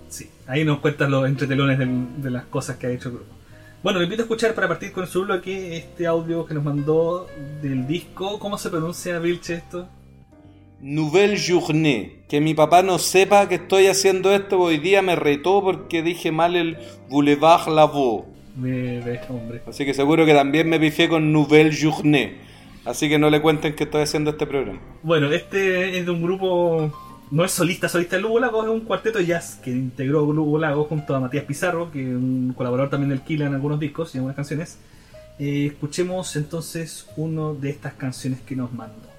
Sí, 0.10 0.30
ahí 0.48 0.66
nos 0.66 0.80
cuentan 0.80 1.10
los 1.10 1.26
entretelones 1.28 1.80
de 2.18 2.30
las 2.30 2.46
cosas 2.46 2.78
que 2.78 2.88
ha 2.88 2.90
hecho 2.90 3.10
el 3.10 3.16
grupo. 3.16 3.34
Bueno, 3.82 4.00
le 4.00 4.06
invito 4.06 4.24
a 4.24 4.26
escuchar 4.26 4.54
para 4.56 4.68
partir 4.68 4.92
con 4.92 5.08
su 5.08 5.24
bloque 5.24 5.78
este 5.78 6.06
audio 6.06 6.46
que 6.46 6.54
nos 6.54 6.64
mandó 6.64 7.28
del 7.62 7.88
disco. 7.88 8.40
¿Cómo 8.40 8.58
se 8.58 8.70
pronuncia, 8.70 9.20
Vilche, 9.20 9.56
esto? 9.56 9.88
Nouvelle 10.82 11.38
Journée. 11.38 12.24
Que 12.28 12.42
mi 12.42 12.54
papá 12.54 12.82
no 12.82 13.00
sepa 13.00 13.48
que 13.48 13.56
estoy 13.56 13.88
haciendo 13.88 14.34
esto. 14.34 14.60
Hoy 14.60 14.80
día 14.80 15.02
me 15.02 15.16
retó 15.16 15.62
porque 15.62 16.02
dije 16.02 16.32
mal 16.32 16.56
el 16.56 16.78
Boulevard 17.10 17.70
Lavaux. 17.70 18.33
Me 18.56 19.00
ves, 19.02 19.22
hombre. 19.30 19.62
Así 19.68 19.86
que 19.86 19.94
seguro 19.94 20.26
que 20.26 20.34
también 20.34 20.70
me 20.70 20.80
pifié 20.80 21.10
con 21.10 21.32
Nouvelle 21.32 21.72
Journée. 21.72 22.38
Así 22.86 23.10
que 23.10 23.18
no 23.18 23.30
le 23.30 23.42
cuenten 23.42 23.76
que 23.76 23.86
estoy 23.86 24.02
haciendo 24.02 24.32
este 24.32 24.46
programa. 24.46 24.80
Bueno, 25.02 25.32
este 25.32 25.98
es 25.98 26.06
de 26.06 26.12
un 26.12 26.22
grupo. 26.22 26.92
No 27.32 27.46
es 27.46 27.52
solista, 27.52 27.90
solista 27.90 28.18
el 28.18 28.26
Hugo 28.26 28.40
Lagos, 28.40 28.66
es 28.66 28.72
un 28.72 28.82
cuarteto 28.82 29.18
de 29.18 29.26
jazz 29.26 29.60
que 29.64 29.72
integró 29.72 30.24
Hugo 30.24 30.60
Lagos 30.60 30.88
junto 30.88 31.16
a 31.16 31.20
Matías 31.20 31.46
Pizarro, 31.46 31.92
que 31.92 32.02
es 32.02 32.16
un 32.16 32.54
colaborador 32.56 32.92
también 32.92 33.10
del 33.10 33.22
Killer 33.22 33.48
en 33.48 33.56
algunos 33.56 33.80
discos 33.80 34.14
y 34.14 34.18
en 34.18 34.20
algunas 34.20 34.36
canciones. 34.36 34.78
Eh, 35.40 35.68
escuchemos 35.72 36.36
entonces 36.36 37.08
uno 37.18 37.56
de 37.56 37.72
estas 37.72 37.94
canciones 37.94 38.42
que 38.42 38.56
nos 38.56 38.72
mandó. 38.72 39.10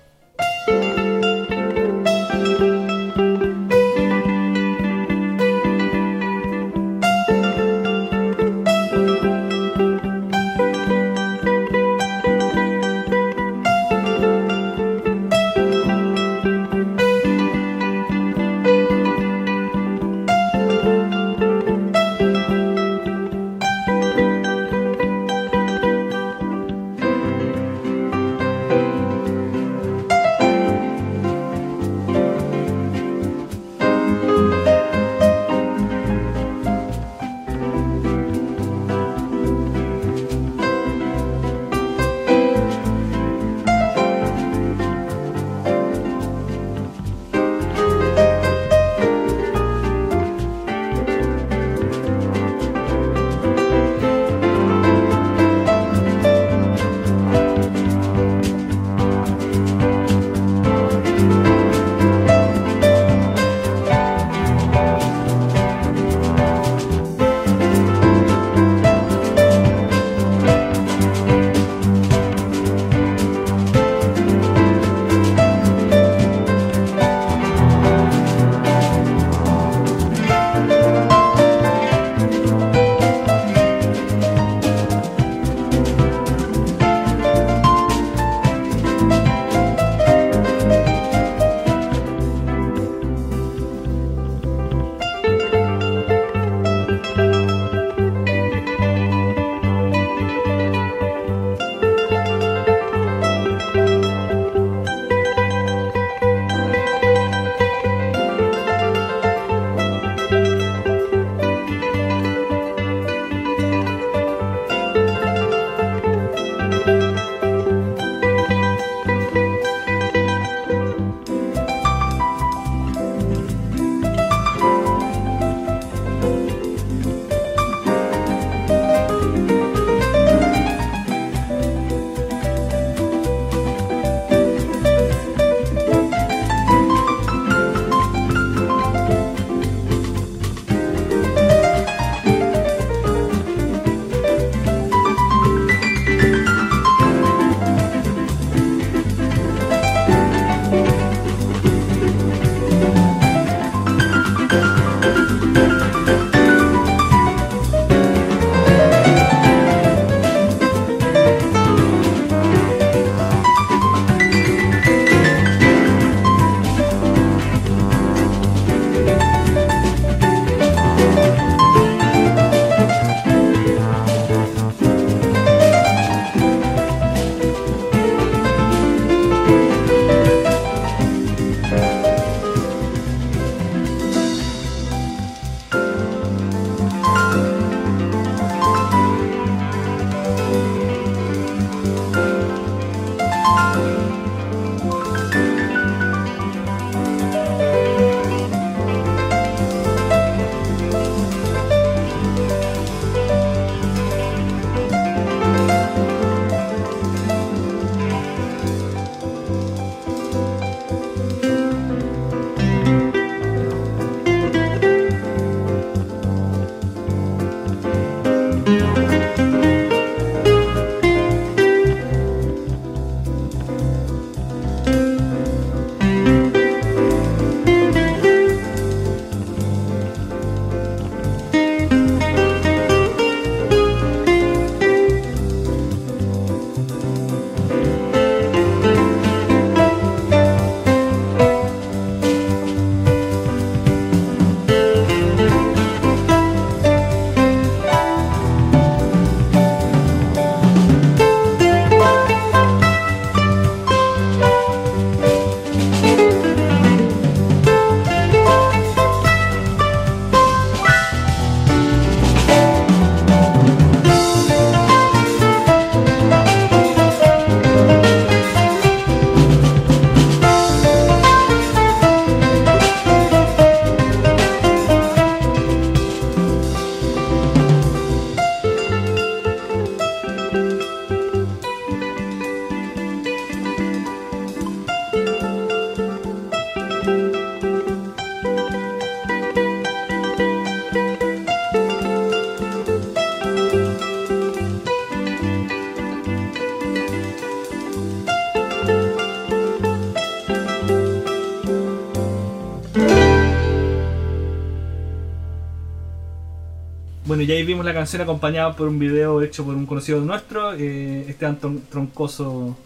Ya 307.46 307.54
ahí 307.54 307.64
vimos 307.64 307.84
la 307.84 307.94
canción 307.94 308.22
acompañada 308.22 308.74
por 308.76 308.88
un 308.88 308.98
video 308.98 309.42
hecho 309.42 309.64
por 309.64 309.74
un 309.74 309.86
conocido 309.86 310.20
nuestro, 310.20 310.74
eh, 310.74 311.24
Esteban 311.28 311.58
Tron- 311.60 311.80
Troncoso, 311.90 312.76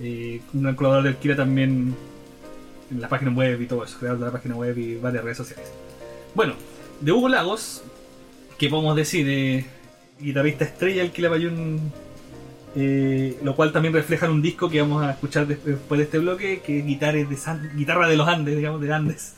eh, 0.00 0.40
un 0.54 0.62
colaborador 0.74 1.04
del 1.04 1.16
Kira 1.16 1.36
también 1.36 1.94
en 2.90 3.00
la 3.00 3.08
página 3.08 3.30
web 3.32 3.60
y 3.60 3.66
todo 3.66 3.84
eso, 3.84 3.98
creador 3.98 4.18
de 4.20 4.26
la 4.26 4.32
página 4.32 4.56
web 4.56 4.76
y 4.78 4.96
varias 4.96 5.22
redes 5.24 5.36
sociales. 5.36 5.70
Bueno, 6.34 6.54
de 7.00 7.12
Hugo 7.12 7.28
Lagos, 7.28 7.82
¿qué 8.58 8.68
podemos 8.68 8.96
decir? 8.96 9.26
Eh, 9.28 9.64
guitarrista 10.20 10.64
estrella 10.64 11.02
del 11.02 11.12
Kila 11.12 11.30
Payún, 11.30 11.80
eh, 12.76 13.38
lo 13.42 13.56
cual 13.56 13.72
también 13.72 13.94
refleja 13.94 14.26
en 14.26 14.32
un 14.32 14.42
disco 14.42 14.68
que 14.70 14.80
vamos 14.80 15.02
a 15.02 15.10
escuchar 15.12 15.46
des- 15.46 15.64
después 15.64 15.98
de 15.98 16.04
este 16.04 16.18
bloque, 16.18 16.60
que 16.64 16.78
es 16.80 16.86
de, 16.86 17.72
Guitarra 17.76 18.08
de 18.08 18.16
los 18.16 18.28
Andes, 18.28 18.56
digamos, 18.56 18.80
de 18.80 18.92
Andes 18.92 19.34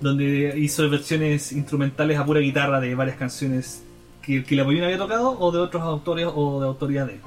donde 0.00 0.54
hizo 0.58 0.88
versiones 0.90 1.52
instrumentales 1.52 2.18
a 2.18 2.24
pura 2.24 2.40
guitarra 2.40 2.80
de 2.80 2.94
varias 2.94 3.16
canciones 3.16 3.82
que, 4.20 4.44
que 4.44 4.56
la 4.56 4.64
Payún 4.64 4.84
había 4.84 4.98
tocado 4.98 5.38
o 5.38 5.52
de 5.52 5.58
otros 5.58 5.82
autores 5.82 6.26
o 6.34 6.60
de 6.60 6.66
autoría 6.66 7.04
de 7.04 7.14
él. 7.14 7.20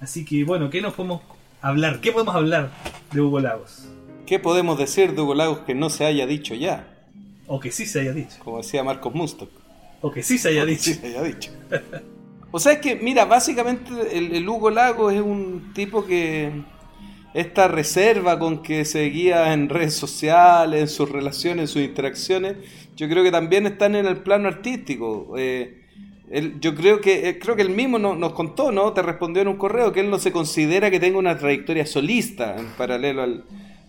Así 0.00 0.24
que 0.24 0.44
bueno, 0.44 0.68
¿qué 0.70 0.80
nos 0.80 0.94
podemos 0.94 1.22
hablar? 1.60 2.00
¿Qué 2.00 2.12
podemos 2.12 2.34
hablar 2.34 2.70
de 3.12 3.20
Hugo 3.20 3.40
Lagos? 3.40 3.88
¿Qué 4.26 4.38
podemos 4.38 4.78
decir 4.78 5.14
de 5.14 5.22
Hugo 5.22 5.34
Lagos 5.34 5.60
que 5.60 5.74
no 5.74 5.90
se 5.90 6.04
haya 6.04 6.26
dicho 6.26 6.54
ya? 6.54 6.88
O 7.46 7.60
que 7.60 7.70
sí 7.70 7.86
se 7.86 8.00
haya 8.00 8.12
dicho. 8.12 8.36
Como 8.42 8.58
decía 8.58 8.82
Marcos 8.82 9.14
Munstock. 9.14 9.50
O 10.00 10.10
que 10.10 10.22
sí 10.22 10.38
se 10.38 10.48
haya 10.48 10.64
dicho. 10.64 10.84
Sí, 10.84 10.94
se 10.94 11.06
haya 11.06 11.22
dicho. 11.22 11.50
o 12.50 12.58
sea, 12.58 12.72
es 12.72 12.78
que, 12.80 12.96
mira, 12.96 13.24
básicamente 13.24 13.90
el, 14.16 14.34
el 14.34 14.48
Hugo 14.48 14.70
Lagos 14.70 15.12
es 15.12 15.20
un 15.20 15.72
tipo 15.74 16.04
que 16.04 16.50
esta 17.34 17.68
reserva 17.68 18.38
con 18.38 18.62
que 18.62 18.84
se 18.84 19.04
guía 19.04 19.52
en 19.52 19.68
redes 19.68 19.94
sociales, 19.94 20.80
en 20.80 20.88
sus 20.88 21.08
relaciones, 21.10 21.62
en 21.62 21.68
sus 21.68 21.82
interacciones, 21.82 22.56
yo 22.96 23.08
creo 23.08 23.22
que 23.22 23.30
también 23.30 23.66
están 23.66 23.94
en 23.96 24.06
el 24.06 24.18
plano 24.18 24.48
artístico. 24.48 25.34
Eh, 25.38 25.78
él- 26.30 26.54
yo 26.60 26.74
creo 26.74 27.00
que 27.00 27.28
eh, 27.28 27.38
creo 27.38 27.56
que 27.56 27.62
él 27.62 27.70
mismo 27.70 27.98
no- 27.98 28.14
nos 28.16 28.32
contó, 28.32 28.70
¿no? 28.72 28.92
Te 28.92 29.02
respondió 29.02 29.42
en 29.42 29.48
un 29.48 29.56
correo 29.56 29.92
que 29.92 30.00
él 30.00 30.10
no 30.10 30.18
se 30.18 30.32
considera 30.32 30.90
que 30.90 31.00
tenga 31.00 31.18
una 31.18 31.36
trayectoria 31.38 31.84
solista 31.86 32.56
en 32.58 32.66
paralelo 32.78 33.22
al, 33.22 33.44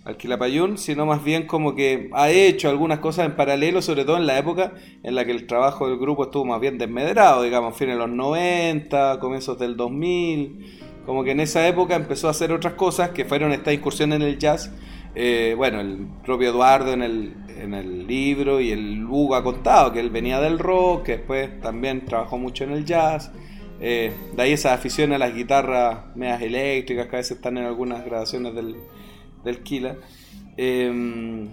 al 0.06 0.18
Quilapayún, 0.18 0.78
sino 0.78 1.06
más 1.06 1.24
bien 1.24 1.46
como 1.48 1.76
que 1.76 2.10
ha 2.14 2.30
hecho 2.30 2.70
algunas 2.70 3.00
cosas 3.00 3.26
en 3.26 3.36
paralelo, 3.36 3.82
sobre 3.82 4.04
todo 4.06 4.18
en 4.18 4.28
la 4.28 4.38
época 4.38 4.74
en 5.04 5.16
la 5.16 5.24
que 5.26 5.32
el 5.32 5.48
trabajo 5.48 5.88
del 5.90 5.98
grupo 5.98 6.24
estuvo 6.26 6.44
más 6.46 6.60
bien 6.60 6.78
desmedrado, 6.78 7.44
digamos, 7.44 7.78
fines 7.78 7.96
de 7.96 8.00
los 8.00 8.10
90, 8.10 9.20
comienzos 9.20 9.58
del 9.60 9.78
2000, 9.78 10.80
como 11.06 11.24
que 11.24 11.32
en 11.32 11.40
esa 11.40 11.68
época 11.68 11.96
empezó 11.96 12.28
a 12.28 12.32
hacer 12.32 12.52
otras 12.52 12.74
cosas 12.74 13.10
que 13.10 13.26
fueron 13.26 13.52
esta 13.52 13.74
incursión 13.74 14.14
en 14.14 14.22
el 14.22 14.38
jazz. 14.38 14.72
Eh, 15.16 15.54
bueno, 15.58 15.80
el 15.80 16.08
propio 16.26 16.50
Eduardo 16.50 16.94
en 16.94 17.04
el, 17.04 17.34
en 17.48 17.74
el 17.74 18.08
libro 18.08 18.60
y 18.60 18.72
el 18.72 19.04
Hugo 19.06 19.36
ha 19.36 19.44
contado 19.44 19.94
que 19.94 20.00
él 20.00 20.10
venía 20.10 20.40
del 20.40 20.60
rock, 20.60 21.04
que 21.04 21.12
después 21.18 21.62
también 21.62 22.06
trabajó 22.06 22.38
mucho 22.38 22.64
en 22.64 22.72
el 22.72 22.86
jazz. 22.86 23.32
Eh, 23.80 24.14
de 24.36 24.42
ahí 24.42 24.54
esa 24.54 24.74
afición 24.74 25.12
a 25.14 25.18
las 25.18 25.34
guitarras 25.36 26.16
medias 26.16 26.42
eléctricas 26.42 27.08
que 27.08 27.16
a 27.16 27.20
veces 27.20 27.38
están 27.38 27.58
en 27.58 27.66
algunas 27.66 28.06
grabaciones 28.06 28.56
del, 28.56 28.78
del 29.44 29.60
Kila. 29.60 29.96
Eh, 30.58 31.48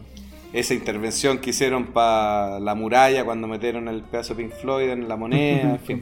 esa 0.53 0.75
intervención 0.75 1.39
que 1.39 1.51
hicieron 1.51 1.87
para 1.87 2.59
la 2.61 2.75
muralla 2.75 3.25
cuando 3.25 3.47
metieron 3.47 3.89
el 3.89 4.03
pedazo 4.03 4.35
de 4.35 4.45
Pink 4.45 4.53
Floyd 4.55 4.91
en 4.91 5.09
la 5.09 5.17
moneda, 5.17 5.73
en 5.73 5.81
fin, 5.85 6.01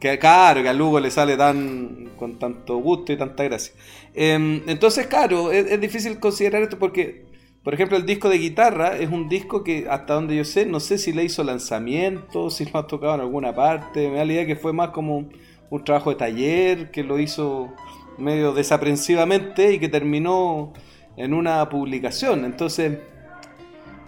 Que 0.00 0.18
claro, 0.18 0.62
que 0.62 0.68
a 0.68 0.72
Lugo 0.72 1.00
le 1.00 1.10
sale 1.10 1.36
tan 1.36 2.10
con 2.16 2.38
tanto 2.38 2.76
gusto 2.76 3.12
y 3.12 3.16
tanta 3.16 3.44
gracia. 3.44 3.74
Eh, 4.14 4.62
entonces, 4.66 5.06
claro, 5.06 5.50
es, 5.50 5.80
difícil 5.80 6.20
considerar 6.20 6.62
esto 6.62 6.78
porque, 6.78 7.26
por 7.64 7.74
ejemplo, 7.74 7.96
el 7.96 8.06
disco 8.06 8.28
de 8.28 8.38
guitarra 8.38 8.96
es 8.96 9.10
un 9.10 9.28
disco 9.28 9.64
que, 9.64 9.86
hasta 9.90 10.14
donde 10.14 10.36
yo 10.36 10.44
sé, 10.44 10.66
no 10.66 10.80
sé 10.80 10.98
si 10.98 11.12
le 11.12 11.24
hizo 11.24 11.42
lanzamiento, 11.42 12.50
si 12.50 12.64
lo 12.66 12.78
ha 12.78 12.86
tocado 12.86 13.14
en 13.14 13.20
alguna 13.22 13.54
parte. 13.54 14.08
Me 14.08 14.18
da 14.18 14.24
la 14.24 14.32
idea 14.32 14.46
que 14.46 14.56
fue 14.56 14.72
más 14.72 14.90
como 14.90 15.16
un, 15.16 15.32
un 15.70 15.84
trabajo 15.84 16.10
de 16.10 16.16
taller, 16.16 16.90
que 16.90 17.02
lo 17.02 17.18
hizo 17.18 17.72
medio 18.18 18.52
desaprensivamente 18.52 19.72
y 19.72 19.78
que 19.78 19.88
terminó 19.88 20.72
en 21.16 21.34
una 21.34 21.68
publicación. 21.68 22.44
Entonces, 22.44 22.98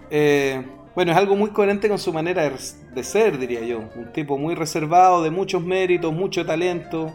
eh, 0.09 0.63
bueno, 0.95 1.11
es 1.11 1.17
algo 1.17 1.35
muy 1.35 1.51
coherente 1.51 1.87
con 1.87 1.99
su 1.99 2.11
manera 2.11 2.51
de, 2.93 3.03
ser, 3.03 3.37
diría 3.37 3.61
yo. 3.61 3.79
Un 3.95 4.11
tipo 4.11 4.37
muy 4.37 4.55
reservado, 4.55 5.23
de 5.23 5.31
muchos 5.31 5.63
méritos, 5.63 6.13
mucho 6.13 6.45
talento, 6.45 7.13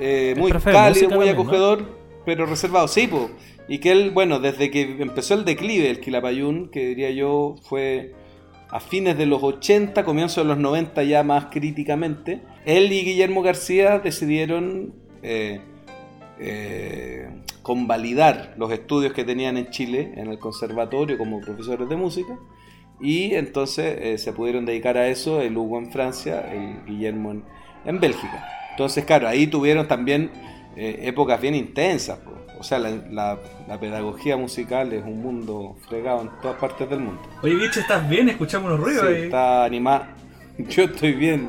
eh, 0.00 0.34
muy 0.36 0.50
cálido, 0.50 1.08
muy 1.08 1.26
también, 1.26 1.36
¿no? 1.36 1.42
acogedor, 1.42 1.98
pero 2.24 2.46
reservado. 2.46 2.88
Sí, 2.88 3.06
po. 3.06 3.30
Y 3.68 3.78
que 3.78 3.92
él, 3.92 4.10
bueno, 4.10 4.40
desde 4.40 4.70
que 4.70 4.96
empezó 5.00 5.34
el 5.34 5.44
declive 5.44 5.86
del 5.86 6.00
Quilapayún, 6.00 6.68
que 6.68 6.86
diría 6.86 7.10
yo 7.10 7.56
fue 7.62 8.14
a 8.70 8.80
fines 8.80 9.16
de 9.18 9.26
los 9.26 9.42
80, 9.42 10.02
comienzos 10.04 10.44
de 10.44 10.48
los 10.48 10.58
90 10.58 11.02
ya 11.04 11.22
más 11.22 11.46
críticamente, 11.46 12.40
él 12.64 12.90
y 12.90 13.04
Guillermo 13.04 13.42
García 13.42 13.98
decidieron 13.98 14.94
eh, 15.22 15.60
eh, 16.40 17.28
convalidar 17.62 18.54
los 18.56 18.72
estudios 18.72 19.12
que 19.12 19.24
tenían 19.24 19.58
en 19.58 19.70
Chile, 19.70 20.14
en 20.16 20.28
el 20.28 20.38
conservatorio, 20.38 21.18
como 21.18 21.40
profesores 21.40 21.88
de 21.88 21.96
música, 21.96 22.38
y 23.00 23.34
entonces 23.34 23.96
eh, 24.00 24.18
se 24.18 24.32
pudieron 24.32 24.64
dedicar 24.64 24.96
a 24.96 25.08
eso, 25.08 25.40
el 25.40 25.56
Hugo 25.56 25.78
en 25.78 25.90
Francia, 25.90 26.40
el 26.52 26.84
Guillermo 26.86 27.32
en, 27.32 27.44
en 27.84 28.00
Bélgica. 28.00 28.46
Entonces, 28.70 29.04
claro, 29.04 29.28
ahí 29.28 29.46
tuvieron 29.46 29.86
también 29.88 30.30
eh, 30.76 31.00
épocas 31.02 31.40
bien 31.40 31.54
intensas. 31.54 32.18
po. 32.18 32.30
O 32.58 32.62
sea, 32.64 32.78
la, 32.78 32.90
la- 33.10 33.38
la 33.68 33.80
pedagogía 33.80 34.36
musical 34.36 34.92
es 34.92 35.02
un 35.04 35.20
mundo 35.20 35.76
fregado 35.88 36.22
en 36.22 36.30
todas 36.40 36.56
partes 36.58 36.88
del 36.88 37.00
mundo. 37.00 37.20
Oye, 37.42 37.54
bicho, 37.56 37.80
¿estás 37.80 38.08
bien? 38.08 38.28
Escuchamos 38.28 38.68
unos 38.70 38.80
ruidos. 38.80 39.04
Sí, 39.08 39.12
eh. 39.14 39.24
está 39.24 39.64
animada. 39.64 40.14
Yo 40.70 40.84
estoy 40.84 41.12
bien. 41.14 41.48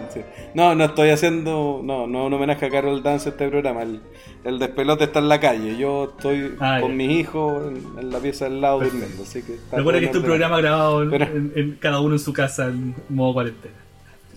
No, 0.53 0.75
no 0.75 0.85
estoy 0.85 1.09
haciendo. 1.09 1.81
No, 1.83 2.07
no 2.07 2.25
un 2.27 2.33
homenaje 2.33 2.65
a 2.65 2.69
Carol 2.69 3.03
Dance 3.03 3.29
este 3.29 3.49
programa. 3.49 3.83
El, 3.83 4.01
el 4.45 4.59
despelote 4.59 5.03
está 5.05 5.19
en 5.19 5.29
la 5.29 5.39
calle. 5.39 5.77
Yo 5.77 6.13
estoy 6.15 6.55
Ah, 6.59 6.79
con 6.81 6.95
mis 6.95 7.11
hijos 7.11 7.63
en, 7.71 7.99
en 7.99 8.09
la 8.11 8.19
pieza 8.19 8.45
al 8.45 8.61
lado 8.61 8.79
durmiendo. 8.79 9.23
Así 9.23 9.41
que 9.43 9.57
Recuerda 9.75 9.99
que 9.99 10.05
este 10.05 10.17
es 10.17 10.23
un 10.23 10.27
programa 10.27 10.57
grabado 10.61 11.03
en, 11.03 11.09
Pero- 11.09 11.25
en- 11.25 11.51
en 11.55 11.71
cada 11.79 11.99
uno 11.99 12.15
en 12.15 12.19
su 12.19 12.31
casa 12.33 12.67
en 12.67 12.95
modo 13.09 13.33
cuarentena. 13.33 13.73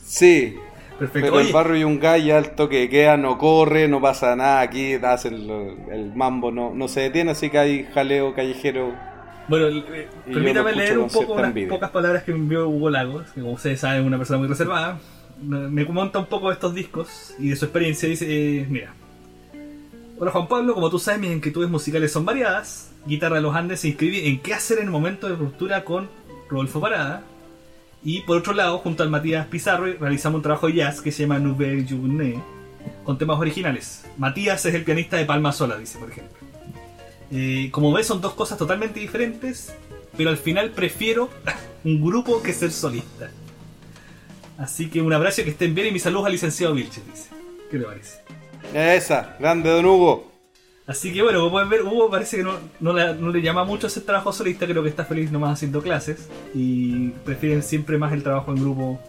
Sí, 0.04 0.56
Perfecto. 0.98 1.26
pero 1.26 1.36
Oye, 1.36 1.46
el 1.48 1.52
barrio 1.52 1.76
Yungay 1.76 2.24
ya 2.24 2.38
el 2.38 2.50
toque 2.52 2.78
de 2.80 2.88
queda 2.88 3.16
no 3.16 3.38
corre, 3.38 3.86
no 3.88 4.00
pasa 4.00 4.34
nada. 4.36 4.60
Aquí 4.60 4.94
hacen 4.94 5.46
lo- 5.46 5.92
el 5.92 6.12
mambo, 6.14 6.50
no, 6.50 6.72
no 6.74 6.88
se 6.88 7.00
detiene. 7.02 7.30
Así 7.32 7.50
que 7.50 7.58
hay 7.58 7.84
jaleo 7.94 8.34
callejero. 8.34 8.94
Bueno, 9.48 9.68
eh, 9.68 10.08
permítame 10.24 10.72
leer 10.72 10.98
un 10.98 11.08
poco 11.08 11.34
unas 11.34 11.48
envidia. 11.48 11.68
pocas 11.68 11.90
palabras 11.90 12.24
que 12.24 12.32
me 12.32 12.38
envió 12.38 12.68
Hugo 12.68 12.90
Lagos, 12.90 13.28
que 13.30 13.40
como 13.40 13.52
ustedes 13.52 13.80
saben 13.80 14.00
es 14.00 14.06
una 14.06 14.18
persona 14.18 14.38
muy 14.38 14.48
reservada. 14.48 14.98
Me 15.40 15.86
comenta 15.86 16.18
un 16.18 16.26
poco 16.26 16.48
de 16.48 16.54
estos 16.54 16.74
discos 16.74 17.34
y 17.38 17.50
de 17.50 17.56
su 17.56 17.66
experiencia. 17.66 18.08
Dice, 18.08 18.26
eh, 18.28 18.66
mira. 18.68 18.94
Hola 20.18 20.30
Juan 20.30 20.48
Pablo, 20.48 20.72
como 20.72 20.88
tú 20.88 20.98
sabes 20.98 21.20
mis 21.20 21.30
inquietudes 21.30 21.68
musicales 21.68 22.10
son 22.10 22.24
variadas. 22.24 22.90
Guitarra 23.06 23.36
de 23.36 23.42
los 23.42 23.54
Andes 23.54 23.80
se 23.80 23.88
inscribe 23.88 24.26
en 24.26 24.40
qué 24.40 24.54
hacer 24.54 24.78
en 24.78 24.86
el 24.86 24.90
momento 24.90 25.28
de 25.28 25.36
ruptura 25.36 25.84
con 25.84 26.08
Rodolfo 26.48 26.80
Parada. 26.80 27.22
Y 28.02 28.22
por 28.22 28.38
otro 28.38 28.54
lado, 28.54 28.78
junto 28.78 29.02
al 29.02 29.10
Matías 29.10 29.46
Pizarro, 29.46 29.86
realizamos 30.00 30.36
un 30.36 30.42
trabajo 30.42 30.68
de 30.68 30.74
jazz 30.74 31.00
que 31.00 31.12
se 31.12 31.22
llama 31.22 31.38
Nouvelle 31.38 31.84
Journée, 31.84 32.40
con 33.04 33.18
temas 33.18 33.38
originales. 33.38 34.06
Matías 34.16 34.64
es 34.64 34.74
el 34.74 34.84
pianista 34.84 35.16
de 35.16 35.24
Palma 35.24 35.52
Sola, 35.52 35.76
dice, 35.76 35.98
por 35.98 36.10
ejemplo. 36.10 36.45
Eh, 37.30 37.68
como 37.72 37.92
ves, 37.92 38.06
son 38.06 38.20
dos 38.20 38.34
cosas 38.34 38.58
totalmente 38.58 39.00
diferentes, 39.00 39.74
pero 40.16 40.30
al 40.30 40.36
final 40.36 40.70
prefiero 40.70 41.28
un 41.84 42.04
grupo 42.04 42.42
que 42.42 42.52
ser 42.52 42.70
solista. 42.70 43.30
Así 44.58 44.88
que 44.88 45.02
un 45.02 45.12
abrazo, 45.12 45.44
que 45.44 45.50
estén 45.50 45.74
bien 45.74 45.88
y 45.88 45.90
mi 45.92 45.98
saludos 45.98 46.26
al 46.26 46.32
licenciado 46.32 46.74
Vilches, 46.74 47.06
dice. 47.06 47.28
¿Qué 47.70 47.78
le 47.78 47.84
parece? 47.84 48.20
Esa, 48.72 49.36
grande 49.38 49.70
don 49.70 49.84
Hugo. 49.84 50.32
Así 50.86 51.12
que 51.12 51.20
bueno, 51.20 51.40
como 51.40 51.50
pueden 51.50 51.68
ver, 51.68 51.82
Hugo 51.82 52.10
parece 52.10 52.38
que 52.38 52.42
no, 52.44 52.52
no 52.78 52.92
le, 52.92 53.14
no 53.14 53.30
le 53.30 53.42
llama 53.42 53.64
mucho 53.64 53.88
ese 53.88 54.00
trabajo 54.00 54.32
solista, 54.32 54.66
creo 54.66 54.84
que 54.84 54.88
está 54.88 55.04
feliz 55.04 55.32
nomás 55.32 55.54
haciendo 55.54 55.82
clases 55.82 56.28
y 56.54 57.08
prefieren 57.24 57.62
siempre 57.64 57.98
más 57.98 58.12
el 58.12 58.22
trabajo 58.22 58.52
en 58.52 58.60
grupo 58.60 59.00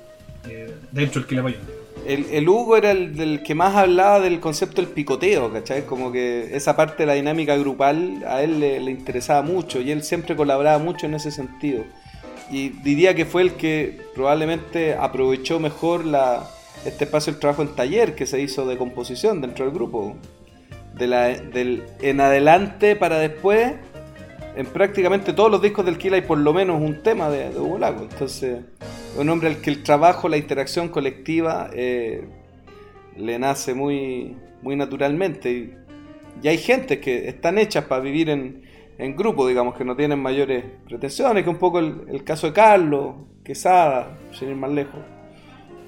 eh, 0.49 0.73
dentro 0.91 1.21
del 1.21 1.29
Quilapayún. 1.29 1.76
El, 2.07 2.25
el 2.31 2.47
Hugo 2.47 2.77
era 2.77 2.91
el 2.91 3.17
del 3.17 3.43
que 3.43 3.53
más 3.53 3.75
hablaba 3.75 4.21
del 4.21 4.39
concepto 4.39 4.81
del 4.81 4.89
picoteo, 4.89 5.51
¿cachai? 5.51 5.85
Como 5.85 6.09
que 6.09 6.55
esa 6.55 6.73
parte 6.77 7.03
de 7.03 7.05
la 7.07 7.13
dinámica 7.15 7.57
grupal 7.57 8.23
a 8.25 8.41
él 8.41 8.61
le, 8.61 8.79
interesaba 8.89 9.41
mucho 9.41 9.81
y 9.81 9.91
él 9.91 10.01
siempre 10.03 10.37
colaboraba 10.37 10.77
mucho 10.77 11.05
en 11.05 11.15
ese 11.15 11.31
sentido. 11.31 11.83
Y 12.49 12.69
diría 12.69 13.13
que 13.13 13.25
fue 13.25 13.41
el 13.41 13.55
que 13.55 13.99
probablemente 14.15 14.95
aprovechó 14.95 15.59
mejor 15.59 16.05
este 16.85 17.03
espacio 17.03 17.33
del 17.33 17.41
trabajo 17.41 17.61
en 17.63 17.75
taller 17.75 18.15
que 18.15 18.25
se 18.25 18.39
hizo 18.39 18.65
de 18.65 18.77
composición 18.77 19.41
dentro 19.41 19.65
del 19.65 19.73
grupo. 19.73 20.15
En 20.97 22.21
adelante 22.21 22.95
para 22.95 23.19
después 23.19 23.73
en 24.55 24.65
prácticamente 24.67 25.33
todos 25.33 25.51
los 25.51 25.61
discos 25.61 25.85
del 25.85 25.97
Kill 25.97 26.13
hay 26.13 26.21
por 26.21 26.37
lo 26.37 26.53
menos 26.53 26.81
un 26.81 27.03
tema 27.03 27.29
de, 27.29 27.49
de 27.49 27.59
Hugo 27.59 27.77
Lago. 27.77 28.07
Entonces, 28.09 28.59
es 28.59 29.06
un 29.17 29.29
hombre 29.29 29.49
al 29.49 29.57
que 29.61 29.69
el 29.69 29.83
trabajo, 29.83 30.29
la 30.29 30.37
interacción 30.37 30.89
colectiva 30.89 31.69
eh, 31.73 32.25
le 33.17 33.39
nace 33.39 33.73
muy, 33.73 34.35
muy 34.61 34.75
naturalmente. 34.75 35.51
Y, 35.51 35.73
y 36.43 36.47
hay 36.47 36.57
gente 36.57 36.99
que 36.99 37.27
están 37.27 37.57
hechas 37.57 37.85
para 37.85 38.01
vivir 38.01 38.29
en, 38.29 38.63
en 38.97 39.15
grupo, 39.15 39.47
digamos, 39.47 39.75
que 39.75 39.83
no 39.85 39.95
tienen 39.95 40.19
mayores 40.19 40.63
pretensiones, 40.87 41.43
que 41.43 41.49
un 41.49 41.57
poco 41.57 41.79
el, 41.79 42.03
el 42.09 42.23
caso 42.23 42.47
de 42.47 42.53
Carlos, 42.53 43.15
Quesada, 43.43 44.17
sin 44.37 44.49
ir 44.49 44.55
más 44.55 44.71
lejos, 44.71 44.99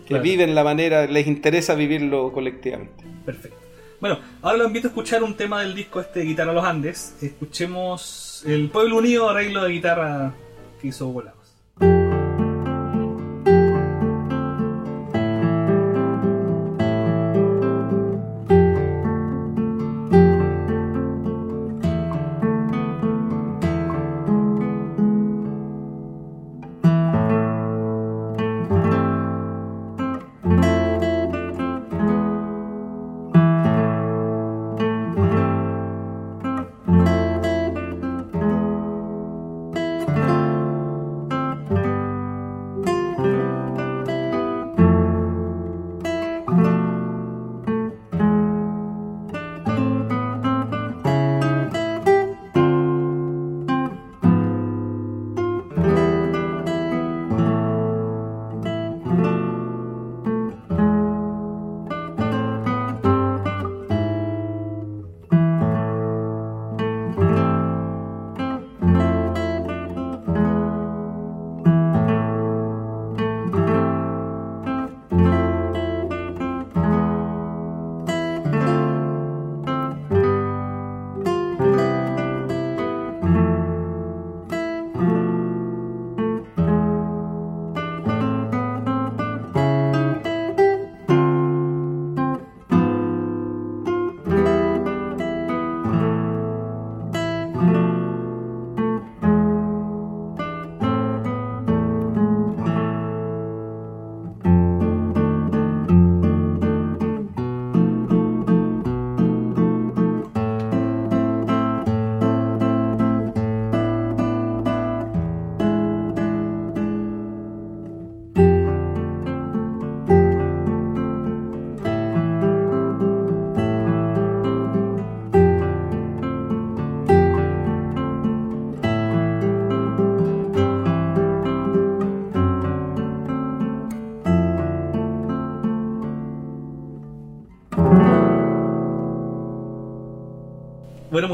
que 0.03 0.07
Claro. 0.09 0.23
viven 0.23 0.55
la 0.55 0.63
manera, 0.63 1.05
les 1.05 1.27
interesa 1.27 1.75
vivirlo 1.75 2.31
colectivamente. 2.31 3.03
Perfecto. 3.25 3.57
Bueno, 3.99 4.17
ahora 4.41 4.57
lo 4.59 4.65
invito 4.67 4.87
a 4.87 4.89
escuchar 4.91 5.21
un 5.23 5.35
tema 5.35 5.61
del 5.61 5.75
disco 5.75 5.99
este 5.99 6.21
Guitarra 6.21 6.51
a 6.51 6.53
los 6.53 6.63
Andes. 6.65 7.17
Escuchemos 7.21 8.43
El 8.47 8.69
Pueblo 8.69 8.97
Unido, 8.97 9.29
arreglo 9.29 9.61
de 9.63 9.71
guitarra 9.73 10.33
que 10.81 10.87
hizo 10.87 11.07
Hugo 11.09 11.23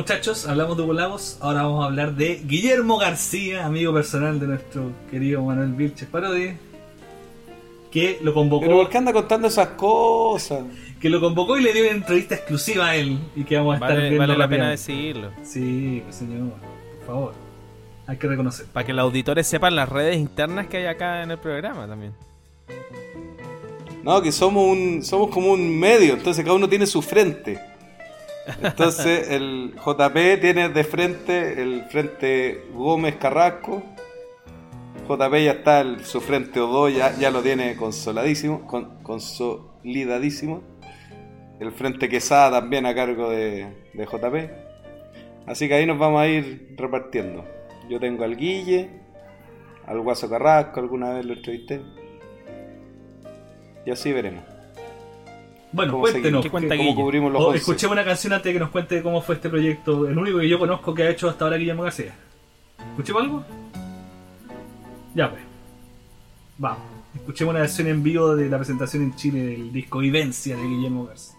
muchachos, 0.05 0.47
hablamos 0.47 0.77
de 0.77 0.83
Hugo 0.83 0.93
Lagos, 0.93 1.39
ahora 1.41 1.63
vamos 1.63 1.83
a 1.83 1.87
hablar 1.87 2.13
de 2.13 2.39
Guillermo 2.45 2.99
García, 2.99 3.65
amigo 3.65 3.91
personal 3.91 4.39
de 4.39 4.45
nuestro 4.45 4.91
querido 5.09 5.41
Manuel 5.41 5.73
Vilches 5.73 6.07
Parodi, 6.07 6.55
que 7.89 8.19
lo 8.21 8.31
convocó, 8.31 8.65
Pero 8.67 8.77
¿por 8.77 8.89
qué 8.89 8.99
anda 8.99 9.11
contando 9.11 9.47
esas 9.47 9.69
cosas? 9.69 10.63
que 10.99 11.09
lo 11.09 11.19
convocó 11.19 11.57
y 11.57 11.63
le 11.63 11.73
dio 11.73 11.85
una 11.85 11.93
entrevista 11.93 12.35
exclusiva 12.35 12.89
a 12.89 12.95
él 12.95 13.17
y 13.35 13.45
que 13.45 13.57
vamos 13.57 13.73
a 13.73 13.75
estar 13.77 13.89
Vale, 13.93 14.01
viendo 14.09 14.19
vale 14.19 14.37
la 14.37 14.47
pena 14.47 14.69
decirlo. 14.69 15.31
Sí, 15.43 16.01
pues, 16.03 16.17
señor, 16.17 16.51
por 16.99 17.07
favor, 17.07 17.33
hay 18.05 18.17
que 18.17 18.27
reconocer. 18.27 18.67
Para 18.67 18.85
que 18.85 18.93
los 18.93 19.01
auditores 19.01 19.47
sepan 19.47 19.75
las 19.75 19.89
redes 19.89 20.17
internas 20.17 20.67
que 20.67 20.77
hay 20.77 20.85
acá 20.85 21.23
en 21.23 21.31
el 21.31 21.39
programa 21.39 21.87
también. 21.87 22.13
No, 24.03 24.21
que 24.21 24.31
somos 24.31 24.67
un 24.67 25.03
somos 25.03 25.31
como 25.31 25.51
un 25.51 25.79
medio, 25.79 26.13
entonces 26.13 26.45
cada 26.45 26.55
uno 26.55 26.69
tiene 26.69 26.85
su 26.85 27.01
frente. 27.01 27.59
Entonces 28.61 29.29
el 29.29 29.73
JP 29.75 30.39
tiene 30.41 30.69
de 30.69 30.83
frente 30.83 31.61
el 31.61 31.83
frente 31.85 32.65
Gómez 32.73 33.15
Carrasco. 33.15 33.83
JP 35.07 35.33
ya 35.43 35.51
está 35.51 35.81
el, 35.81 36.03
su 36.03 36.19
frente 36.21 36.59
O2, 36.59 36.91
ya, 36.95 37.15
ya 37.17 37.29
lo 37.31 37.41
tiene 37.41 37.75
consoladísimo, 37.75 38.65
con- 38.67 39.01
consolidadísimo. 39.03 40.63
El 41.59 41.71
frente 41.71 42.09
Quesada 42.09 42.59
también 42.59 42.85
a 42.85 42.93
cargo 42.95 43.29
de, 43.29 43.67
de 43.93 44.05
JP. 44.05 44.51
Así 45.47 45.67
que 45.67 45.75
ahí 45.75 45.85
nos 45.85 45.97
vamos 45.99 46.21
a 46.21 46.27
ir 46.27 46.73
repartiendo. 46.77 47.45
Yo 47.87 47.99
tengo 47.99 48.23
al 48.23 48.35
Guille, 48.35 48.89
al 49.85 50.01
Guaso 50.01 50.27
Carrasco, 50.29 50.79
alguna 50.79 51.13
vez 51.13 51.25
lo 51.25 51.33
entrevisté. 51.33 51.81
Y 53.85 53.91
así 53.91 54.11
veremos. 54.11 54.43
Bueno, 55.75 55.91
¿Cómo 55.91 56.01
cuéntenos, 56.03 56.23
seguimos? 56.23 56.43
¿Qué 56.43 56.49
cuenta 56.49 56.77
que- 56.77 56.77
¿Cómo 56.77 56.95
cubrimos 56.95 57.33
los 57.33 57.41
o 57.41 57.45
11? 57.47 57.57
escuchemos 57.59 57.91
una 57.93 58.05
canción 58.05 58.31
antes 58.33 58.45
de 58.45 58.53
que 58.53 58.59
nos 58.59 58.69
cuente 58.69 59.03
cómo 59.03 59.21
fue 59.21 59.35
este 59.35 59.49
proyecto, 59.49 60.07
el 60.07 60.17
único 60.17 60.39
que 60.39 60.47
yo 60.47 60.57
conozco 60.57 60.93
que 60.93 61.03
ha 61.03 61.09
hecho 61.09 61.27
hasta 61.29 61.43
ahora 61.45 61.57
Guillermo 61.57 61.83
García. 61.83 62.13
¿Escuchemos 62.91 63.23
algo? 63.23 63.43
Ya 65.13 65.29
pues. 65.29 65.41
Vamos. 66.57 66.79
Escuchemos 67.13 67.51
una 67.51 67.59
versión 67.61 67.87
en 67.87 68.03
vivo 68.03 68.35
de 68.35 68.49
la 68.49 68.57
presentación 68.57 69.03
en 69.03 69.15
Chile 69.15 69.39
del 69.45 69.73
disco 69.73 69.99
Vivencia 69.99 70.55
de 70.55 70.63
Guillermo 70.63 71.05
García. 71.07 71.35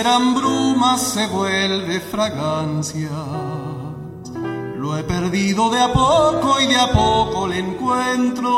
País 0.00 0.06
eran 0.06 0.34
brumas, 0.34 1.00
se 1.00 1.26
vuelve 1.26 2.00
fragancia. 2.00 3.10
Lo 4.76 4.96
he 4.96 5.04
perdido 5.04 5.70
de 5.70 5.80
a 5.80 5.92
poco 5.92 6.60
y 6.60 6.66
de 6.66 6.76
a 6.76 6.90
poco 6.90 7.46
le 7.46 7.58
encuentro. 7.58 8.50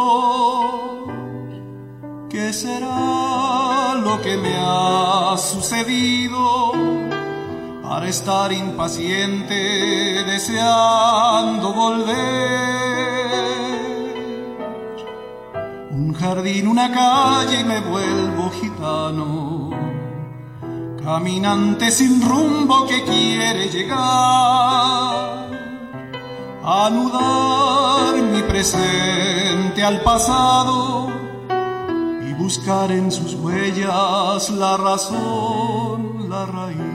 ¿Qué 2.30 2.52
será 2.52 3.94
lo 4.02 4.20
que 4.22 4.36
me 4.36 4.54
ha 4.56 5.36
sucedido 5.36 6.72
para 7.82 8.08
estar 8.08 8.52
impaciente 8.52 9.54
deseando 10.24 11.72
volver? 11.72 12.22
Un 15.90 16.14
jardín, 16.14 16.68
una 16.68 16.90
calle 16.90 17.60
y 17.60 17.64
me 17.64 17.80
vuelvo 17.80 18.50
gitano, 18.50 19.51
caminante 21.12 21.90
sin 21.90 22.26
rumbo 22.26 22.86
que 22.86 23.02
quiere 23.04 23.68
llegar 23.68 25.46
anudar 26.64 28.14
mi 28.32 28.40
presente 28.52 29.82
al 29.82 30.00
pasado 30.00 31.10
y 32.26 32.32
buscar 32.32 32.90
en 32.90 33.12
sus 33.12 33.34
huellas 33.34 34.48
la 34.48 34.78
razón, 34.78 36.30
la 36.30 36.46
raíz. 36.46 36.91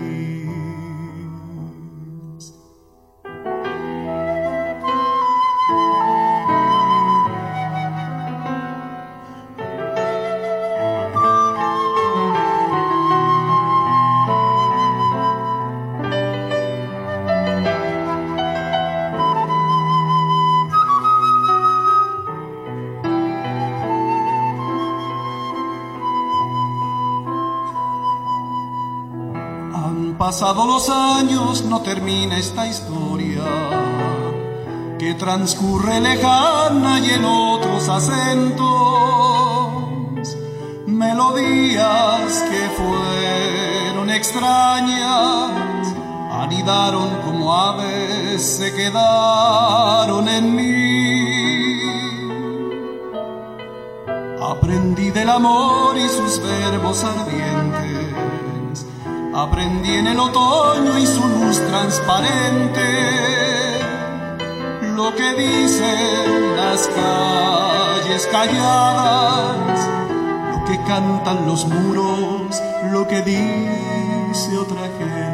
Pasado 30.28 30.68
los 30.68 30.90
años, 30.90 31.64
no 31.64 31.80
termina 31.80 32.38
esta 32.38 32.68
historia 32.68 33.46
que 35.00 35.14
transcurre 35.14 36.02
lejana 36.02 37.00
y 37.00 37.12
en 37.12 37.24
otros 37.24 37.88
acentos, 37.88 38.68
melodías 40.86 42.44
que 42.52 42.70
fueron 42.76 44.10
extrañas, 44.10 45.96
anidaron 46.30 47.08
como 47.24 47.56
aves, 47.56 48.42
se 48.42 48.76
quedaron 48.76 50.28
en 50.28 50.56
mí. 50.58 51.78
Aprendí 54.42 55.10
del 55.10 55.30
amor 55.30 55.96
y 55.96 56.10
sus 56.10 56.42
verbos 56.42 57.06
ardientes. 57.06 57.87
Aprendí 59.38 59.94
en 59.94 60.08
el 60.08 60.20
otoño 60.20 60.98
y 60.98 61.06
su 61.06 61.22
luz 61.28 61.60
transparente. 61.68 62.82
Lo 64.96 65.14
que 65.16 65.34
dicen 65.36 66.56
las 66.56 66.88
calles 66.88 68.28
calladas. 68.32 69.90
Lo 70.52 70.66
que 70.66 70.82
cantan 70.88 71.46
los 71.46 71.68
muros. 71.68 72.60
Lo 72.92 73.08
que 73.08 73.22
dice 73.22 74.58
otra 74.58 74.82
gente. 74.98 75.27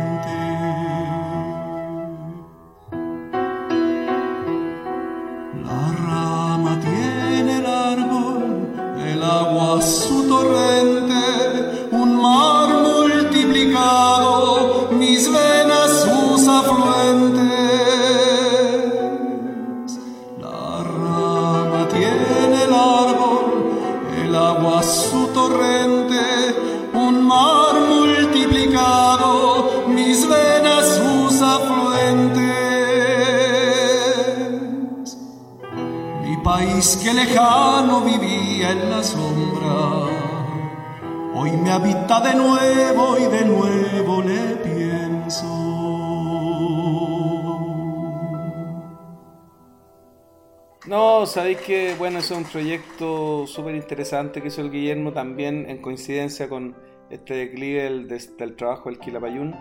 Bueno, 52.03 52.19
ese 52.19 52.33
es 52.33 52.39
un 52.41 52.45
proyecto 52.45 53.47
súper 53.47 53.75
interesante 53.75 54.41
que 54.41 54.49
hizo 54.49 54.59
el 54.59 54.69
Guillermo 54.69 55.13
también 55.13 55.69
en 55.69 55.77
coincidencia 55.77 56.49
con 56.49 56.75
este 57.09 57.33
declive 57.33 57.83
del, 57.83 58.55
trabajo 58.57 58.89
del 58.89 58.99
Quilapayún, 58.99 59.55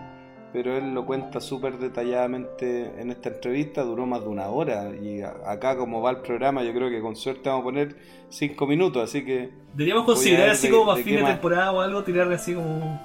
pero 0.51 0.75
él 0.75 0.93
lo 0.93 1.05
cuenta 1.05 1.39
súper 1.39 1.77
detalladamente 1.77 2.99
en 2.99 3.11
esta 3.11 3.29
entrevista, 3.29 3.83
duró 3.83 4.05
más 4.05 4.23
de 4.23 4.27
una 4.27 4.49
hora 4.49 4.91
y 4.93 5.21
acá 5.21 5.77
como 5.77 6.01
va 6.01 6.11
el 6.11 6.17
programa 6.17 6.65
yo 6.65 6.73
creo 6.73 6.89
que 6.89 6.99
con 6.99 7.15
suerte 7.15 7.47
vamos 7.47 7.61
a 7.61 7.63
poner 7.63 7.95
cinco 8.27 8.67
minutos, 8.67 9.01
así 9.01 9.23
que... 9.23 9.49
Deberíamos 9.71 10.03
considerar 10.03 10.49
así 10.49 10.69
como 10.69 10.91
a 10.91 10.97
fin 10.97 11.15
de 11.15 11.23
temporada 11.23 11.71
o 11.71 11.79
algo, 11.79 12.03
tirar 12.03 12.29
así 12.33 12.53
como 12.53 12.99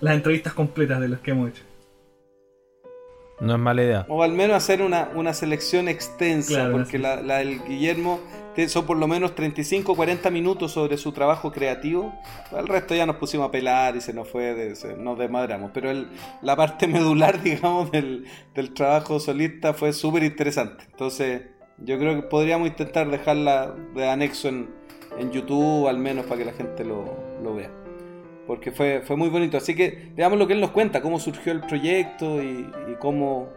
las 0.00 0.14
entrevistas 0.14 0.54
completas 0.54 0.98
de 0.98 1.08
las 1.08 1.20
que 1.20 1.32
hemos 1.32 1.50
hecho. 1.50 1.67
No 3.40 3.54
es 3.54 3.60
mala 3.60 3.82
idea. 3.82 4.06
O 4.08 4.22
al 4.22 4.32
menos 4.32 4.56
hacer 4.56 4.82
una, 4.82 5.10
una 5.14 5.32
selección 5.32 5.88
extensa, 5.88 6.54
Claro, 6.54 6.72
porque 6.72 6.92
sí. 6.92 6.98
la, 6.98 7.22
la 7.22 7.38
del 7.38 7.62
Guillermo 7.64 8.20
son 8.66 8.86
por 8.86 8.96
lo 8.96 9.06
menos 9.06 9.36
35 9.36 9.94
40 9.94 10.30
minutos 10.30 10.72
sobre 10.72 10.96
su 10.98 11.12
trabajo 11.12 11.52
creativo. 11.52 12.12
El 12.56 12.66
resto 12.66 12.92
ya 12.96 13.06
nos 13.06 13.14
pusimos 13.16 13.46
a 13.48 13.50
pelar 13.52 13.94
y 13.94 14.00
se 14.00 14.12
nos 14.12 14.28
fue, 14.28 14.52
de- 14.54 14.74
se- 14.74 14.96
nos 14.96 15.16
desmadramos. 15.16 15.70
Pero 15.72 15.90
el- 15.92 16.08
la 16.42 16.56
parte 16.56 16.86
medular, 16.88 17.40
digamos, 17.40 17.92
del, 17.92 18.24
del 18.56 18.74
trabajo 18.74 19.20
solista 19.20 19.74
fue 19.74 19.92
súper 19.92 20.24
interesante. 20.24 20.84
Entonces, 20.90 21.42
yo 21.78 21.96
creo 22.00 22.16
que 22.16 22.22
podríamos 22.22 22.66
intentar 22.66 23.08
dejarla 23.08 23.72
de 23.94 24.08
anexo 24.08 24.48
en, 24.48 24.68
en 25.16 25.30
YouTube, 25.30 25.86
al 25.86 25.98
menos 25.98 26.26
para 26.26 26.38
que 26.38 26.44
la 26.46 26.52
gente 26.52 26.84
lo, 26.84 27.04
lo 27.40 27.54
vea 27.54 27.70
porque 28.48 28.72
fue, 28.72 29.02
fue 29.02 29.14
muy 29.14 29.28
bonito. 29.28 29.58
Así 29.58 29.76
que 29.76 30.10
veamos 30.16 30.38
lo 30.38 30.46
que 30.46 30.54
él 30.54 30.60
nos 30.60 30.70
cuenta, 30.70 31.02
cómo 31.02 31.20
surgió 31.20 31.52
el 31.52 31.60
proyecto 31.60 32.42
y, 32.42 32.66
cómo 32.98 33.50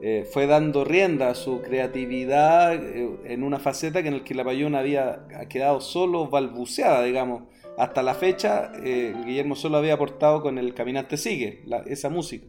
eh, 0.00 0.26
fue 0.32 0.46
dando 0.46 0.82
rienda 0.82 1.28
a 1.28 1.34
su 1.34 1.60
creatividad 1.60 2.74
eh, 2.74 3.20
en 3.26 3.42
una 3.44 3.58
faceta 3.58 4.02
que 4.02 4.08
en 4.08 4.14
el 4.14 4.24
que 4.24 4.34
la 4.34 4.42
Payón 4.42 4.74
había 4.74 5.26
ha 5.38 5.46
quedado 5.46 5.82
solo 5.82 6.28
balbuceada, 6.28 7.04
digamos. 7.04 7.42
Hasta 7.76 8.02
la 8.02 8.14
fecha, 8.14 8.72
eh, 8.82 9.14
Guillermo 9.26 9.56
solo 9.56 9.76
había 9.76 9.92
aportado 9.92 10.40
con 10.40 10.56
El 10.56 10.72
Caminante 10.72 11.18
Sigue, 11.18 11.62
la- 11.66 11.84
esa 11.86 12.08
música. 12.08 12.46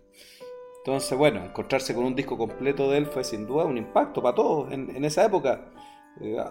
Entonces, 0.78 1.18
bueno, 1.18 1.44
encontrarse 1.44 1.94
con 1.94 2.06
un 2.06 2.16
disco 2.16 2.38
completo 2.38 2.90
de 2.90 3.00
él 3.00 3.08
fue 3.08 3.26
sin 3.26 3.46
duda 3.46 3.66
un 3.66 3.78
impacto 3.78 4.24
para 4.24 4.36
todos 4.36 4.72
en, 4.72 5.04
esa 5.04 5.26
época, 5.26 5.72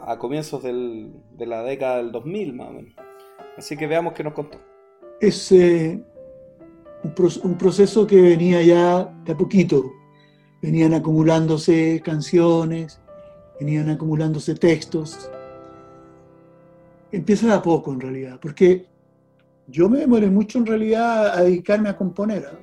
a 0.02 0.18
comienzos 0.18 0.62
de 0.62 1.46
la 1.46 1.62
década 1.62 1.98
del 1.98 2.12
2000 2.12 2.52
más 2.52 2.68
o 2.68 2.72
menos. 2.72 2.94
Así 3.56 3.76
que 3.76 3.86
veamos 3.86 4.12
qué 4.12 4.24
nos 4.24 4.34
contó. 4.34 4.73
Es 5.20 5.52
un 7.42 7.56
proceso 7.58 8.06
que 8.06 8.20
venía 8.20 8.62
ya 8.62 9.04
de 9.24 9.32
a 9.32 9.36
poquito. 9.36 9.92
Venían 10.62 10.94
acumulándose 10.94 12.00
canciones, 12.04 13.00
venían 13.60 13.90
acumulándose 13.90 14.54
textos. 14.54 15.30
Empieza 17.12 17.46
de 17.48 17.52
a 17.52 17.62
poco 17.62 17.92
en 17.92 18.00
realidad, 18.00 18.38
porque 18.40 18.86
yo 19.68 19.88
me 19.88 20.00
demoré 20.00 20.28
mucho 20.30 20.58
en 20.58 20.66
realidad 20.66 21.38
a 21.38 21.42
dedicarme 21.42 21.88
a 21.88 21.96
componer. 21.96 22.46
¿ah? 22.50 22.58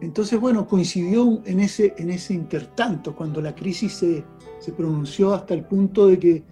Entonces, 0.00 0.38
bueno, 0.38 0.66
coincidió 0.66 1.40
en 1.46 1.60
ese, 1.60 1.94
en 1.96 2.10
ese 2.10 2.34
intertanto, 2.34 3.14
cuando 3.16 3.40
la 3.40 3.54
crisis 3.54 3.94
se, 3.94 4.24
se 4.58 4.72
pronunció 4.72 5.32
hasta 5.34 5.54
el 5.54 5.64
punto 5.64 6.08
de 6.08 6.18
que 6.18 6.42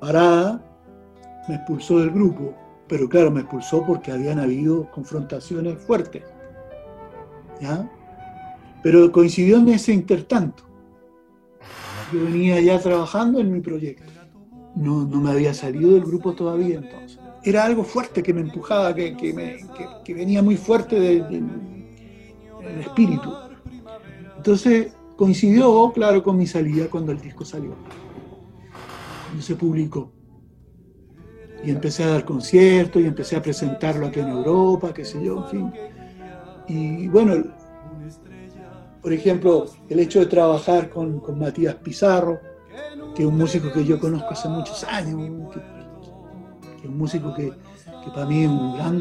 Parada 0.00 0.62
me 1.48 1.56
expulsó 1.56 2.00
del 2.00 2.10
grupo. 2.10 2.54
Pero 2.88 3.08
claro, 3.08 3.30
me 3.30 3.40
expulsó 3.40 3.84
porque 3.84 4.12
habían 4.12 4.38
habido 4.38 4.90
confrontaciones 4.92 5.78
fuertes. 5.78 6.22
¿Ya? 7.60 7.90
Pero 8.82 9.10
coincidió 9.10 9.56
en 9.56 9.68
ese 9.70 9.92
intertanto. 9.92 10.62
Yo 12.12 12.22
venía 12.24 12.60
ya 12.60 12.78
trabajando 12.78 13.40
en 13.40 13.50
mi 13.52 13.60
proyecto. 13.60 14.04
No, 14.76 15.04
no 15.04 15.20
me 15.20 15.30
había 15.30 15.52
salido 15.54 15.92
del 15.92 16.04
grupo 16.04 16.34
todavía 16.34 16.76
entonces. 16.78 17.18
Era 17.42 17.64
algo 17.64 17.82
fuerte 17.82 18.22
que 18.22 18.34
me 18.34 18.42
empujaba, 18.42 18.94
que, 18.94 19.16
que 20.04 20.14
venía 20.14 20.42
muy 20.42 20.56
fuerte 20.56 20.98
de- 21.00 21.22
de- 21.22 21.42
del 22.60 22.80
espíritu. 22.80 23.32
Entonces 24.36 24.92
coincidió, 25.16 25.90
claro, 25.92 26.22
con 26.22 26.36
mi 26.36 26.46
salida 26.46 26.86
cuando 26.90 27.10
el 27.12 27.20
disco 27.20 27.44
salió. 27.44 27.72
Cuando 29.26 29.42
se 29.42 29.54
publicó. 29.56 30.12
Y 31.64 31.70
empecé 31.70 32.04
a 32.04 32.08
dar 32.08 32.24
conciertos 32.24 33.02
y 33.02 33.06
empecé 33.06 33.36
a 33.36 33.42
presentarlo 33.42 34.06
aquí 34.06 34.20
en 34.20 34.28
Europa, 34.28 34.92
qué 34.92 35.04
sé 35.04 35.22
yo, 35.22 35.44
en 35.44 35.50
fin. 35.50 35.72
Y 36.68 37.08
bueno, 37.08 37.44
por 39.00 39.12
ejemplo, 39.12 39.66
el 39.88 40.00
hecho 40.00 40.20
de 40.20 40.26
trabajar 40.26 40.90
con, 40.90 41.20
con 41.20 41.38
Matías 41.38 41.76
Pizarro, 41.76 42.40
que 43.14 43.22
es 43.22 43.28
un 43.28 43.38
músico 43.38 43.72
que 43.72 43.84
yo 43.84 43.98
conozco 43.98 44.30
hace 44.30 44.48
muchos 44.48 44.84
años, 44.84 45.52
que, 45.52 45.60
es 46.82 46.88
un 46.88 46.98
músico 46.98 47.34
que, 47.34 47.50
que 47.50 48.10
para 48.12 48.26
mí 48.26 48.42
es 48.42 48.48
un 48.48 48.76
gran, 48.76 48.96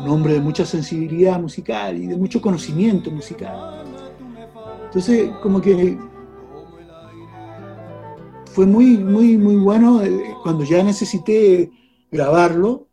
un 0.00 0.08
hombre 0.08 0.34
de 0.34 0.40
mucha 0.40 0.64
sensibilidad 0.64 1.40
musical 1.40 1.96
y 1.96 2.06
de 2.06 2.16
mucho 2.16 2.40
conocimiento 2.40 3.10
musical. 3.10 3.84
Entonces, 4.86 5.30
como 5.42 5.60
que 5.60 5.98
fue 8.52 8.66
muy, 8.66 8.98
muy, 8.98 9.36
muy 9.36 9.56
bueno 9.56 10.02
eh, 10.02 10.34
cuando 10.42 10.64
ya 10.64 10.82
necesité 10.82 11.70
grabarlo. 12.10 12.86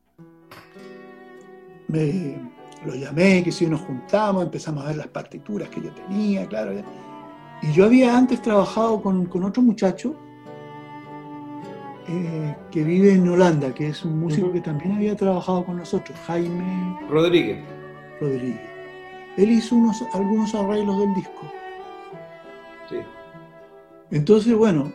Me, 1.87 2.37
lo 2.85 2.95
llamé, 2.95 3.43
que 3.43 3.51
si 3.51 3.65
nos 3.65 3.81
juntamos, 3.81 4.43
empezamos 4.43 4.83
a 4.83 4.87
ver 4.87 4.97
las 4.97 5.07
partituras 5.07 5.69
que 5.69 5.81
yo 5.81 5.91
tenía, 5.91 6.45
claro. 6.47 6.73
Y 7.61 7.71
yo 7.71 7.85
había 7.85 8.17
antes 8.17 8.41
trabajado 8.41 9.01
con, 9.01 9.25
con 9.25 9.43
otro 9.43 9.63
muchacho 9.63 10.15
eh, 12.07 12.55
que 12.71 12.83
vive 12.83 13.13
en 13.13 13.27
Holanda, 13.27 13.73
que 13.73 13.87
es 13.87 14.05
un 14.05 14.19
músico 14.19 14.51
que 14.51 14.61
también 14.61 14.93
había 14.93 15.15
trabajado 15.15 15.65
con 15.65 15.77
nosotros, 15.77 16.17
Jaime 16.27 16.97
Rodríguez. 17.09 17.65
Rodríguez. 18.21 18.61
Él 19.37 19.51
hizo 19.51 19.75
unos, 19.75 20.01
algunos 20.13 20.53
arreglos 20.55 20.99
del 20.99 21.13
disco. 21.15 21.41
Sí. 22.89 22.97
Entonces, 24.11 24.55
bueno, 24.55 24.91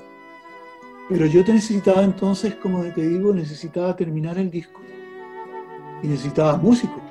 pero 1.13 1.27
yo 1.27 1.45
te 1.45 1.53
necesitaba 1.53 2.03
entonces, 2.03 2.55
como 2.55 2.83
te 2.85 3.07
digo, 3.07 3.35
necesitaba 3.35 3.95
terminar 3.95 4.39
el 4.39 4.51
disco. 4.51 4.81
Y 6.03 6.09
necesitaba 6.09 6.57
músicos. 6.57 7.03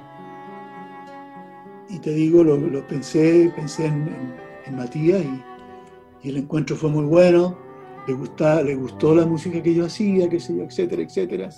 Y 1.88 2.00
te 2.00 2.12
digo, 2.12 2.44
lo, 2.44 2.58
lo 2.58 2.88
pensé, 2.88 3.52
pensé 3.56 3.86
en, 3.86 4.08
en, 4.08 4.36
en 4.66 4.76
Matías 4.76 5.22
y, 5.22 6.28
y, 6.28 6.30
el 6.32 6.38
encuentro 6.38 6.76
fue 6.76 6.90
muy 6.90 7.06
bueno. 7.06 7.58
Le, 8.08 8.14
gusta, 8.14 8.64
le 8.64 8.76
gustó 8.76 9.14
la 9.14 9.26
música 9.26 9.62
que 9.62 9.74
yo 9.74 9.86
hacía, 9.86 10.28
qué 10.28 10.40
sé 10.40 10.58
yo, 10.58 10.64
etcétera, 10.64 11.04
etcétera. 11.04 11.50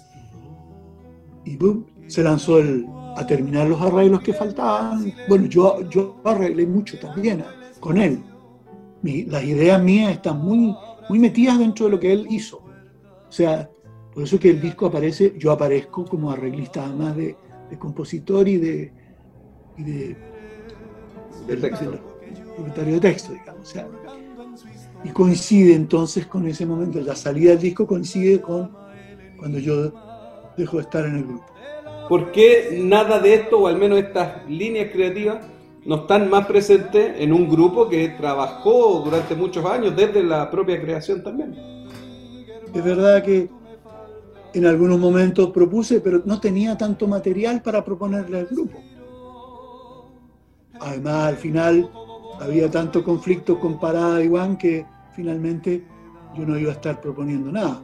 Y 1.46 1.56
boom, 1.56 1.86
se 2.08 2.24
lanzó 2.24 2.60
el, 2.60 2.86
a 3.16 3.26
terminar 3.26 3.68
los 3.68 3.82
arreglos 3.82 4.22
que 4.22 4.34
faltaban. 4.34 5.14
Bueno, 5.30 5.46
yo, 5.46 5.88
yo 5.90 6.18
arreglé 6.26 6.66
mucho 6.66 7.00
también 7.00 7.40
¿eh? 7.40 7.46
con 7.80 7.98
él. 7.98 8.20
Mi, 9.02 9.24
las 9.24 9.44
ideas 9.44 9.82
mías 9.82 10.12
están 10.12 10.40
muy, 10.40 10.76
muy 11.10 11.20
metidas 11.20 11.60
dentro 11.60 11.86
de 11.86 11.92
lo 11.92 12.00
que 12.00 12.12
él 12.12 12.28
hizo. 12.30 12.58
O 12.58 13.32
sea, 13.32 13.70
por 14.14 14.24
eso 14.24 14.40
que 14.40 14.52
el 14.52 14.62
disco 14.62 14.86
aparece, 14.86 15.34
yo 15.38 15.52
aparezco 15.52 16.06
como 16.06 16.32
arreglista 16.32 16.86
además 16.86 17.16
de, 17.16 17.36
de 17.70 17.80
compositor 17.80 18.48
y 18.48 18.58
de, 18.58 18.94
y 19.78 19.84
de, 19.84 20.18
de 21.48 21.58
texto. 21.58 21.92
De, 21.92 22.14
propietario 22.56 22.94
de 22.96 23.00
texto, 23.00 23.34
digamos. 23.34 23.68
O 23.68 23.72
sea, 23.72 23.88
y 25.04 25.10
coincide 25.10 25.76
entonces 25.76 26.28
con 26.28 26.48
ese 26.48 26.66
momento, 26.66 27.02
la 27.02 27.16
salida 27.16 27.52
del 27.52 27.60
disco 27.60 27.86
coincide 27.86 28.40
con 28.40 28.72
cuando 29.38 29.60
yo 29.60 29.92
dejo 30.56 30.78
de 30.78 30.84
estar 30.84 31.06
en 31.06 31.16
el 31.18 31.24
grupo. 31.26 31.46
¿Por 32.08 32.32
qué 32.32 32.80
nada 32.82 33.20
de 33.20 33.34
esto, 33.34 33.60
o 33.60 33.68
al 33.68 33.78
menos 33.78 34.00
estas 34.00 34.48
líneas 34.50 34.92
creativas, 34.92 35.46
no 35.86 35.96
están 35.96 36.30
más 36.30 36.46
presentes 36.46 37.20
en 37.20 37.34
un 37.34 37.50
grupo 37.50 37.90
que 37.90 38.10
trabajó 38.10 39.02
durante 39.04 39.36
muchos 39.36 39.66
años 39.66 39.96
desde 39.96 40.24
la 40.24 40.50
propia 40.50 40.82
creación 40.82 41.24
también? 41.24 41.54
Es 42.74 42.84
verdad 42.84 43.24
que 43.24 43.50
en 44.54 44.66
algunos 44.66 45.00
momentos 45.00 45.50
propuse, 45.50 46.00
pero 46.00 46.22
no 46.26 46.40
tenía 46.40 46.78
tanto 46.78 47.08
material 47.08 47.62
para 47.62 47.84
proponerle 47.84 48.40
al 48.40 48.46
grupo. 48.46 48.80
Además, 50.80 51.28
al 51.28 51.38
final 51.38 51.90
había 52.40 52.70
tanto 52.70 53.04
conflicto 53.04 53.60
con 53.60 53.80
Parada 53.80 54.24
y 54.24 54.28
Juan 54.28 54.58
que 54.58 54.86
finalmente 55.14 55.86
yo 56.36 56.46
no 56.46 56.58
iba 56.58 56.72
a 56.72 56.76
estar 56.76 57.00
proponiendo 57.02 57.52
nada. 57.52 57.82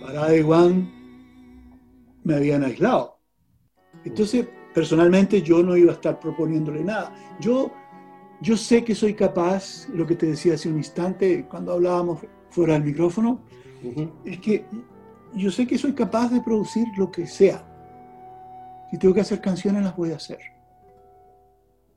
Parada 0.00 0.36
y 0.36 0.42
Juan 0.42 0.92
me 2.24 2.34
habían 2.34 2.64
aislado. 2.64 3.18
Entonces, 4.04 4.46
personalmente 4.76 5.40
yo 5.40 5.62
no 5.62 5.74
iba 5.74 5.92
a 5.92 5.94
estar 5.94 6.20
proponiéndole 6.20 6.84
nada. 6.84 7.10
Yo, 7.40 7.72
yo 8.42 8.58
sé 8.58 8.84
que 8.84 8.94
soy 8.94 9.14
capaz, 9.14 9.88
lo 9.88 10.06
que 10.06 10.16
te 10.16 10.26
decía 10.26 10.52
hace 10.52 10.68
un 10.68 10.76
instante 10.76 11.46
cuando 11.48 11.72
hablábamos 11.72 12.20
fuera 12.50 12.74
del 12.74 12.84
micrófono, 12.84 13.40
uh 13.82 13.88
-huh. 13.88 14.12
es 14.26 14.38
que 14.38 14.66
yo 15.34 15.50
sé 15.50 15.66
que 15.66 15.78
soy 15.78 15.94
capaz 15.94 16.28
de 16.28 16.42
producir 16.42 16.86
lo 16.98 17.10
que 17.10 17.26
sea. 17.26 17.64
Si 18.90 18.98
tengo 18.98 19.14
que 19.14 19.22
hacer 19.22 19.40
canciones, 19.40 19.82
las 19.82 19.96
voy 19.96 20.10
a 20.12 20.16
hacer. 20.16 20.40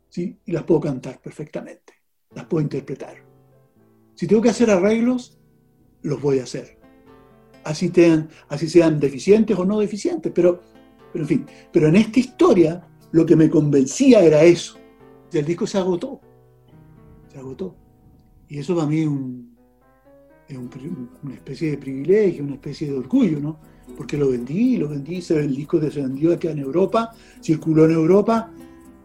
¿Sí? 0.08 0.40
Y 0.46 0.52
las 0.54 0.64
puedo 0.64 0.80
cantar 0.80 1.20
perfectamente. 1.20 1.96
Las 2.34 2.46
puedo 2.46 2.62
interpretar. 2.62 3.18
Si 4.16 4.26
tengo 4.26 4.42
que 4.42 4.52
hacer 4.52 4.70
arreglos, 4.70 5.38
los 6.02 6.22
voy 6.22 6.40
a 6.40 6.44
hacer. 6.44 6.80
Así, 7.66 7.90
tengan, 7.90 8.30
así 8.48 8.70
sean 8.70 9.02
deficientes 9.02 9.60
o 9.60 9.66
no 9.66 9.80
deficientes. 9.82 10.32
Pero, 10.34 10.62
pero, 11.12 11.24
en 11.24 11.28
fin, 11.28 11.46
pero 11.72 11.88
en 11.88 11.96
esta 11.96 12.20
historia 12.20 12.88
lo 13.12 13.26
que 13.26 13.36
me 13.36 13.50
convencía 13.50 14.22
era 14.22 14.44
eso. 14.44 14.78
Y 15.32 15.38
el 15.38 15.46
disco 15.46 15.68
se 15.68 15.78
agotó. 15.78 16.20
Se 17.32 17.38
agotó. 17.38 17.76
Y 18.48 18.60
eso 18.60 18.76
para 18.76 18.88
mí 18.88 19.02
es 19.02 19.08
un, 19.08 19.56
es 20.48 20.58
un, 20.58 21.10
una 21.24 21.34
especie 21.36 21.72
de 21.72 21.78
privilegio, 21.78 22.44
una 22.44 22.56
especie 22.56 22.88
de 22.88 22.98
orgullo, 22.98 23.40
¿no? 23.40 23.60
Porque 23.96 24.18
lo 24.18 24.30
vendí, 24.30 24.78
lo 24.78 24.90
vendí, 24.90 25.24
el 25.30 25.56
disco 25.56 25.80
se 25.90 26.02
vendió 26.02 26.34
aquí 26.34 26.48
en 26.48 26.60
Europa, 26.60 27.12
circuló 27.42 27.86
en 27.86 27.92
Europa 27.92 28.52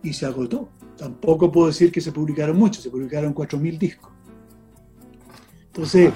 y 0.02 0.12
se 0.12 0.26
agotó. 0.26 0.70
Tampoco 0.96 1.50
puedo 1.50 1.66
decir 1.68 1.90
que 1.90 2.00
se 2.00 2.12
publicaron 2.12 2.56
muchos, 2.56 2.82
se 2.82 2.90
publicaron 2.90 3.34
4.000 3.34 3.78
discos. 3.78 4.10
Entonces, 5.66 6.12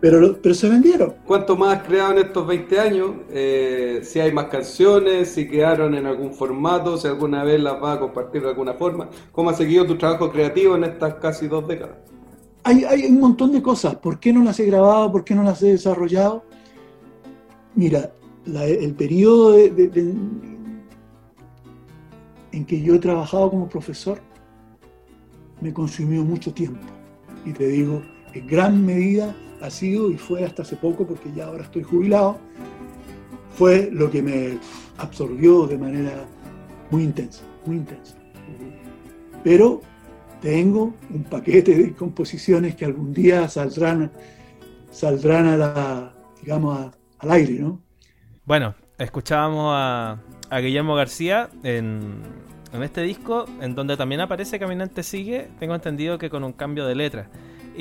pero, 0.00 0.38
pero 0.40 0.54
se 0.54 0.68
vendieron. 0.68 1.14
¿Cuánto 1.26 1.56
más 1.56 1.78
has 1.78 1.86
creado 1.86 2.12
en 2.12 2.18
estos 2.18 2.46
20 2.46 2.80
años? 2.80 3.10
Eh, 3.30 4.00
si 4.02 4.18
hay 4.18 4.32
más 4.32 4.46
canciones, 4.46 5.28
si 5.28 5.46
quedaron 5.46 5.94
en 5.94 6.06
algún 6.06 6.32
formato, 6.32 6.96
si 6.96 7.06
alguna 7.06 7.44
vez 7.44 7.60
las 7.60 7.78
vas 7.78 7.98
a 7.98 8.00
compartir 8.00 8.42
de 8.42 8.48
alguna 8.48 8.72
forma. 8.74 9.10
¿Cómo 9.30 9.50
ha 9.50 9.54
seguido 9.54 9.86
tu 9.86 9.98
trabajo 9.98 10.30
creativo 10.30 10.74
en 10.74 10.84
estas 10.84 11.14
casi 11.14 11.48
dos 11.48 11.68
décadas? 11.68 11.96
Hay, 12.64 12.84
hay 12.84 13.04
un 13.04 13.20
montón 13.20 13.52
de 13.52 13.60
cosas. 13.60 13.96
¿Por 13.96 14.18
qué 14.18 14.32
no 14.32 14.42
las 14.42 14.58
he 14.58 14.64
grabado? 14.64 15.12
¿Por 15.12 15.22
qué 15.22 15.34
no 15.34 15.42
las 15.42 15.62
he 15.62 15.72
desarrollado? 15.72 16.44
Mira, 17.74 18.10
la, 18.46 18.64
el 18.64 18.94
periodo 18.94 19.52
de, 19.52 19.70
de, 19.70 19.88
de, 19.88 20.14
en 22.52 22.64
que 22.64 22.80
yo 22.80 22.94
he 22.94 22.98
trabajado 22.98 23.50
como 23.50 23.68
profesor 23.68 24.18
me 25.60 25.74
consumió 25.74 26.24
mucho 26.24 26.54
tiempo. 26.54 26.86
Y 27.44 27.52
te 27.52 27.68
digo, 27.68 28.00
en 28.32 28.46
gran 28.46 28.84
medida 28.84 29.34
ha 29.60 29.70
sido, 29.70 30.10
y 30.10 30.16
fue 30.16 30.44
hasta 30.44 30.62
hace 30.62 30.76
poco, 30.76 31.06
porque 31.06 31.32
ya 31.34 31.46
ahora 31.46 31.64
estoy 31.64 31.82
jubilado, 31.82 32.38
fue 33.56 33.90
lo 33.92 34.10
que 34.10 34.22
me 34.22 34.58
absorbió 34.98 35.66
de 35.66 35.78
manera 35.78 36.24
muy 36.90 37.04
intensa, 37.04 37.42
muy 37.66 37.76
intensa. 37.76 38.16
Pero 39.44 39.80
tengo 40.40 40.94
un 41.10 41.24
paquete 41.24 41.74
de 41.74 41.94
composiciones 41.94 42.74
que 42.74 42.84
algún 42.84 43.12
día 43.12 43.48
saldrán, 43.48 44.10
saldrán 44.90 45.46
a 45.46 45.56
la, 45.56 46.14
digamos, 46.42 46.78
a, 46.78 46.92
al 47.18 47.30
aire, 47.32 47.58
¿no? 47.58 47.80
Bueno, 48.44 48.74
escuchábamos 48.98 49.72
a, 49.74 50.18
a 50.48 50.60
Guillermo 50.60 50.94
García 50.94 51.50
en, 51.62 52.22
en, 52.72 52.82
este 52.82 53.02
disco, 53.02 53.44
en 53.60 53.74
donde 53.74 53.96
también 53.96 54.20
aparece 54.20 54.58
Caminante 54.58 55.02
Sigue, 55.02 55.48
tengo 55.58 55.74
entendido 55.74 56.18
que 56.18 56.30
con 56.30 56.44
un 56.44 56.52
cambio 56.52 56.86
de 56.86 56.94
letra. 56.94 57.30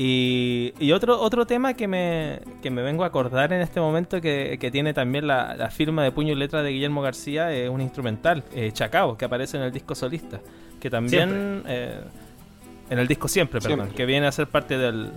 Y, 0.02 0.74
y, 0.80 0.94
otro, 0.94 1.20
otro 1.20 1.46
tema 1.46 1.74
que 1.74 1.86
me, 1.86 2.40
que 2.62 2.72
me 2.72 2.82
vengo 2.82 3.04
a 3.04 3.08
acordar 3.08 3.52
en 3.52 3.60
este 3.60 3.82
momento 3.82 4.22
que, 4.22 4.58
que 4.58 4.72
tiene 4.72 4.94
también 4.94 5.28
la, 5.28 5.58
la, 5.58 5.70
firma 5.72 6.06
de 6.06 6.12
puño 6.14 6.32
y 6.32 6.36
letra 6.38 6.64
de 6.64 6.72
Guillermo 6.72 7.02
García 7.02 7.52
es 7.52 7.70
un 7.70 7.82
instrumental, 7.82 8.46
eh, 8.54 8.72
Chacao, 8.72 9.18
que 9.18 9.26
aparece 9.26 9.58
en 9.58 9.64
el 9.64 9.74
disco 9.74 9.96
solista, 9.96 10.40
que 10.80 10.90
también... 10.90 11.64
Eh, 11.68 12.00
en 12.90 12.98
el 12.98 13.10
disco 13.10 13.28
siempre, 13.28 13.60
perdón, 13.60 13.80
siempre. 13.80 13.98
que 13.98 14.06
viene 14.06 14.26
a 14.26 14.32
ser 14.32 14.48
parte 14.48 14.78
del, 14.78 15.12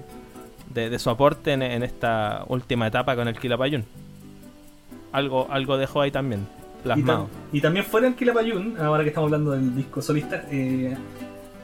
de, 0.74 0.90
de, 0.90 0.98
su 0.98 1.10
aporte 1.10 1.52
en, 1.52 1.62
en, 1.62 1.84
esta 1.84 2.44
última 2.48 2.88
etapa 2.88 3.14
con 3.14 3.28
el 3.28 3.38
Quilapayún. 3.38 3.84
Algo, 5.12 5.46
algo 5.48 5.76
dejó 5.76 6.00
ahí 6.00 6.10
también, 6.10 6.44
plasmado. 6.82 7.28
Y, 7.30 7.30
tam 7.30 7.56
y 7.56 7.60
también 7.60 7.84
fuera 7.84 8.08
del 8.08 8.16
Quilapayún, 8.16 8.76
ahora 8.80 9.04
que 9.04 9.10
estamos 9.10 9.28
hablando 9.28 9.52
del 9.52 9.76
disco 9.76 10.02
solista, 10.02 10.44
eh, 10.50 10.96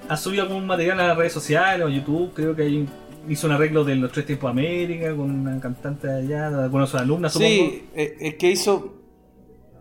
ha 0.08 0.16
subido 0.16 0.44
algún 0.44 0.68
material 0.68 1.00
a 1.00 1.08
las 1.08 1.16
redes 1.16 1.32
sociales 1.32 1.84
o 1.84 1.88
YouTube, 1.88 2.32
creo 2.32 2.54
que 2.54 2.62
hay 2.62 2.88
hizo 3.28 3.46
un 3.46 3.52
arreglo 3.54 3.84
de 3.84 3.96
los 3.96 4.12
tres 4.12 4.26
tiempos 4.26 4.54
de 4.54 4.60
América 4.60 5.16
con 5.16 5.30
una 5.30 5.60
cantante 5.60 6.06
de 6.06 6.18
allá, 6.18 6.50
de 6.50 6.86
sus 6.86 6.94
alumnas, 6.94 7.32
supongo. 7.32 7.50
Sí, 7.50 7.84
es 7.94 8.34
que 8.34 8.50
hizo. 8.50 8.94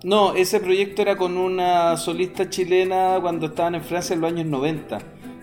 No, 0.04 0.36
ese 0.36 0.60
proyecto 0.60 1.02
era 1.02 1.18
con 1.18 1.38
una 1.38 1.98
solista 1.98 2.50
chilena 2.50 3.18
cuando 3.20 3.48
estaban 3.48 3.76
en 3.76 3.84
Francia 3.84 4.14
en 4.14 4.22
los 4.22 4.32
años 4.32 4.46
90. 4.46 5.00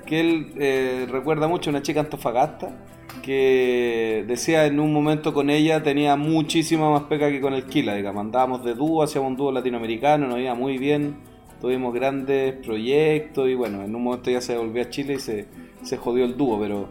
Que 0.07 0.21
él 0.21 0.53
eh, 0.59 1.07
recuerda 1.11 1.49
mucho 1.49 1.71
a 1.71 1.73
una 1.73 1.83
chica 1.83 2.01
antofagasta 2.01 2.77
que 3.23 4.25
decía 4.29 4.67
en 4.67 4.81
un 4.81 4.93
momento 4.93 5.33
con 5.33 5.49
ella 5.49 5.83
tenía 5.83 6.15
muchísima 6.15 6.91
más 6.91 7.05
pega 7.05 7.31
que 7.31 7.41
con 7.41 7.55
el 7.55 7.65
Kila, 7.65 7.95
digamos, 7.95 8.21
andábamos 8.21 8.65
de 8.65 8.75
dúo, 8.75 9.03
hacíamos 9.03 9.31
un 9.31 9.37
dúo 9.37 9.51
latinoamericano, 9.51 10.27
nos 10.27 10.39
iba 10.39 10.55
muy 10.55 10.77
bien, 10.77 11.17
tuvimos 11.59 11.95
grandes 11.95 12.53
proyectos 12.55 13.49
y 13.49 13.55
bueno, 13.55 13.83
en 13.83 13.95
un 13.95 14.03
momento 14.03 14.31
ya 14.31 14.43
se 14.43 14.59
volvió 14.59 14.83
a 14.83 14.91
Chile 14.91 15.15
y 15.15 15.21
se, 15.21 15.47
se 15.83 15.97
jodió 15.97 16.27
el 16.27 16.37
dúo, 16.37 16.61
pero 16.61 16.91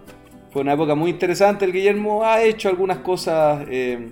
fue 0.54 0.62
una 0.62 0.74
época 0.74 0.94
muy 0.94 1.10
interesante, 1.10 1.66
el 1.66 1.74
Guillermo 1.74 2.24
ha 2.24 2.44
hecho 2.44 2.70
algunas 2.70 3.00
cosas 3.00 3.66
eh, 3.72 4.12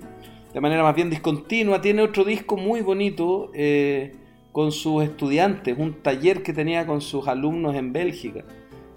de 0.52 0.60
manera 0.60 0.82
más 0.82 0.96
bien 0.96 1.08
discontinua, 1.08 1.80
tiene 1.80 2.02
otro 2.02 2.24
disco 2.24 2.56
muy 2.56 2.80
bonito 2.80 3.52
eh, 3.54 4.16
con 4.50 4.72
sus 4.72 5.04
estudiantes, 5.04 5.78
un 5.78 6.02
taller 6.02 6.42
que 6.42 6.52
tenía 6.52 6.84
con 6.84 7.00
sus 7.00 7.28
alumnos 7.28 7.76
en 7.76 7.92
Bélgica. 7.92 8.44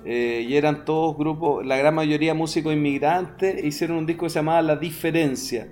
Eh, 0.05 0.43
y 0.47 0.55
eran 0.55 0.85
todos 0.85 1.15
grupos, 1.17 1.63
la 1.63 1.77
gran 1.77 1.93
mayoría 1.93 2.33
músicos 2.33 2.73
inmigrantes, 2.73 3.63
e 3.63 3.67
hicieron 3.67 3.97
un 3.97 4.05
disco 4.07 4.25
que 4.25 4.31
se 4.31 4.39
llamaba 4.39 4.63
La 4.63 4.75
Diferencia, 4.77 5.67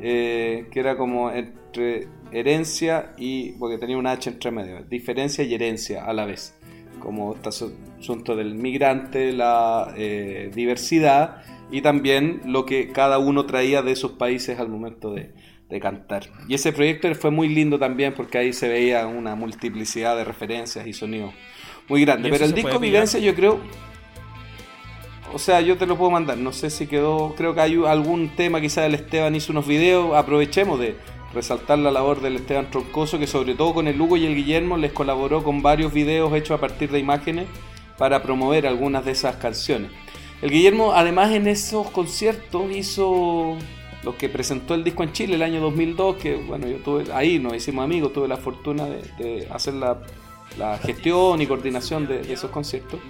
que 0.00 0.68
era 0.74 0.96
como 0.96 1.30
entre 1.30 2.08
herencia 2.32 3.12
y, 3.16 3.52
porque 3.52 3.78
tenía 3.78 3.96
una 3.96 4.10
H 4.10 4.28
entre 4.28 4.50
medio, 4.50 4.82
diferencia 4.82 5.44
y 5.44 5.54
herencia 5.54 6.04
a 6.04 6.12
la 6.12 6.26
vez, 6.26 6.58
como 7.02 7.34
este 7.34 7.48
asunto 7.48 8.36
del 8.36 8.54
migrante, 8.54 9.32
la 9.32 9.92
eh, 9.96 10.50
diversidad 10.54 11.42
y 11.70 11.82
también 11.82 12.42
lo 12.46 12.64
que 12.64 12.92
cada 12.92 13.18
uno 13.18 13.44
traía 13.46 13.82
de 13.82 13.92
esos 13.92 14.12
países 14.12 14.58
al 14.60 14.68
momento 14.68 15.12
de, 15.12 15.34
de 15.68 15.80
cantar. 15.80 16.28
Y 16.48 16.54
ese 16.54 16.72
proyecto 16.72 17.12
fue 17.14 17.30
muy 17.30 17.48
lindo 17.48 17.78
también 17.78 18.12
porque 18.14 18.38
ahí 18.38 18.52
se 18.52 18.68
veía 18.68 19.06
una 19.06 19.34
multiplicidad 19.34 20.16
de 20.16 20.24
referencias 20.24 20.86
y 20.86 20.92
sonidos 20.92 21.32
muy 21.88 22.02
grande. 22.04 22.28
Pero 22.30 22.44
el 22.44 22.52
disco 22.52 22.78
Vivencia 22.78 23.18
yo 23.18 23.34
creo... 23.34 23.60
O 25.34 25.38
sea, 25.38 25.62
yo 25.62 25.78
te 25.78 25.86
lo 25.86 25.96
puedo 25.96 26.10
mandar. 26.10 26.36
No 26.36 26.52
sé 26.52 26.68
si 26.68 26.86
quedó... 26.86 27.34
Creo 27.36 27.54
que 27.54 27.62
hay 27.62 27.82
algún 27.86 28.36
tema, 28.36 28.60
quizás 28.60 28.84
el 28.84 28.94
Esteban 28.94 29.34
hizo 29.34 29.52
unos 29.52 29.66
videos. 29.66 30.14
Aprovechemos 30.14 30.78
de 30.78 30.94
resaltar 31.34 31.78
la 31.78 31.90
labor 31.90 32.20
del 32.20 32.36
Esteban 32.36 32.70
Troncoso, 32.70 33.18
que 33.18 33.26
sobre 33.26 33.54
todo 33.54 33.74
con 33.74 33.88
el 33.88 34.00
Hugo 34.00 34.16
y 34.16 34.26
el 34.26 34.34
Guillermo 34.34 34.76
les 34.76 34.92
colaboró 34.92 35.42
con 35.42 35.62
varios 35.62 35.92
videos 35.92 36.32
hechos 36.34 36.58
a 36.58 36.60
partir 36.60 36.90
de 36.90 36.98
imágenes 36.98 37.46
para 37.98 38.22
promover 38.22 38.66
algunas 38.66 39.04
de 39.04 39.12
esas 39.12 39.36
canciones. 39.36 39.90
El 40.40 40.50
Guillermo 40.50 40.92
además 40.94 41.30
en 41.32 41.46
esos 41.46 41.90
conciertos 41.90 42.70
hizo 42.74 43.56
lo 44.02 44.16
que 44.18 44.28
presentó 44.28 44.74
el 44.74 44.82
disco 44.82 45.04
en 45.04 45.12
Chile 45.12 45.36
el 45.36 45.42
año 45.42 45.60
2002, 45.60 46.16
que 46.16 46.34
bueno, 46.34 46.66
yo 46.66 46.78
tuve 46.78 47.04
ahí, 47.12 47.38
nos 47.38 47.54
hicimos 47.54 47.84
amigos, 47.84 48.12
tuve 48.12 48.26
la 48.26 48.36
fortuna 48.36 48.86
de, 48.86 49.02
de 49.18 49.48
hacer 49.50 49.74
la 49.74 49.98
la 50.58 50.78
gestión 50.78 51.40
y 51.40 51.46
coordinación 51.46 52.06
de, 52.06 52.32
esos 52.32 52.50
conciertos, 52.50 53.00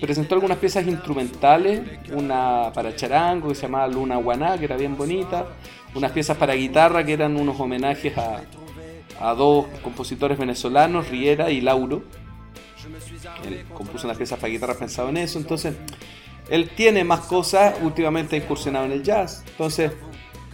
presentó 0.00 0.34
algunas 0.34 0.58
piezas 0.58 0.86
instrumentales, 0.86 1.80
una 2.12 2.70
para 2.74 2.94
charango 2.94 3.48
que 3.48 3.54
se 3.54 3.62
llamaba 3.62 3.88
Luna 3.88 4.16
Guaná, 4.16 4.58
que 4.58 4.64
era 4.64 4.76
bien 4.76 4.96
bonita, 4.96 5.46
unas 5.94 6.12
piezas 6.12 6.36
para 6.36 6.54
guitarra 6.54 7.04
que 7.04 7.12
eran 7.12 7.36
unos 7.36 7.58
homenajes 7.58 8.16
a, 8.16 8.42
a 9.20 9.34
dos 9.34 9.66
compositores 9.82 10.38
venezolanos, 10.38 11.08
Riera 11.08 11.50
y 11.50 11.60
Lauro. 11.60 12.02
Él 13.46 13.64
compuso 13.74 14.06
unas 14.06 14.16
piezas 14.16 14.38
para 14.38 14.50
guitarra 14.50 14.74
pensado 14.74 15.08
en 15.08 15.18
eso, 15.18 15.38
entonces 15.38 15.74
él 16.48 16.70
tiene 16.70 17.04
más 17.04 17.20
cosas, 17.20 17.76
últimamente 17.82 18.36
ha 18.36 18.38
incursionado 18.38 18.86
en 18.86 18.92
el 18.92 19.02
jazz, 19.02 19.44
entonces 19.48 19.92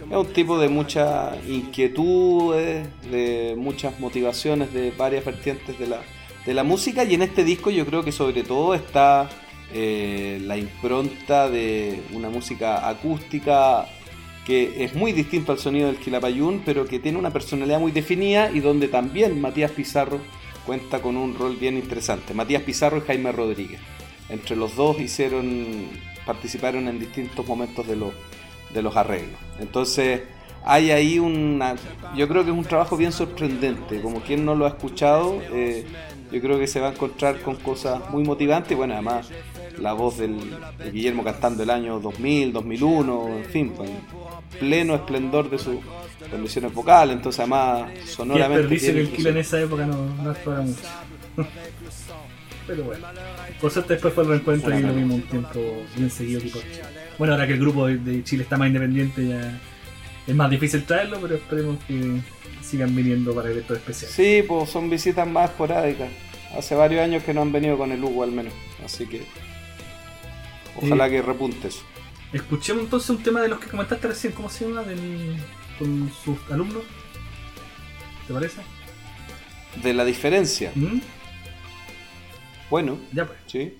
es 0.09 0.15
un 0.15 0.27
tipo 0.27 0.59
de 0.59 0.69
mucha 0.69 1.35
inquietudes, 1.47 2.87
de 3.09 3.55
muchas 3.57 3.99
motivaciones 3.99 4.71
de 4.73 4.91
varias 4.91 5.25
vertientes 5.25 5.77
de 5.77 5.87
la, 5.87 6.01
de 6.45 6.53
la 6.53 6.63
música 6.63 7.03
y 7.03 7.13
en 7.13 7.21
este 7.21 7.43
disco 7.43 7.69
yo 7.69 7.85
creo 7.85 8.03
que 8.03 8.11
sobre 8.11 8.43
todo 8.43 8.73
está 8.73 9.29
eh, 9.73 10.39
la 10.45 10.57
impronta 10.57 11.49
de 11.49 12.01
una 12.13 12.29
música 12.29 12.89
acústica 12.89 13.87
que 14.45 14.83
es 14.83 14.95
muy 14.95 15.11
distinto 15.11 15.51
al 15.51 15.59
sonido 15.59 15.87
del 15.87 15.97
Quilapayún, 15.97 16.63
pero 16.65 16.85
que 16.85 16.97
tiene 16.97 17.19
una 17.19 17.29
personalidad 17.29 17.79
muy 17.79 17.91
definida 17.91 18.49
y 18.51 18.61
donde 18.61 18.87
también 18.87 19.39
Matías 19.39 19.69
Pizarro 19.71 20.19
cuenta 20.65 21.01
con 21.01 21.17
un 21.17 21.35
rol 21.35 21.55
bien 21.55 21.77
interesante. 21.77 22.33
Matías 22.33 22.63
Pizarro 22.63 22.97
y 22.97 23.01
Jaime 23.01 23.31
Rodríguez. 23.31 23.79
Entre 24.27 24.55
los 24.55 24.75
dos 24.75 24.99
hicieron, 24.99 25.87
participaron 26.25 26.87
en 26.87 26.99
distintos 26.99 27.45
momentos 27.47 27.85
de 27.85 27.95
los, 27.95 28.11
de 28.73 28.81
los 28.81 28.95
arreglos. 28.95 29.39
Entonces, 29.59 30.21
hay 30.63 30.91
ahí 30.91 31.19
una. 31.19 31.75
Yo 32.15 32.27
creo 32.27 32.43
que 32.43 32.51
es 32.51 32.57
un 32.57 32.65
trabajo 32.65 32.97
bien 32.97 33.11
sorprendente. 33.11 34.01
Como 34.01 34.21
quien 34.21 34.45
no 34.45 34.55
lo 34.55 34.65
ha 34.65 34.69
escuchado, 34.69 35.41
eh, 35.51 35.85
yo 36.31 36.41
creo 36.41 36.59
que 36.59 36.67
se 36.67 36.79
va 36.79 36.89
a 36.89 36.91
encontrar 36.91 37.41
con 37.41 37.55
cosas 37.55 38.09
muy 38.09 38.23
motivantes. 38.23 38.77
Bueno, 38.77 38.93
además, 38.93 39.29
la 39.79 39.93
voz 39.93 40.17
del, 40.17 40.37
de 40.77 40.91
Guillermo 40.91 41.23
cantando 41.23 41.63
el 41.63 41.69
año 41.69 41.99
2000, 41.99 42.53
2001, 42.53 43.37
en 43.37 43.45
fin, 43.45 43.73
pues, 43.75 43.89
pleno 44.59 44.95
esplendor 44.95 45.49
de 45.49 45.57
sus 45.57 45.77
condiciones 46.29 46.73
vocales. 46.73 47.15
Entonces, 47.15 47.39
además, 47.39 47.91
sonoramente. 48.05 48.67
dice 48.67 48.93
que 48.93 49.01
el 49.01 49.09
kilo 49.09 49.29
en 49.29 49.37
esa 49.37 49.59
época 49.59 49.85
no, 49.85 50.05
no 50.23 50.29
actuaba 50.29 50.61
mucho. 50.61 50.81
Pero 52.67 52.83
bueno, 52.83 53.07
por 53.59 53.71
suerte 53.71 53.93
después 53.93 54.13
fue 54.13 54.23
el 54.25 54.29
reencuentro 54.29 54.77
y 54.77 54.83
lo 54.83 54.93
vimos 54.93 55.15
un 55.15 55.21
tiempo 55.23 55.59
bien 55.95 56.11
seguido. 56.11 56.39
Tipo 56.39 56.59
bueno, 57.17 57.33
ahora 57.33 57.47
que 57.47 57.53
el 57.53 57.59
grupo 57.59 57.87
de 57.87 58.23
Chile 58.23 58.43
está 58.43 58.57
más 58.57 58.67
independiente, 58.67 59.27
ya 59.27 59.59
es 60.29 60.35
más 60.35 60.49
difícil 60.49 60.83
traerlo, 60.85 61.19
pero 61.19 61.35
esperemos 61.35 61.83
que 61.85 62.21
sigan 62.61 62.95
viniendo 62.95 63.33
para 63.33 63.49
eventos 63.49 63.77
especiales. 63.77 64.15
Sí, 64.15 64.43
pues 64.47 64.69
son 64.69 64.89
visitas 64.89 65.27
más 65.27 65.49
esporádicas. 65.49 66.09
Hace 66.55 66.75
varios 66.75 67.01
años 67.01 67.23
que 67.23 67.33
no 67.33 67.41
han 67.41 67.51
venido 67.51 67.77
con 67.77 67.91
el 67.91 68.03
Hugo 68.03 68.23
al 68.23 68.31
menos, 68.31 68.53
así 68.83 69.07
que 69.07 69.23
ojalá 70.75 71.07
eh, 71.07 71.11
que 71.11 71.21
repunte 71.21 71.67
eso. 71.67 71.81
Escuchemos 72.31 72.83
entonces 72.83 73.09
un 73.09 73.23
tema 73.23 73.41
de 73.41 73.47
los 73.47 73.59
que 73.59 73.67
comentaste 73.67 74.07
recién, 74.07 74.33
¿cómo 74.33 74.49
se 74.49 74.67
llama? 74.67 74.83
Del, 74.83 75.35
con 75.79 76.11
sus 76.23 76.37
alumnos. 76.51 76.83
¿Te 78.27 78.33
parece? 78.33 78.61
De 79.81 79.93
la 79.93 80.05
diferencia. 80.05 80.71
¿Mm? 80.75 80.99
Bueno, 82.69 82.99
ya 83.13 83.25
pues. 83.25 83.39
Sí. 83.47 83.78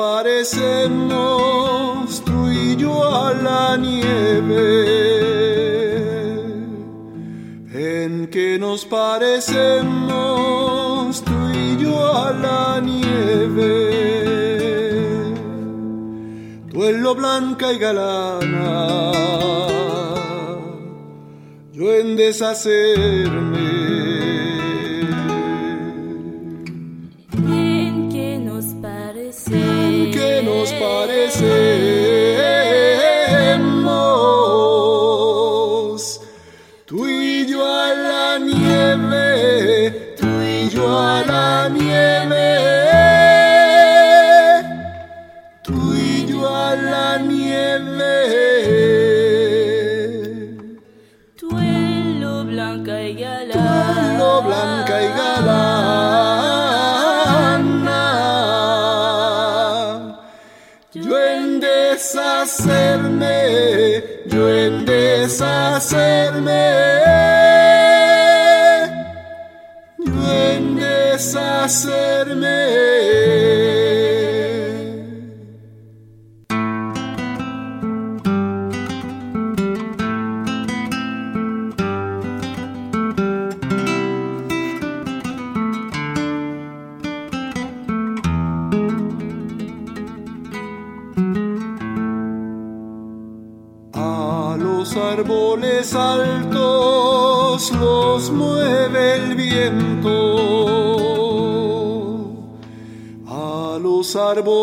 Parecemos 0.00 1.12
tú 2.24 2.48
yo 2.78 2.94
a 3.04 3.34
la 3.34 3.76
nieve, 3.76 4.70
en 7.74 8.28
que 8.28 8.58
nos 8.58 8.86
parecemos 8.86 9.84
tú 11.22 11.32
a 12.24 12.32
la 12.46 12.80
nieve, 12.80 13.74
tú 16.70 16.84
en 16.84 17.02
lo 17.02 17.14
blanca 17.14 17.70
y 17.72 17.78
galana, 17.78 18.88
yo 21.72 21.92
en 22.00 22.16
deshacerme 22.16 23.79
parecemos. 31.40 31.79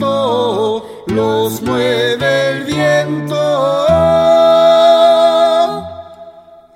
los 0.00 1.62
mueve 1.62 2.50
el 2.50 2.64
viento, 2.64 3.86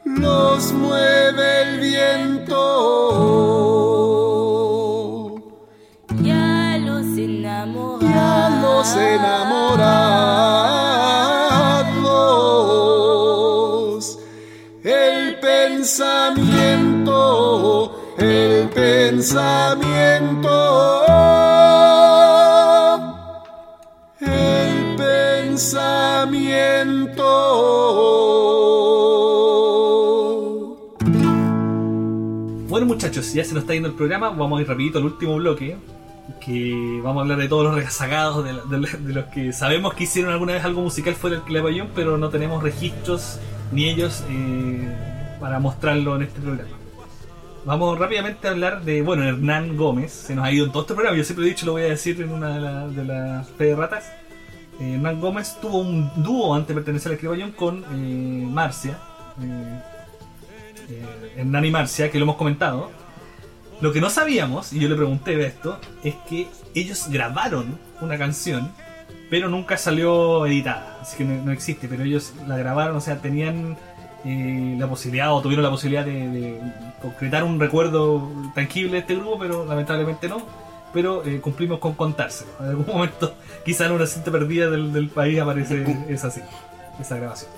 los 0.04 0.72
mueve 0.72 1.62
el 1.62 1.80
viento. 1.80 2.58
y 6.22 6.30
a 6.30 6.78
los 6.78 7.06
enamorados. 7.16 8.02
y 8.02 8.06
a 8.12 8.48
los 8.62 8.96
enamorados. 8.96 10.22
El 14.84 15.38
pensamiento, 15.40 17.14
el 18.18 18.68
pensamiento, 18.70 19.81
Muchachos, 33.32 33.34
ya 33.34 33.44
se 33.48 33.54
nos 33.54 33.62
está 33.62 33.72
yendo 33.74 33.88
el 33.88 33.94
programa, 33.94 34.30
vamos 34.30 34.58
a 34.58 34.62
ir 34.62 34.68
rapidito 34.68 34.98
al 34.98 35.04
último 35.06 35.36
bloque, 35.36 35.76
que 36.44 37.00
vamos 37.02 37.20
a 37.20 37.22
hablar 37.22 37.38
de 37.38 37.48
todos 37.48 37.64
los 37.64 37.74
rezagados, 37.74 38.44
de, 38.44 38.52
de- 38.78 38.98
de 38.98 39.12
los 39.14 39.24
que 39.26 39.52
sabemos 39.52 39.94
que 39.94 40.04
hicieron 40.04 40.32
alguna 40.32 40.52
vez 40.52 40.64
algo 40.64 40.82
musical 40.82 41.14
fuera 41.14 41.36
del 41.36 41.44
Clavallón, 41.46 41.88
pero 41.94 42.18
no 42.18 42.28
tenemos 42.28 42.62
registros 42.62 43.38
ni 43.72 43.88
ellos 43.88 44.22
eh, 44.28 45.36
para 45.40 45.58
mostrarlo 45.60 46.16
en 46.16 46.22
este 46.22 46.40
programa. 46.40 46.70
Vamos 47.64 47.98
rápidamente 47.98 48.48
a 48.48 48.50
hablar 48.50 48.82
de, 48.84 49.02
bueno, 49.02 49.22
Hernán 49.24 49.76
Gómez, 49.76 50.12
se 50.12 50.34
nos 50.34 50.44
ha 50.44 50.52
ido 50.52 50.66
en 50.66 50.72
todo 50.72 50.82
este 50.82 50.94
programa, 50.94 51.16
yo 51.16 51.24
siempre 51.24 51.46
he 51.46 51.48
dicho, 51.48 51.64
lo 51.66 51.72
voy 51.72 51.82
a 51.82 51.86
decir 51.88 52.20
en 52.20 52.30
una 52.32 52.54
de, 52.54 52.60
la- 52.60 52.88
de 52.88 53.04
las 53.04 53.48
fe 53.50 53.64
de 53.66 53.76
ratas. 53.76 54.04
Eh, 54.80 54.94
Hernán 54.94 55.20
Gómez 55.20 55.56
tuvo 55.60 55.78
un 55.78 56.10
dúo 56.22 56.54
antes 56.54 56.68
de 56.68 56.74
pertenecer 56.74 57.12
al 57.12 57.18
Clavallón 57.18 57.52
con 57.52 57.78
eh, 57.92 58.46
Marcia. 58.50 58.98
eh, 59.42 59.80
Hernán 61.36 61.64
y 61.64 61.70
Marcia, 61.70 62.10
que 62.10 62.18
lo 62.18 62.24
hemos 62.24 62.36
comentado. 62.36 62.90
Lo 63.82 63.92
que 63.92 64.00
no 64.00 64.10
sabíamos, 64.10 64.72
y 64.72 64.78
yo 64.78 64.88
le 64.88 64.94
pregunté 64.94 65.36
de 65.36 65.44
esto, 65.44 65.80
es 66.04 66.14
que 66.28 66.46
ellos 66.72 67.08
grabaron 67.10 67.80
una 68.00 68.16
canción, 68.16 68.70
pero 69.28 69.48
nunca 69.48 69.76
salió 69.76 70.46
editada, 70.46 70.98
así 71.02 71.16
que 71.16 71.24
no, 71.24 71.44
no 71.44 71.50
existe, 71.50 71.88
pero 71.88 72.04
ellos 72.04 72.32
la 72.46 72.56
grabaron, 72.56 72.96
o 72.96 73.00
sea, 73.00 73.16
tenían 73.16 73.76
eh, 74.24 74.76
la 74.78 74.86
posibilidad 74.86 75.34
o 75.34 75.42
tuvieron 75.42 75.64
la 75.64 75.70
posibilidad 75.70 76.04
de, 76.04 76.28
de 76.28 76.60
concretar 77.02 77.42
un 77.42 77.58
recuerdo 77.58 78.30
tangible 78.54 78.92
de 78.92 78.98
este 78.98 79.16
grupo, 79.16 79.36
pero 79.40 79.66
lamentablemente 79.66 80.28
no. 80.28 80.46
Pero 80.92 81.24
eh, 81.24 81.40
cumplimos 81.40 81.80
con 81.80 81.94
contárselo. 81.94 82.52
En 82.60 82.66
algún 82.66 82.86
momento, 82.86 83.34
quizá 83.64 83.86
en 83.86 83.92
una 83.92 84.06
cinta 84.06 84.30
perdida 84.30 84.70
del, 84.70 84.92
del 84.92 85.08
país 85.08 85.40
aparece 85.40 85.84
esa, 86.08 86.28
así, 86.28 86.40
esa 87.00 87.16
grabación. 87.16 87.50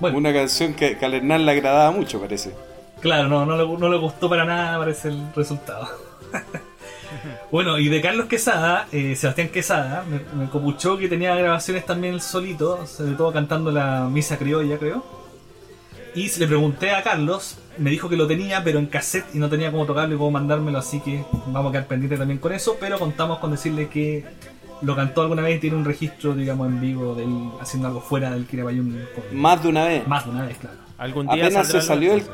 Una 0.00 0.32
canción 0.32 0.74
que, 0.74 0.98
que 0.98 1.04
al 1.04 1.14
Hernán 1.14 1.46
le 1.46 1.52
agradaba 1.52 1.92
mucho, 1.92 2.20
parece. 2.20 2.52
Claro, 3.00 3.28
no, 3.28 3.46
no, 3.46 3.56
le, 3.56 3.78
no 3.78 3.88
le 3.88 3.96
gustó 3.96 4.28
para 4.28 4.44
nada, 4.44 4.78
parece 4.78 5.08
el 5.08 5.32
resultado. 5.34 5.88
bueno, 7.52 7.78
y 7.78 7.88
de 7.88 8.00
Carlos 8.00 8.26
Quesada, 8.26 8.88
eh, 8.92 9.14
Sebastián 9.14 9.48
Quesada, 9.48 10.04
me, 10.08 10.20
me 10.36 10.50
copuchó 10.50 10.98
que 10.98 11.08
tenía 11.08 11.34
grabaciones 11.34 11.86
también 11.86 12.20
solito, 12.20 12.86
sobre 12.86 13.12
todo 13.12 13.32
cantando 13.32 13.70
la 13.70 14.08
misa 14.10 14.36
criolla, 14.36 14.78
creo. 14.78 15.18
Y 16.14 16.28
le 16.38 16.46
pregunté 16.48 16.90
a 16.90 17.02
Carlos, 17.02 17.58
me 17.76 17.90
dijo 17.90 18.08
que 18.08 18.16
lo 18.16 18.26
tenía, 18.26 18.64
pero 18.64 18.80
en 18.80 18.86
cassette 18.86 19.34
y 19.34 19.38
no 19.38 19.48
tenía 19.48 19.70
cómo 19.70 19.86
tocarlo 19.86 20.14
y 20.14 20.18
cómo 20.18 20.32
mandármelo, 20.32 20.78
así 20.78 21.00
que 21.00 21.24
vamos 21.46 21.70
a 21.70 21.72
quedar 21.72 21.86
pendientes 21.86 22.18
también 22.18 22.40
con 22.40 22.52
eso, 22.52 22.76
pero 22.80 22.98
contamos 22.98 23.38
con 23.38 23.52
decirle 23.52 23.88
que 23.88 24.24
lo 24.82 24.96
cantó 24.96 25.22
alguna 25.22 25.42
vez 25.42 25.58
y 25.58 25.60
tiene 25.60 25.76
un 25.76 25.84
registro, 25.84 26.34
digamos, 26.34 26.68
en 26.68 26.80
vivo 26.80 27.14
de 27.14 27.24
él 27.24 27.50
haciendo 27.60 27.88
algo 27.88 28.00
fuera 28.00 28.30
del 28.30 28.46
Kirapayún. 28.46 29.00
Más 29.32 29.62
de 29.62 29.68
una 29.68 29.84
vez. 29.84 30.06
Más 30.08 30.24
de 30.24 30.30
una 30.30 30.46
vez, 30.46 30.58
claro. 30.58 30.76
Algún 30.98 31.26
día 31.28 31.46
Apenas 31.46 31.68
se 31.68 31.80
salió 31.80 32.14
el, 32.14 32.24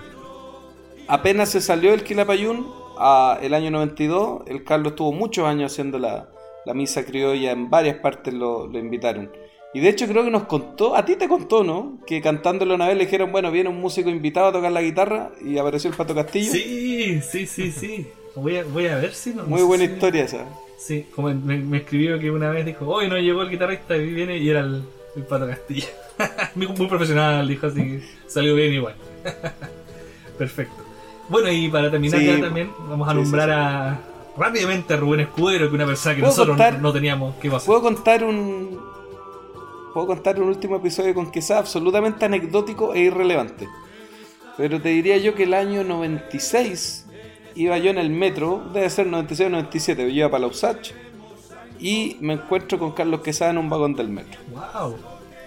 apenas 1.08 1.50
se 1.50 1.60
salió 1.60 1.92
el 1.94 2.02
Quilapayún, 2.04 2.66
a 2.98 3.38
el 3.42 3.54
año 3.54 3.70
92, 3.72 4.42
el 4.46 4.62
Carlos 4.64 4.92
estuvo 4.92 5.12
muchos 5.12 5.46
años 5.46 5.72
haciendo 5.72 5.98
la, 5.98 6.28
la 6.64 6.74
misa 6.74 7.04
criolla, 7.04 7.50
en 7.50 7.68
varias 7.70 7.96
partes 7.96 8.32
lo, 8.32 8.66
lo 8.68 8.78
invitaron. 8.78 9.30
Y 9.72 9.80
de 9.80 9.88
hecho 9.88 10.06
creo 10.06 10.22
que 10.22 10.30
nos 10.30 10.44
contó, 10.44 10.94
a 10.94 11.04
ti 11.04 11.16
te 11.16 11.26
contó, 11.28 11.64
¿no? 11.64 11.98
Que 12.06 12.20
cantándolo 12.22 12.76
una 12.76 12.86
vez 12.86 12.96
le 12.96 13.06
dijeron, 13.06 13.32
bueno, 13.32 13.50
viene 13.50 13.68
un 13.68 13.80
músico 13.80 14.08
invitado 14.08 14.46
a 14.46 14.52
tocar 14.52 14.70
la 14.70 14.82
guitarra 14.82 15.32
y 15.44 15.58
apareció 15.58 15.90
el 15.90 15.96
Pato 15.96 16.14
Castillo. 16.14 16.52
Sí, 16.52 17.20
sí, 17.20 17.46
sí, 17.46 17.72
sí. 17.72 18.06
Voy 18.36 18.58
a, 18.58 18.64
voy 18.64 18.86
a 18.86 18.96
ver 18.96 19.12
si 19.12 19.30
no. 19.30 19.42
Muy 19.44 19.60
no 19.62 19.66
buena 19.66 19.84
si- 19.86 19.92
historia 19.92 20.22
esa. 20.24 20.44
Sí, 20.78 21.06
como 21.14 21.34
me, 21.34 21.56
me 21.58 21.78
escribió 21.78 22.20
que 22.20 22.30
una 22.30 22.50
vez 22.50 22.64
dijo, 22.66 22.86
hoy 22.86 23.08
no 23.08 23.16
llegó 23.18 23.42
el 23.42 23.50
guitarrista 23.50 23.96
y 23.96 24.12
viene 24.12 24.38
y 24.38 24.48
era 24.48 24.60
el, 24.60 24.84
el 25.16 25.22
Pato 25.24 25.48
Castillo. 25.48 25.86
muy, 26.54 26.68
muy 26.68 26.86
profesional, 26.86 27.48
dijo, 27.48 27.66
así 27.66 28.00
salió 28.28 28.54
bien 28.54 28.74
igual. 28.74 28.94
Perfecto. 30.38 30.83
Bueno, 31.28 31.50
y 31.50 31.68
para 31.68 31.90
terminar 31.90 32.20
Sí, 32.20 32.26
ya 32.26 32.40
también, 32.40 32.70
vamos 32.88 33.08
a 33.08 33.12
sí, 33.12 33.16
nombrar 33.18 33.50
a 33.50 34.00
rápidamente 34.36 34.94
a 34.94 34.96
Rubén 34.96 35.20
Escudero, 35.20 35.68
que 35.68 35.74
una 35.74 35.86
persona 35.86 36.14
que 36.14 36.20
¿Puedo 36.20 36.32
nosotros 36.32 36.56
contar? 36.56 36.80
no, 36.80 36.92
teníamos. 36.92 37.34
¿Qué 37.36 37.50
pasó? 37.50 37.66
¿Puedo 37.66 37.82
contar 37.82 38.24
un. 38.24 38.80
Puedo 39.92 40.06
contar 40.08 40.40
un 40.40 40.48
último 40.48 40.76
episodio 40.76 41.14
con 41.14 41.30
que 41.30 41.40
sea 41.40 41.58
absolutamente 41.58 42.24
anecdótico 42.24 42.94
e 42.94 43.00
irrelevante. 43.00 43.68
Pero 44.56 44.80
te 44.80 44.88
diría 44.90 45.16
yo 45.18 45.34
que 45.34 45.44
el 45.44 45.54
año 45.54 45.84
96 45.84 47.06
iba 47.54 47.78
yo 47.78 47.90
en 47.90 47.98
el 47.98 48.10
metro, 48.10 48.62
debe 48.72 48.90
ser 48.90 49.06
96 49.06 49.46
o 49.46 49.50
97, 49.50 50.02
yo 50.02 50.08
iba 50.10 50.30
para 50.30 50.40
la 50.42 50.46
USACH 50.48 50.92
y 51.78 52.16
me 52.20 52.34
encuentro 52.34 52.78
con 52.78 52.92
Carlos 52.92 53.20
Quesada 53.20 53.52
en 53.52 53.58
un 53.58 53.68
vagón 53.70 53.94
del 53.94 54.08
metro. 54.08 54.40
¡Wow! 54.52 54.96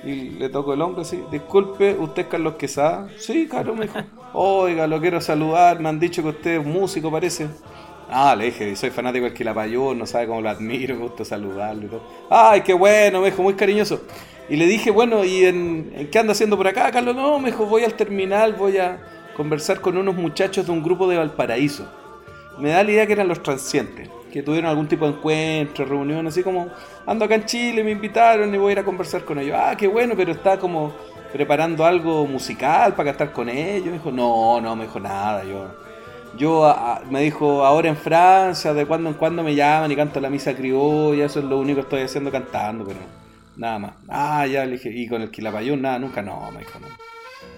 Y 0.05 0.29
le 0.31 0.49
toco 0.49 0.73
el 0.73 0.81
hombro 0.81 1.01
así, 1.01 1.21
disculpe, 1.31 1.95
¿usted 1.99 2.23
es 2.23 2.27
Carlos 2.29 2.55
Quesada? 2.55 3.09
Sí, 3.17 3.47
claro, 3.47 3.75
me 3.75 3.85
dijo. 3.85 3.99
Oiga, 4.33 4.87
lo 4.87 4.99
quiero 4.99 5.21
saludar, 5.21 5.79
me 5.79 5.89
han 5.89 5.99
dicho 5.99 6.21
que 6.21 6.29
usted 6.29 6.59
es 6.59 6.65
músico, 6.65 7.09
parece. 7.09 7.47
Ah, 8.09 8.35
le 8.35 8.45
dije, 8.45 8.75
soy 8.75 8.89
fanático 8.89 9.25
del 9.25 9.33
Quilapayún, 9.33 9.97
no 9.97 10.05
sabe 10.05 10.27
cómo 10.27 10.41
lo 10.41 10.49
admiro, 10.49 10.95
me 10.95 11.01
gusta 11.01 11.25
saludarlo 11.25 11.85
y 11.85 11.89
todo. 11.89 12.01
Ay, 12.29 12.61
qué 12.61 12.73
bueno, 12.73 13.21
me 13.21 13.31
dijo, 13.31 13.41
muy 13.41 13.53
cariñoso. 13.53 14.01
Y 14.49 14.55
le 14.55 14.65
dije, 14.65 14.91
bueno, 14.91 15.25
¿y 15.25 15.45
en 15.45 16.09
qué 16.11 16.19
anda 16.19 16.31
haciendo 16.31 16.55
por 16.55 16.67
acá, 16.67 16.91
Carlos? 16.91 17.15
No, 17.15 17.39
me 17.39 17.51
dijo, 17.51 17.65
voy 17.65 17.83
al 17.83 17.93
terminal, 17.93 18.53
voy 18.53 18.77
a 18.77 19.01
conversar 19.35 19.81
con 19.81 19.97
unos 19.97 20.15
muchachos 20.15 20.65
de 20.65 20.71
un 20.71 20.83
grupo 20.83 21.07
de 21.07 21.17
Valparaíso. 21.17 21.87
Me 22.59 22.69
da 22.69 22.83
la 22.83 22.91
idea 22.91 23.07
que 23.07 23.13
eran 23.13 23.27
los 23.27 23.43
transientes, 23.43 24.09
que 24.31 24.41
tuvieron 24.41 24.69
algún 24.69 24.87
tipo 24.87 25.05
de 25.05 25.13
encuentro, 25.13 25.85
reunión, 25.85 26.27
así 26.27 26.43
como, 26.43 26.69
ando 27.05 27.25
acá 27.25 27.35
en 27.35 27.45
Chile, 27.45 27.83
me 27.83 27.91
invitaron 27.91 28.53
y 28.53 28.57
voy 28.57 28.69
a 28.69 28.71
ir 28.73 28.79
a 28.79 28.83
conversar 28.83 29.25
con 29.25 29.37
ellos. 29.39 29.57
Ah, 29.59 29.75
qué 29.77 29.87
bueno, 29.87 30.13
pero 30.15 30.31
está 30.31 30.57
como 30.57 30.93
preparando 31.31 31.85
algo 31.85 32.25
musical 32.25 32.93
para 32.95 33.11
cantar 33.11 33.31
con 33.31 33.49
ellos. 33.49 33.87
Me 33.87 33.93
dijo, 33.93 34.11
no, 34.11 34.59
no, 34.61 34.75
me 34.75 34.83
dijo 34.85 34.99
nada, 34.99 35.43
yo... 35.43 35.67
Yo 36.37 36.65
a- 36.65 37.01
me 37.09 37.21
dijo, 37.21 37.65
ahora 37.65 37.89
en 37.89 37.97
Francia, 37.97 38.73
de 38.73 38.85
cuando 38.85 39.09
en 39.09 39.15
cuando 39.15 39.41
me 39.43 39.55
llaman 39.55 39.91
y 39.91 39.95
canto 39.95 40.19
la 40.19 40.29
misa 40.29 40.53
criolla, 40.55 41.25
eso 41.25 41.39
es 41.39 41.45
lo 41.45 41.57
único 41.57 41.77
que 41.77 41.81
estoy 41.81 42.01
haciendo 42.01 42.31
cantando, 42.31 42.85
pero 42.85 42.99
nada 43.55 43.79
más. 43.79 43.93
Ah, 44.07 44.45
ya 44.45 44.63
le 44.65 44.73
dije, 44.73 44.91
y 44.93 45.07
con 45.07 45.21
el 45.23 45.31
Quilapayún, 45.31 45.81
nada, 45.81 45.97
nunca, 45.97 46.21
no, 46.21 46.51
me 46.51 46.59
dijo, 46.59 46.79
no. 46.79 46.87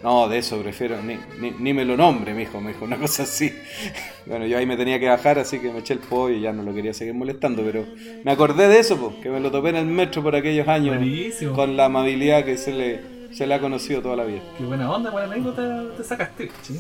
No, 0.02 0.30
de 0.30 0.38
eso 0.38 0.62
prefiero, 0.62 0.96
ni, 1.02 1.18
ni, 1.42 1.52
ni 1.60 1.74
me 1.74 1.84
lo 1.84 1.98
nombre, 1.98 2.34
me 2.34 2.42
dijo, 2.42 2.62
me 2.62 2.72
dijo 2.72 2.86
una 2.86 2.96
cosa 2.98 3.24
así. 3.24 3.54
Bueno, 4.26 4.46
yo 4.46 4.58
ahí 4.60 4.66
me 4.68 4.78
tenía 4.78 5.00
que 5.00 5.10
bajar, 5.10 5.40
así 5.40 5.60
que 5.60 5.72
me 5.74 5.80
eché 5.80 5.94
el 5.96 6.00
pollo 6.00 6.36
y 6.36 6.42
ya 6.42 6.54
no 6.54 6.62
lo 6.64 6.72
quería 6.74 6.94
seguir 6.94 7.16
molestando, 7.16 7.64
pero 7.64 7.84
me 8.24 8.32
acordé 8.32 8.68
de 8.68 8.78
eso, 8.80 8.96
pues, 8.98 9.16
que 9.24 9.30
me 9.30 9.40
lo 9.40 9.50
topé 9.52 9.70
en 9.70 9.78
el 9.78 9.88
metro 9.88 10.22
por 10.22 10.36
aquellos 10.36 10.68
años, 10.68 10.96
Buenísimo. 10.96 11.54
con 11.54 11.76
la 11.76 11.86
amabilidad 11.86 12.46
que 12.46 12.56
se 12.56 12.72
le, 12.72 13.02
se 13.32 13.48
le 13.48 13.54
ha 13.54 13.60
conocido 13.60 14.02
toda 14.02 14.16
la 14.16 14.24
vida. 14.26 14.42
Qué 14.58 14.64
buena 14.64 14.92
onda, 14.92 15.10
buena 15.12 15.32
anécdota 15.34 15.84
te 15.98 16.04
sacaste. 16.04 16.52
sí. 16.62 16.80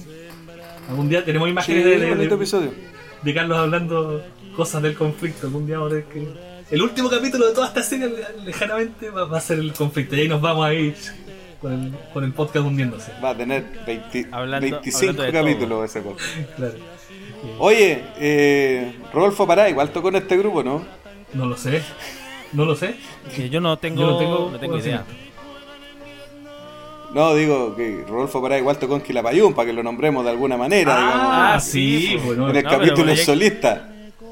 Algún 0.90 1.08
día 1.10 1.24
tenemos 1.24 1.48
imágenes 1.50 1.84
Sí, 1.84 1.90
de, 1.90 2.00
de- 2.00 2.10
bonito 2.10 2.30
de- 2.30 2.36
episodio. 2.36 2.72
de 3.22 3.34
Carlos 3.34 3.58
hablando 3.60 4.24
cosas 4.56 4.82
del 4.82 4.96
conflicto. 4.96 5.48
Algún 5.48 5.68
día 5.68 5.78
vamos 5.78 5.92
a 5.92 5.96
ver 5.96 6.04
que. 6.06 6.28
El 6.72 6.82
último 6.82 7.10
capítulo 7.10 7.48
de 7.48 7.54
toda 7.54 7.68
esta 7.68 7.84
serie, 7.84 8.08
le- 8.10 8.44
lejanamente, 8.46 9.10
va, 9.10 9.26
va 9.26 9.38
a 9.38 9.42
ser 9.42 9.60
el 9.60 9.74
conflicto. 9.74 10.16
Y 10.16 10.22
ahí 10.22 10.28
nos 10.28 10.42
vamos 10.42 10.66
a 10.66 10.74
ir 10.74 10.96
con 11.62 11.74
el, 11.74 11.94
con 12.14 12.24
el 12.24 12.32
podcast 12.34 12.66
hundiéndose. 12.66 13.12
Va 13.24 13.32
a 13.32 13.38
tener 13.38 13.66
20 13.86 14.28
Hablando- 14.32 14.62
25 14.70 15.10
hablando 15.12 15.24
de 15.24 15.32
capítulos 15.32 15.86
ese 15.86 16.02
podcast. 16.02 16.30
Claro. 16.56 16.76
Oye, 17.60 18.04
eh, 18.18 18.94
Rodolfo 19.14 19.46
Pará, 19.48 19.70
igual 19.70 19.92
tocó 19.92 20.10
en 20.10 20.16
este 20.18 20.38
grupo, 20.38 20.64
¿no? 20.64 20.84
No 21.34 21.46
lo 21.46 21.56
sé. 21.58 21.82
No 22.54 22.66
lo 22.66 22.76
sé. 22.76 22.96
Que 23.36 23.50
yo 23.50 23.62
no 23.62 23.78
tengo, 23.78 24.02
Yo 24.02 24.08
no 24.12 24.18
tengo 24.18 24.50
no 24.52 24.60
tengo 24.60 24.78
idea. 24.80 25.06
No, 27.14 27.34
digo 27.34 27.76
que 27.76 28.04
Rodolfo 28.08 28.42
Pará 28.42 28.58
igual 28.60 28.78
tocó 28.78 28.96
en 28.96 29.02
Quilapayún, 29.02 29.54
para 29.54 29.68
que 29.68 29.74
lo 29.74 29.82
nombremos 29.84 30.24
de 30.24 30.30
alguna 30.32 30.58
manera, 30.58 30.94
Ah, 30.96 31.42
digamos. 31.46 31.64
sí, 31.64 32.18
bueno. 32.24 32.50
En 32.50 32.56
el 32.58 32.64
No, 32.64 32.70
pero 32.70 32.80
capítulo 32.80 33.16
solista. 33.16 33.90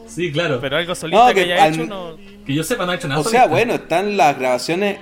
Sí, 0.08 0.32
claro. 0.32 0.60
Pero 0.62 0.78
algo 0.78 0.94
solista 0.96 1.20
No, 1.28 1.28
que, 1.30 1.46
que 1.46 1.54
haya 1.54 1.64
al- 1.64 1.74
hecho 1.74 1.86
no. 1.86 2.16
Que 2.46 2.54
yo 2.54 2.64
sepa, 2.64 2.86
no 2.86 2.92
ha 2.92 2.96
hecho 2.96 3.08
nada. 3.08 3.20
O 3.20 3.24
sea, 3.24 3.32
solista. 3.44 3.48
bueno, 3.50 3.74
están 3.76 4.16
las 4.16 4.38
grabaciones. 4.38 4.98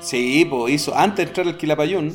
Sí, 0.00 0.46
pues 0.48 0.72
hizo. 0.74 0.96
Antes 0.96 1.16
de 1.16 1.22
entrar 1.30 1.46
al 1.46 1.56
Quilapayún, 1.56 2.14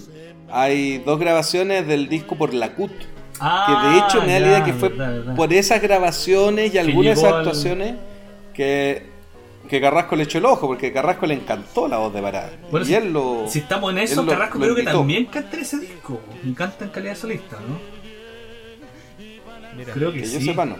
hay 0.51 0.97
dos 0.99 1.19
grabaciones 1.19 1.87
del 1.87 2.09
disco 2.09 2.35
por 2.35 2.53
la 2.53 2.73
CUT. 2.73 2.91
Ah, 3.39 3.65
que 3.67 3.89
de 3.89 3.97
hecho 3.99 4.21
me 4.27 4.33
da 4.33 4.39
la 4.39 4.47
idea 4.47 4.63
que 4.63 4.73
fue 4.73 4.89
verdad, 4.89 5.11
verdad. 5.11 5.35
por 5.35 5.51
esas 5.53 5.81
grabaciones 5.81 6.73
y 6.73 6.77
algunas 6.77 7.15
de 7.15 7.21
esas 7.21 7.33
al- 7.33 7.39
actuaciones 7.39 7.95
que, 8.53 9.07
que 9.67 9.79
Carrasco 9.81 10.15
le 10.15 10.23
echó 10.23 10.37
el 10.37 10.45
ojo, 10.45 10.67
porque 10.67 10.91
Carrasco 10.91 11.25
le 11.25 11.35
encantó 11.35 11.87
la 11.87 11.97
voz 11.97 12.13
de 12.13 12.21
Pará. 12.21 12.51
Bueno, 12.69 12.85
y 12.85 12.89
si, 12.89 12.95
él 12.95 13.13
lo. 13.13 13.45
si 13.47 13.59
estamos 13.59 13.91
en 13.91 13.99
eso, 13.99 14.25
Carrasco 14.25 14.57
lo 14.57 14.63
creo 14.65 14.75
que 14.75 14.83
también 14.83 15.25
canta 15.25 15.55
en 15.57 15.61
ese 15.63 15.79
disco. 15.79 16.19
Y 16.43 16.53
canta 16.53 16.85
en 16.85 16.91
calidad 16.91 17.15
solista, 17.15 17.57
¿no? 17.57 17.79
Mira, 19.75 19.93
Creo 19.93 20.11
que, 20.11 20.21
Que 20.21 20.27
yo 20.27 20.39
sí. 20.39 20.45
sepa, 20.45 20.65
no. 20.65 20.75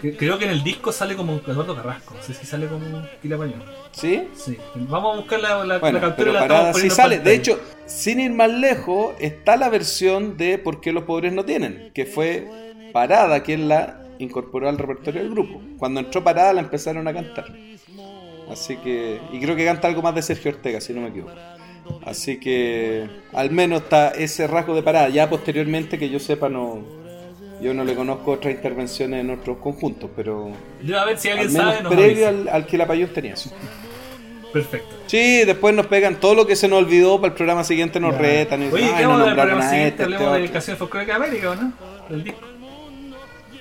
Que- 0.00 0.16
Creo 0.16 0.38
que 0.38 0.44
en 0.44 0.50
el 0.50 0.62
disco 0.62 0.92
sale 0.92 1.16
como 1.16 1.34
Eduardo 1.46 1.74
Carrasco. 1.74 2.14
No 2.14 2.22
sé 2.22 2.34
si 2.34 2.46
sale 2.46 2.66
como 2.66 3.02
Quilapayún. 3.22 3.62
¿Sí? 3.92 4.28
Sí. 4.34 4.58
Vamos 4.74 5.14
a 5.14 5.20
buscar 5.20 5.40
la, 5.40 5.64
la, 5.64 5.78
Bueno, 5.78 5.98
la 5.98 6.08
captura 6.08 6.32
pero 6.32 6.40
Parada 6.40 6.74
sí 6.74 6.90
sale. 6.90 7.18
De 7.18 7.34
hecho, 7.34 7.58
sin 7.86 8.20
ir 8.20 8.30
más 8.32 8.50
lejos, 8.50 9.14
está 9.18 9.56
la 9.56 9.68
versión 9.70 10.36
de 10.36 10.58
¿Por 10.58 10.80
qué 10.80 10.92
los 10.92 11.04
pobres 11.04 11.32
no 11.32 11.44
tienen? 11.44 11.90
Que 11.94 12.04
fue 12.04 12.46
Parada 12.92 13.42
quien 13.42 13.68
la 13.68 14.02
incorporó 14.18 14.68
al 14.68 14.78
repertorio 14.78 15.22
del 15.22 15.30
grupo. 15.30 15.60
Cuando 15.78 16.00
entró 16.00 16.22
Parada 16.24 16.52
la 16.52 16.60
empezaron 16.60 17.06
a 17.08 17.12
cantar. 17.12 17.46
Así 18.50 18.76
que... 18.76 19.20
Y 19.32 19.40
creo 19.40 19.56
que 19.56 19.64
canta 19.64 19.88
algo 19.88 20.02
más 20.02 20.14
de 20.14 20.22
Sergio 20.22 20.52
Ortega, 20.52 20.80
si 20.80 20.92
no 20.92 21.00
me 21.00 21.08
equivoco. 21.08 21.32
Así 22.04 22.38
que 22.38 23.08
al 23.32 23.50
menos 23.50 23.82
está 23.82 24.10
ese 24.10 24.46
rasgo 24.46 24.74
de 24.74 24.82
Parada. 24.82 25.08
Ya 25.08 25.28
posteriormente, 25.28 25.98
que 25.98 26.08
yo 26.08 26.18
sepa, 26.18 26.48
no... 26.48 26.80
Yo 27.60 27.72
no 27.72 27.84
le 27.84 27.94
conozco 27.94 28.32
otras 28.32 28.52
intervenciones 28.54 29.20
en 29.22 29.30
otros 29.30 29.56
conjuntos, 29.58 30.10
pero... 30.14 30.50
Yo, 30.84 31.00
a 31.00 31.06
ver 31.06 31.16
si 31.18 31.28
Al 31.28 31.38
alguien 31.38 31.52
menos 31.54 31.72
sabe, 31.74 31.82
nos 31.84 31.94
previo 31.94 32.28
al, 32.28 32.48
al 32.48 32.66
que 32.66 32.76
la 32.76 32.86
Payún 32.86 33.08
tenía 33.08 33.32
eso. 33.32 33.50
Perfecto. 34.52 34.94
Sí, 35.06 35.44
después 35.44 35.74
nos 35.74 35.86
pegan 35.86 36.20
todo 36.20 36.34
lo 36.34 36.46
que 36.46 36.54
se 36.56 36.68
nos 36.68 36.78
olvidó 36.80 37.16
para 37.20 37.28
el 37.32 37.34
programa 37.34 37.64
siguiente, 37.64 37.98
nos 37.98 38.12
Ya. 38.12 38.18
retan. 38.18 38.62
Y, 38.62 38.66
Oye, 38.66 38.84
"Ay, 38.84 38.94
¿qué 38.98 39.02
no 39.04 39.08
del 39.18 39.26
nombraron 39.26 39.34
programa 39.36 39.70
siguiente? 39.70 39.88
este, 39.88 40.02
este 40.02 40.14
Hablemos 40.14 40.32
de 40.36 40.40
otro". 40.42 40.52
canciones 40.52 40.78
folclóricas 40.78 41.18
de 41.20 41.24
América, 41.26 41.50
¿o 41.50 41.54
no? 41.56 41.72
Del 42.10 42.24
disco. 42.24 42.40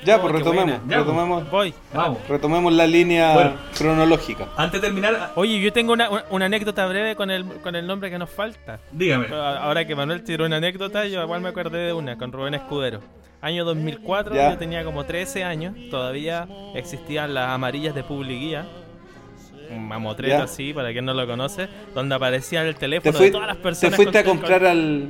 Ya, 0.06 0.18
Oh, 0.18 0.22
pues 0.22 0.34
retomemos. 0.36 0.80
Ya, 0.88 0.98
retomemos, 1.00 1.50
Voy. 1.52 1.74
Vamos. 1.94 2.20
retomemos 2.30 2.72
la 2.74 2.86
línea 2.88 3.34
Bueno. 3.34 3.54
cronológica. 3.78 4.48
Antes 4.56 4.82
de 4.82 4.88
terminar, 4.88 5.32
Oye, 5.36 5.60
yo 5.60 5.74
tengo 5.74 5.94
una, 5.94 6.10
una- 6.10 6.26
una 6.30 6.46
anécdota 6.46 6.86
breve 6.86 7.16
con 7.16 7.32
el, 7.32 7.46
con 7.62 7.76
el 7.76 7.86
nombre 7.88 8.10
que 8.10 8.18
nos 8.18 8.30
falta. 8.30 8.80
dígame. 8.92 9.28
Ahora 9.34 9.86
que 9.86 9.96
Manuel 9.96 10.24
tiró 10.24 10.46
una 10.46 10.58
anécdota, 10.58 11.06
yo 11.08 11.22
igual 11.24 11.42
me 11.42 11.50
acordé 11.50 11.80
de 11.80 11.94
una, 11.94 12.18
con 12.18 12.32
Rubén 12.32 12.54
Escudero. 12.54 13.00
Año 13.42 13.64
2004, 13.66 14.34
Ya. 14.36 14.52
yo 14.52 14.58
tenía 14.58 14.84
como 14.84 15.04
13 15.06 15.44
años, 15.44 15.76
todavía 15.92 16.48
existían 16.74 17.34
las 17.34 17.50
amarillas 17.50 17.94
de 17.94 18.04
Publiguía. 18.04 18.66
Un 19.70 19.88
mamotreto 19.88 20.38
Ya. 20.38 20.44
así, 20.44 20.74
para 20.74 20.92
quien 20.92 21.06
no 21.06 21.14
lo 21.14 21.26
conoce, 21.28 21.68
donde 21.94 22.14
aparecía 22.16 22.62
el 22.62 22.74
¿Te, 22.76 22.82
teléfono 22.82 23.18
fui- 23.18 23.26
de 23.28 23.32
todas 23.32 23.48
las 23.48 23.58
te 23.58 23.64
personas. 23.64 23.96
fuiste 23.96 24.18
a 24.20 24.24
con- 24.24 24.38
comprar 24.38 24.66
al. 24.66 25.10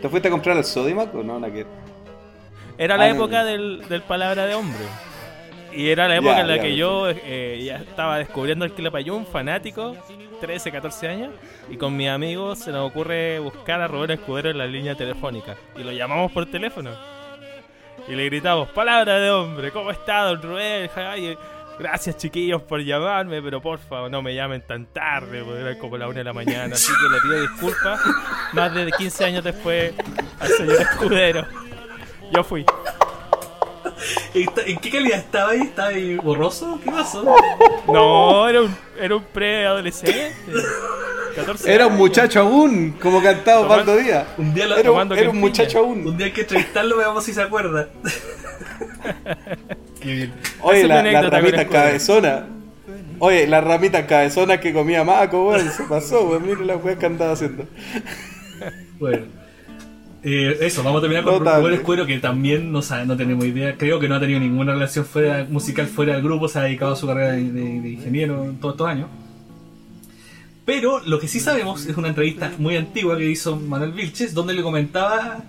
¿Te 0.00 0.08
fuiste 0.08 0.28
a 0.28 0.30
comprar 0.30 0.56
al 0.56 0.64
Sodimac 0.64 1.14
o 1.14 1.22
no? 1.22 1.38
Naquet? 1.38 1.66
Era 2.82 2.96
la 2.96 3.08
época 3.08 3.44
del, 3.44 3.86
del 3.88 4.02
palabra 4.02 4.44
de 4.44 4.56
hombre. 4.56 4.84
Y 5.72 5.88
era 5.88 6.08
la 6.08 6.16
época 6.16 6.34
Ya, 6.34 6.40
en 6.40 6.48
la 6.48 6.56
ya, 6.56 6.62
que 6.62 6.76
yo 6.76 7.08
eh, 7.08 7.62
ya 7.64 7.76
estaba 7.76 8.18
descubriendo 8.18 8.64
el 8.64 8.72
Quilapayún, 8.72 9.24
fanático, 9.24 9.96
13, 10.40 10.72
14 10.72 11.08
años, 11.08 11.30
y 11.70 11.76
con 11.76 11.96
mis 11.96 12.08
amigos 12.08 12.58
se 12.58 12.72
nos 12.72 12.90
ocurre 12.90 13.38
buscar 13.38 13.80
a 13.80 13.86
Rubén 13.86 14.10
Escudero 14.10 14.50
en 14.50 14.58
la 14.58 14.66
línea 14.66 14.96
telefónica. 14.96 15.54
Y 15.76 15.84
lo 15.84 15.92
llamamos 15.92 16.32
por 16.32 16.44
teléfono. 16.46 16.90
Y 18.08 18.16
le 18.16 18.24
gritamos, 18.24 18.68
palabra 18.70 19.20
de 19.20 19.30
hombre, 19.30 19.70
¿cómo 19.70 19.92
está 19.92 20.24
don 20.24 20.42
Rubén? 20.42 20.90
Ay, 20.96 21.38
gracias 21.78 22.16
chiquillos 22.16 22.62
por 22.62 22.82
llamarme, 22.82 23.40
pero 23.40 23.62
por 23.62 23.78
favor 23.78 24.10
no 24.10 24.22
me 24.22 24.34
llamen 24.34 24.60
tan 24.66 24.86
tarde, 24.86 25.44
porque 25.44 25.60
era 25.60 25.78
como 25.78 25.96
la 25.96 26.08
una 26.08 26.18
de 26.18 26.24
la 26.24 26.32
mañana. 26.32 26.74
Así 26.74 26.92
que 27.00 27.08
le 27.14 27.20
pido 27.20 27.40
disculpas 27.42 28.00
más 28.52 28.74
de 28.74 28.90
15 28.90 29.24
años 29.24 29.44
después 29.44 29.94
al 30.40 30.48
señor 30.48 30.82
Escudero. 30.82 31.46
Yo 32.32 32.42
fui. 32.44 32.64
¿En 34.34 34.78
qué 34.78 34.90
calidad 34.90 35.18
estaba 35.18 35.50
ahí? 35.52 35.60
¿Estaba 35.60 35.88
ahí 35.88 36.16
borroso? 36.16 36.78
¿Qué 36.82 36.90
pasó? 36.90 37.22
No, 37.86 38.48
era 38.48 38.62
un, 38.62 38.74
era 39.00 39.16
un 39.16 39.24
preadolescente. 39.24 40.32
14 41.36 41.72
Era 41.74 41.86
un 41.86 41.96
muchacho 41.96 42.40
aún, 42.40 42.92
como 43.00 43.22
cantaba 43.22 43.60
Osvaldo 43.60 43.96
Díaz. 43.96 44.26
Un 44.38 44.52
día 44.54 44.66
lo- 44.66 44.76
Era, 44.76 44.90
un- 44.92 45.12
era 45.12 45.30
un 45.30 45.40
muchacho 45.40 45.78
aún. 45.80 46.06
Un 46.06 46.16
día 46.16 46.26
hay 46.26 46.32
que 46.32 46.42
entrevistarlo, 46.42 46.96
veamos 46.96 47.24
si 47.24 47.32
se 47.32 47.42
acuerda. 47.42 47.88
Qué 50.00 50.12
bien. 50.12 50.34
Oye, 50.62 50.86
la, 50.86 51.02
la 51.02 51.22
ramita 51.22 51.66
cabezona. 51.68 52.46
Oye, 53.18 53.46
la 53.46 53.60
ramita 53.60 54.06
cabezona 54.06 54.58
que 54.58 54.72
comía 54.72 55.04
Maco, 55.04 55.48
weón, 55.48 55.70
se 55.70 55.84
pasó, 55.84 56.24
weón. 56.28 56.44
Mire 56.46 56.64
la 56.64 56.76
weá 56.76 56.96
que 56.98 57.06
andaba 57.06 57.32
haciendo. 57.32 57.64
Bueno. 58.98 59.26
Eh, 60.24 60.56
eso, 60.60 60.82
vamos 60.84 60.98
a 60.98 61.02
terminar 61.02 61.24
con 61.24 61.34
Notable. 61.38 61.62
Rubén 61.62 61.74
Escuero, 61.80 62.06
que 62.06 62.18
también 62.18 62.70
no 62.70 62.80
sabe, 62.80 63.06
no 63.06 63.16
tenemos 63.16 63.44
idea. 63.44 63.76
Creo 63.76 63.98
que 63.98 64.08
no 64.08 64.14
ha 64.14 64.20
tenido 64.20 64.38
ninguna 64.38 64.72
relación 64.72 65.04
fuera, 65.04 65.44
musical 65.50 65.86
fuera 65.88 66.14
del 66.14 66.22
grupo, 66.22 66.46
se 66.48 66.58
ha 66.60 66.62
dedicado 66.62 66.92
a 66.92 66.96
su 66.96 67.06
carrera 67.08 67.32
de, 67.32 67.50
de- 67.50 67.80
de 67.80 67.90
ingeniero 67.90 68.44
en 68.44 68.56
todos 68.58 68.74
estos 68.74 68.88
años. 68.88 69.08
Pero 70.64 71.00
lo 71.00 71.18
que 71.18 71.26
sí 71.26 71.40
sabemos 71.40 71.86
es 71.86 71.96
una 71.96 72.08
entrevista 72.08 72.52
muy 72.58 72.76
antigua 72.76 73.18
que 73.18 73.28
hizo 73.28 73.56
Manuel 73.56 73.90
Vilches, 73.92 74.32
donde 74.32 74.54
le 74.54 74.62
comentaba 74.62 75.42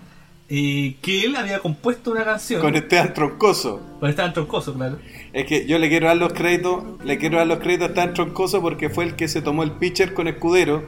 eh, 0.55 0.95
que 1.01 1.25
él 1.25 1.35
había 1.35 1.57
compuesto 1.59 2.11
una 2.11 2.23
canción 2.23 2.61
Con 2.61 2.75
Esteban 2.75 3.11
Troncoso. 3.13 3.81
con 3.99 4.07
Esteban 4.09 4.33
Troncoso, 4.33 4.73
claro. 4.75 4.99
Es 5.33 5.45
que 5.47 5.65
yo 5.65 5.79
le 5.79 5.89
quiero 5.89 6.05
dar 6.07 6.17
los 6.17 6.31
créditos, 6.33 6.83
le 7.03 7.17
quiero 7.17 7.37
dar 7.39 7.47
los 7.47 7.57
créditos 7.57 7.85
a 7.85 7.89
Esteban 7.89 8.13
Troncoso 8.13 8.61
porque 8.61 8.89
fue 8.91 9.05
el 9.05 9.15
que 9.15 9.27
se 9.27 9.41
tomó 9.41 9.63
el 9.63 9.71
pitcher 9.71 10.13
con 10.13 10.27
escudero, 10.27 10.83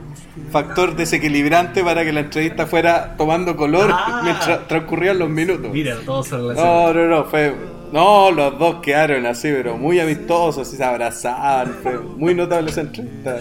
factor 0.51 0.95
desequilibrante 0.95 1.83
para 1.83 2.03
que 2.05 2.11
la 2.13 2.19
entrevista 2.19 2.67
fuera 2.67 3.15
tomando 3.17 3.55
color 3.55 3.89
Ah. 3.91 4.21
mientras 4.23 4.67
transcurrían 4.67 5.17
los 5.17 5.29
minutos. 5.29 5.71
Mira, 5.71 5.97
todo 6.05 6.21
se 6.23 6.35
relaciona. 6.37 6.69
No, 6.69 6.93
no, 6.93 7.05
no, 7.07 7.23
fue. 7.25 7.55
No, 7.91 8.29
los 8.31 8.59
dos 8.59 8.81
quedaron 8.81 9.25
así, 9.25 9.47
pero 9.51 9.77
muy 9.77 9.99
amistosos, 9.99 10.71
y 10.73 10.75
se 10.77 10.83
abrazaban. 10.83 11.75
Fue 11.81 11.97
muy 11.99 12.35
notable 12.35 12.69
esa 12.71 12.81
entrevista. 12.81 13.39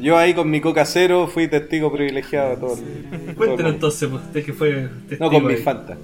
Yo 0.00 0.16
ahí 0.18 0.34
con 0.34 0.50
mi 0.50 0.60
coca 0.60 0.84
cero 0.84 1.26
fui 1.32 1.48
testigo 1.48 1.90
privilegiado 1.92 2.50
de 2.50 2.56
todo. 2.56 2.76
el- 2.76 3.60
el- 3.60 3.66
entonces, 3.66 4.08
pues, 4.08 4.22
usted 4.24 4.44
que 4.44 4.52
fue 4.52 4.88
testigo 5.08 5.24
No, 5.24 5.30
con 5.30 5.46
mi 5.46 5.54
ahí. 5.54 5.62
Fanta. 5.62 5.96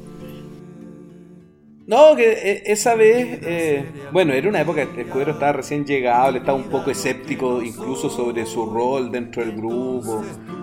No, 1.87 2.15
que 2.17 2.33
eh, 2.33 2.63
esa 2.67 2.95
vez, 2.95 3.41
eh, 3.43 3.85
bueno, 4.13 4.33
era 4.33 4.49
una 4.49 4.61
época 4.61 4.87
que 4.93 5.01
el 5.01 5.07
escudero 5.09 5.33
estaba 5.33 5.53
recién 5.53 5.85
llegado, 5.85 6.31
él 6.31 6.37
estaba 6.37 6.57
un 6.57 6.71
poco 6.71 6.91
escéptico 6.91 7.61
incluso 7.63 8.09
sobre 8.09 8.47
su 8.47 8.67
rol 8.67 9.11
dentro 9.11 9.45
del 9.45 9.53
grupo, 9.57 10.23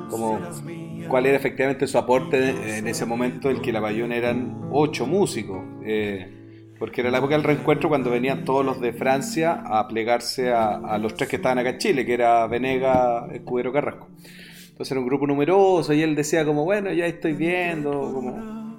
como 0.09 0.39
cuál 1.09 1.25
era 1.25 1.35
efectivamente 1.37 1.87
su 1.87 1.97
aporte 1.97 2.77
en 2.77 2.87
ese 2.87 3.05
momento, 3.05 3.49
el 3.49 3.61
que 3.61 3.71
la 3.73 3.81
Bayón 3.81 4.13
eran 4.13 4.69
ocho 4.71 5.05
músicos, 5.05 5.59
eh, 5.85 6.38
porque 6.79 7.01
era 7.01 7.11
la 7.11 7.17
época 7.17 7.35
del 7.35 7.43
reencuentro 7.43 7.89
cuando 7.89 8.09
venían 8.09 8.45
todos 8.45 8.65
los 8.65 8.79
de 8.79 8.93
Francia 8.93 9.61
a 9.65 9.85
plegarse 9.87 10.51
a, 10.51 10.97
los 10.97 11.13
tres 11.13 11.29
que 11.29 11.35
estaban 11.35 11.59
acá 11.59 11.71
en 11.71 11.77
Chile, 11.77 12.05
que 12.05 12.13
era 12.13 12.47
Venega, 12.47 13.27
Escudero, 13.33 13.73
Carrasco. 13.73 14.07
Entonces 14.69 14.91
era 14.91 15.01
un 15.01 15.05
grupo 15.05 15.27
numeroso 15.27 15.93
y 15.93 16.01
él 16.01 16.15
decía 16.15 16.45
como, 16.45 16.63
bueno, 16.63 16.91
ya 16.93 17.05
estoy 17.05 17.33
viendo, 17.33 17.91
como 17.91 18.77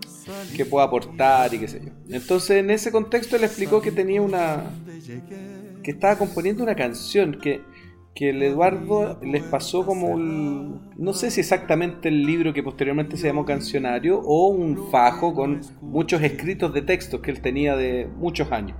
qué 0.56 0.64
puedo 0.64 0.82
aportar 0.82 1.52
y 1.52 1.58
qué 1.58 1.68
sé 1.68 1.82
yo. 1.84 1.92
Entonces 2.08 2.52
en 2.52 2.70
ese 2.70 2.90
contexto 2.90 3.36
él 3.36 3.44
explicó 3.44 3.82
que 3.82 3.92
tenía 3.92 4.22
una... 4.22 4.64
que 5.82 5.90
estaba 5.90 6.16
componiendo 6.16 6.62
una 6.62 6.74
canción 6.74 7.38
que, 7.38 7.60
que 8.14 8.30
el 8.30 8.42
Eduardo 8.42 9.18
les 9.22 9.42
pasó 9.44 9.86
como 9.86 10.08
un... 10.08 10.90
no 10.96 11.12
sé 11.12 11.30
si 11.30 11.40
exactamente 11.40 12.08
el 12.08 12.24
libro 12.24 12.52
que 12.52 12.62
posteriormente 12.62 13.16
se 13.16 13.28
llamó 13.28 13.44
Cancionario 13.44 14.20
o 14.20 14.48
un 14.48 14.90
fajo 14.90 15.32
con 15.32 15.60
muchos 15.80 16.20
escritos 16.22 16.74
de 16.74 16.82
textos 16.82 17.20
que 17.20 17.30
él 17.30 17.40
tenía 17.40 17.76
de 17.76 18.08
muchos 18.16 18.50
años. 18.52 18.76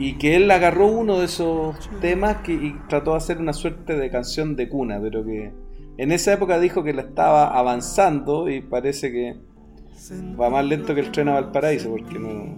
Y 0.00 0.14
que 0.14 0.36
él 0.36 0.48
agarró 0.52 0.86
uno 0.86 1.18
de 1.18 1.24
esos 1.24 1.76
temas 2.00 2.36
que, 2.38 2.52
y 2.52 2.76
trató 2.88 3.12
de 3.12 3.16
hacer 3.16 3.38
una 3.38 3.52
suerte 3.52 3.96
de 3.96 4.10
canción 4.10 4.54
de 4.54 4.68
cuna, 4.68 5.00
pero 5.02 5.24
que 5.24 5.52
en 5.96 6.12
esa 6.12 6.32
época 6.32 6.60
dijo 6.60 6.84
que 6.84 6.92
la 6.92 7.02
estaba 7.02 7.48
avanzando 7.48 8.48
y 8.48 8.60
parece 8.60 9.10
que 9.10 9.36
va 10.40 10.48
más 10.48 10.64
lento 10.64 10.94
que 10.94 11.00
el 11.00 11.10
tren 11.10 11.28
a 11.28 11.34
Valparaíso 11.34 11.90
porque 11.90 12.18
no, 12.18 12.56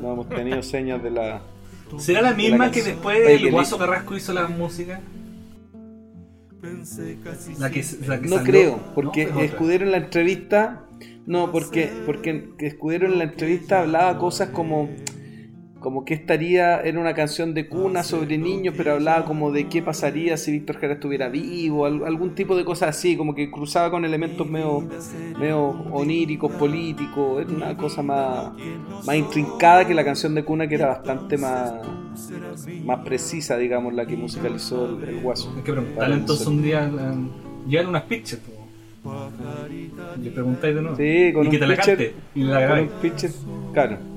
no 0.00 0.12
hemos 0.12 0.28
tenido 0.28 0.62
señas 0.62 1.02
de 1.02 1.10
la... 1.10 1.42
¿Será 1.98 2.22
la 2.22 2.32
misma 2.34 2.66
la 2.66 2.70
que 2.72 2.82
después 2.82 3.18
Oye, 3.26 3.34
el 3.46 3.50
Guaso 3.50 3.78
Carrasco 3.78 4.16
hizo 4.16 4.32
la 4.32 4.48
música? 4.48 5.00
La 7.58 7.70
que, 7.70 7.84
la 8.06 8.20
que 8.20 8.28
No 8.28 8.36
salió- 8.36 8.44
creo, 8.50 8.80
porque. 8.94 9.28
Escudero 9.40 9.84
en 9.84 9.90
la 9.90 9.96
entrevista. 9.98 10.84
No, 11.26 11.50
porque, 11.52 11.90
porque 12.06 12.50
Escudero 12.58 13.06
en 13.06 13.18
la 13.18 13.24
entrevista 13.24 13.80
hablaba 13.80 14.18
cosas 14.18 14.50
como. 14.50 14.88
Como 15.82 16.04
que 16.04 16.14
estaría. 16.14 16.80
Era 16.80 17.00
una 17.00 17.12
canción 17.14 17.52
de 17.54 17.68
cuna 17.68 18.02
sobre 18.02 18.38
niños, 18.38 18.74
pero 18.76 18.92
hablaba 18.92 19.24
como 19.24 19.50
de 19.50 19.68
qué 19.68 19.82
pasaría 19.82 20.36
si 20.36 20.52
Víctor 20.52 20.76
Jara 20.78 20.94
estuviera 20.94 21.28
vivo, 21.28 21.84
al- 21.86 22.04
algún 22.06 22.34
tipo 22.34 22.56
de 22.56 22.64
cosas 22.64 22.90
así, 22.90 23.16
como 23.16 23.34
que 23.34 23.50
cruzaba 23.50 23.90
con 23.90 24.04
elementos 24.04 24.48
medio, 24.48 24.88
medio 25.38 25.68
oníricos, 25.90 26.52
políticos. 26.52 27.42
Era 27.42 27.50
una 27.52 27.76
cosa 27.76 28.02
más, 28.02 28.52
más 29.04 29.16
intrincada 29.16 29.86
que 29.86 29.92
la 29.94 30.04
canción 30.04 30.34
de 30.34 30.44
cuna, 30.44 30.68
que 30.68 30.76
era 30.76 30.86
bastante 30.86 31.36
más, 31.36 31.74
más 32.84 32.98
precisa, 33.04 33.56
digamos, 33.56 33.92
la 33.92 34.06
que 34.06 34.16
musicalizó 34.16 34.86
el, 34.98 35.08
el 35.08 35.20
guaso. 35.20 35.52
Hay 35.56 35.62
que 35.62 35.72
preguntarle 35.72 36.14
entonces 36.14 36.46
un 36.46 36.62
día. 36.62 36.88
la- 36.88 37.14
Llegan 37.68 37.88
unas 37.88 38.02
pitches. 38.04 38.40
Le 40.22 40.30
preguntáis 40.30 40.74
de 40.76 40.80
nuevo. 40.82 40.96
Sí, 40.96 41.32
con 41.32 41.46
y 41.46 41.50
que 41.50 41.56
un 41.56 41.68
la 41.68 41.74
pitcher- 41.76 41.86
cante. 41.86 42.14
Y 42.36 42.42
la 42.44 42.60
grabáis. 42.60 42.90
claro. 43.72 44.11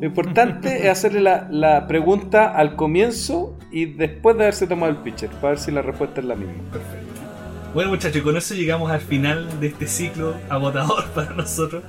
Lo 0.00 0.06
importante 0.06 0.84
es 0.84 0.90
hacerle 0.90 1.20
la, 1.20 1.46
la 1.50 1.86
pregunta 1.86 2.46
al 2.54 2.76
comienzo 2.76 3.56
y 3.70 3.86
después 3.86 4.36
de 4.36 4.44
haberse 4.44 4.66
tomado 4.66 4.90
el 4.92 4.98
pitcher, 4.98 5.30
para 5.30 5.50
ver 5.50 5.58
si 5.58 5.70
la 5.70 5.82
respuesta 5.82 6.20
es 6.20 6.26
la 6.26 6.34
misma. 6.34 6.54
Perfecto. 6.72 7.06
Bueno 7.74 7.90
muchachos, 7.90 8.22
con 8.22 8.36
eso 8.36 8.54
llegamos 8.54 8.90
al 8.90 9.00
final 9.00 9.48
de 9.60 9.66
este 9.68 9.86
ciclo 9.86 10.34
agotador 10.48 11.04
para 11.14 11.30
nosotros, 11.34 11.82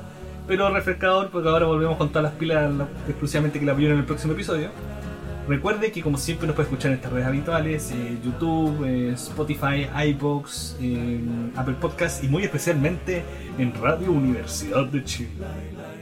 pero 0.48 0.70
refrescador 0.74 1.30
porque 1.30 1.48
ahora 1.50 1.66
volvemos 1.68 1.98
con 1.98 2.10
todas 2.10 2.24
las 2.24 2.34
pilas 2.34 2.74
la- 2.74 2.88
exclusivamente 3.08 3.60
que 3.60 3.66
la 3.66 3.74
vieron 3.74 3.96
en 3.96 4.00
el 4.02 4.06
próximo 4.06 4.34
episodio. 4.34 4.70
Recuerde 5.48 5.92
que 5.92 6.02
como 6.02 6.18
siempre 6.18 6.48
nos 6.48 6.56
puede 6.56 6.70
escuchar 6.70 6.90
en 6.92 6.98
estas 6.98 7.12
redes 7.14 7.28
habituales, 7.28 7.92
eh, 7.92 8.18
YouTube, 8.26 8.84
eh, 8.84 9.12
Spotify, 9.14 9.88
iBox, 10.08 10.76
eh, 10.82 11.20
Apple 11.56 11.76
Podcast 11.80 12.24
y 12.24 12.28
muy 12.30 12.44
especialmente 12.44 13.24
en 13.60 13.72
Radio 13.80 14.12
Universidad 14.12 14.88
de 14.88 15.04
Chile. 15.04 15.30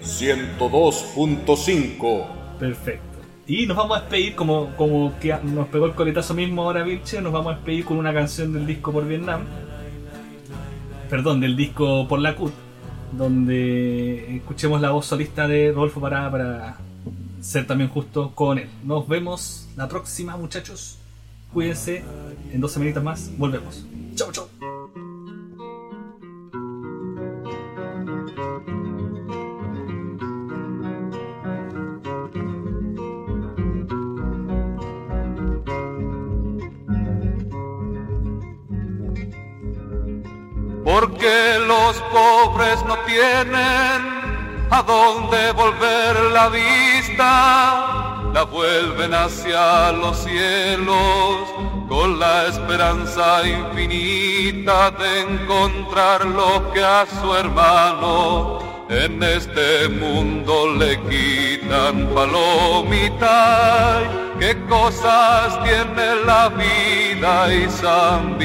102.5. 0.04 2.26
Perfecto. 2.60 3.14
Y 3.46 3.66
nos 3.66 3.76
vamos 3.76 3.98
a 3.98 4.02
despedir, 4.02 4.36
como, 4.36 4.74
como 4.76 5.18
que 5.20 5.36
nos 5.44 5.68
pegó 5.68 5.86
el 5.86 5.94
coletazo 5.94 6.34
mismo 6.34 6.64
ahora 6.64 6.84
Vilche, 6.84 7.22
nos 7.22 7.34
vamos 7.34 7.54
a 7.54 7.56
despedir 7.56 7.84
con 7.84 7.98
una 7.98 8.14
canción 8.14 8.54
del 8.54 8.66
disco 8.66 8.94
por 8.94 9.06
Vietnam. 9.06 9.42
Perdón, 11.10 11.42
del 11.42 11.56
disco 11.56 12.08
por 12.08 12.20
la 12.20 12.36
CUT, 12.36 12.54
donde 13.12 14.38
escuchemos 14.38 14.82
la 14.82 14.92
voz 14.92 15.08
solista 15.08 15.48
de 15.48 15.72
Rodolfo 15.74 16.00
Parada 16.00 16.32
para 16.32 16.78
ser 17.42 17.68
también 17.68 17.90
justo 17.90 18.32
con 18.34 18.58
él. 18.58 18.70
Nos 18.84 19.08
vemos 19.08 19.68
la 19.76 19.90
próxima, 19.90 20.38
muchachos. 20.38 20.98
Cuídense, 21.54 22.04
en 22.52 22.62
dos 22.62 22.72
semanitas 22.72 23.04
más 23.04 23.30
volvemos. 23.38 23.86
Chau, 24.16 24.32
chau. 24.32 24.48
Tienen 43.14 44.02
a 44.72 44.82
dónde 44.82 45.52
volver 45.52 46.16
la 46.32 46.50
vista, 46.50 48.32
la 48.34 48.44
vuelven 48.44 49.14
hacia 49.14 49.92
los 49.92 50.18
cielos 50.18 51.38
con 51.88 52.18
la 52.18 52.48
esperanza 52.48 53.48
infinita 53.48 54.90
de 54.92 55.22
encontrar 55.22 56.26
lo 56.26 56.72
que 56.74 56.84
a 56.84 57.06
su 57.22 57.36
hermano 57.36 58.60
en 58.90 59.22
este 59.22 59.90
mundo 59.90 60.74
le 60.76 61.00
quitan 61.02 62.08
palomita. 62.16 64.02
¿Qué 64.40 64.58
cosas 64.68 65.64
tiene 65.64 66.16
la 66.26 66.50
vida 66.50 67.54
y 67.54 67.70
San 67.70 68.40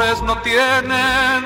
no 0.00 0.34
tienen 0.38 1.44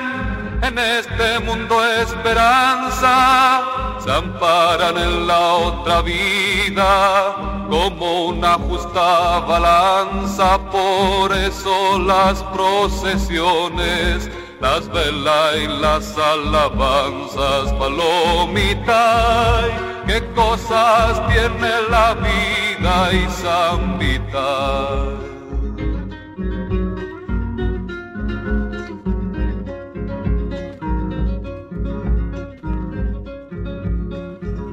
en 0.61 0.77
este 0.79 1.39
mundo 1.39 1.75
esperanza, 1.99 3.61
se 4.01 4.09
amparan 4.09 4.97
en 4.97 5.27
la 5.27 5.53
otra 5.55 6.01
vida 6.01 7.35
como 7.69 8.27
una 8.27 8.53
justa 8.53 9.39
balanza, 9.41 10.57
por 10.71 11.33
eso 11.33 11.99
las 11.99 12.41
procesiones, 12.43 14.29
las 14.61 14.87
velas 14.87 15.55
y 15.57 15.67
las 15.67 16.17
alabanzas, 16.17 17.73
palomita, 17.73 19.65
qué 20.07 20.25
cosas 20.33 21.27
tiene 21.27 21.71
la 21.89 22.13
vida 22.13 23.11
y 23.11 23.29
San 23.29 23.99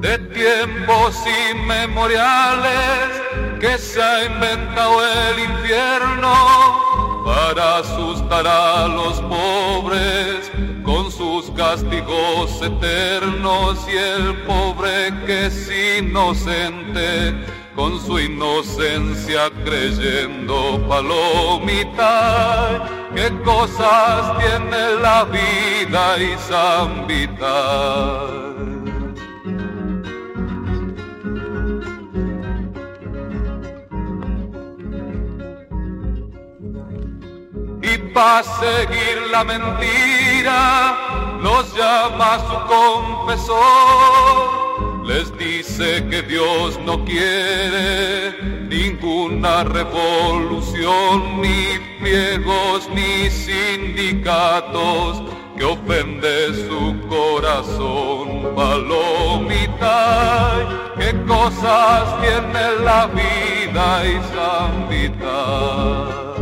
de 0.03 0.17
tiempos 0.17 1.15
inmemoriales 1.53 3.21
que 3.61 3.77
se 3.77 4.03
ha 4.03 4.25
inventado 4.25 4.99
el 5.01 5.39
infierno 5.39 7.23
para 7.23 7.77
asustar 7.77 8.45
a 8.45 8.89
los 8.89 9.21
pobres 9.21 10.51
con 10.83 11.09
sus 11.09 11.49
castigos 11.51 12.61
eternos 12.61 13.79
y 13.87 13.95
el 13.95 14.35
pobre 14.41 15.13
que 15.25 15.45
es 15.45 15.71
inocente 15.97 17.33
con 17.73 17.97
su 18.05 18.19
inocencia 18.19 19.49
creyendo 19.63 20.85
palomita 20.89 22.09
qué 23.15 23.31
cosas 23.45 24.37
tiene 24.37 24.95
la 25.01 25.23
vida 25.23 26.17
y 26.19 26.35
y 37.83 37.97
para 38.13 38.43
seguir 38.43 39.27
la 39.29 39.43
mentira 39.43 40.97
los 41.41 41.75
llama 41.75 42.39
su 42.47 42.55
confesor. 42.73 44.63
Les 45.05 45.37
dice 45.37 46.05
que 46.09 46.21
Dios 46.21 46.79
no 46.85 47.03
quiere 47.03 48.31
ninguna 48.69 49.65
revolución, 49.65 51.41
ni 51.41 51.77
pliegos, 51.99 52.89
ni 52.95 53.29
sindicatos 53.29 55.21
que 55.57 55.65
ofende 55.65 56.53
su 56.67 56.95
corazón. 57.09 58.53
Palomita, 58.55 59.93
qué 60.97 61.13
cosas 61.27 62.21
tiene 62.21 62.79
la 62.85 63.07
vida 63.07 64.05
y 64.05 64.13
San 64.33 64.87
Vital. 64.87 66.32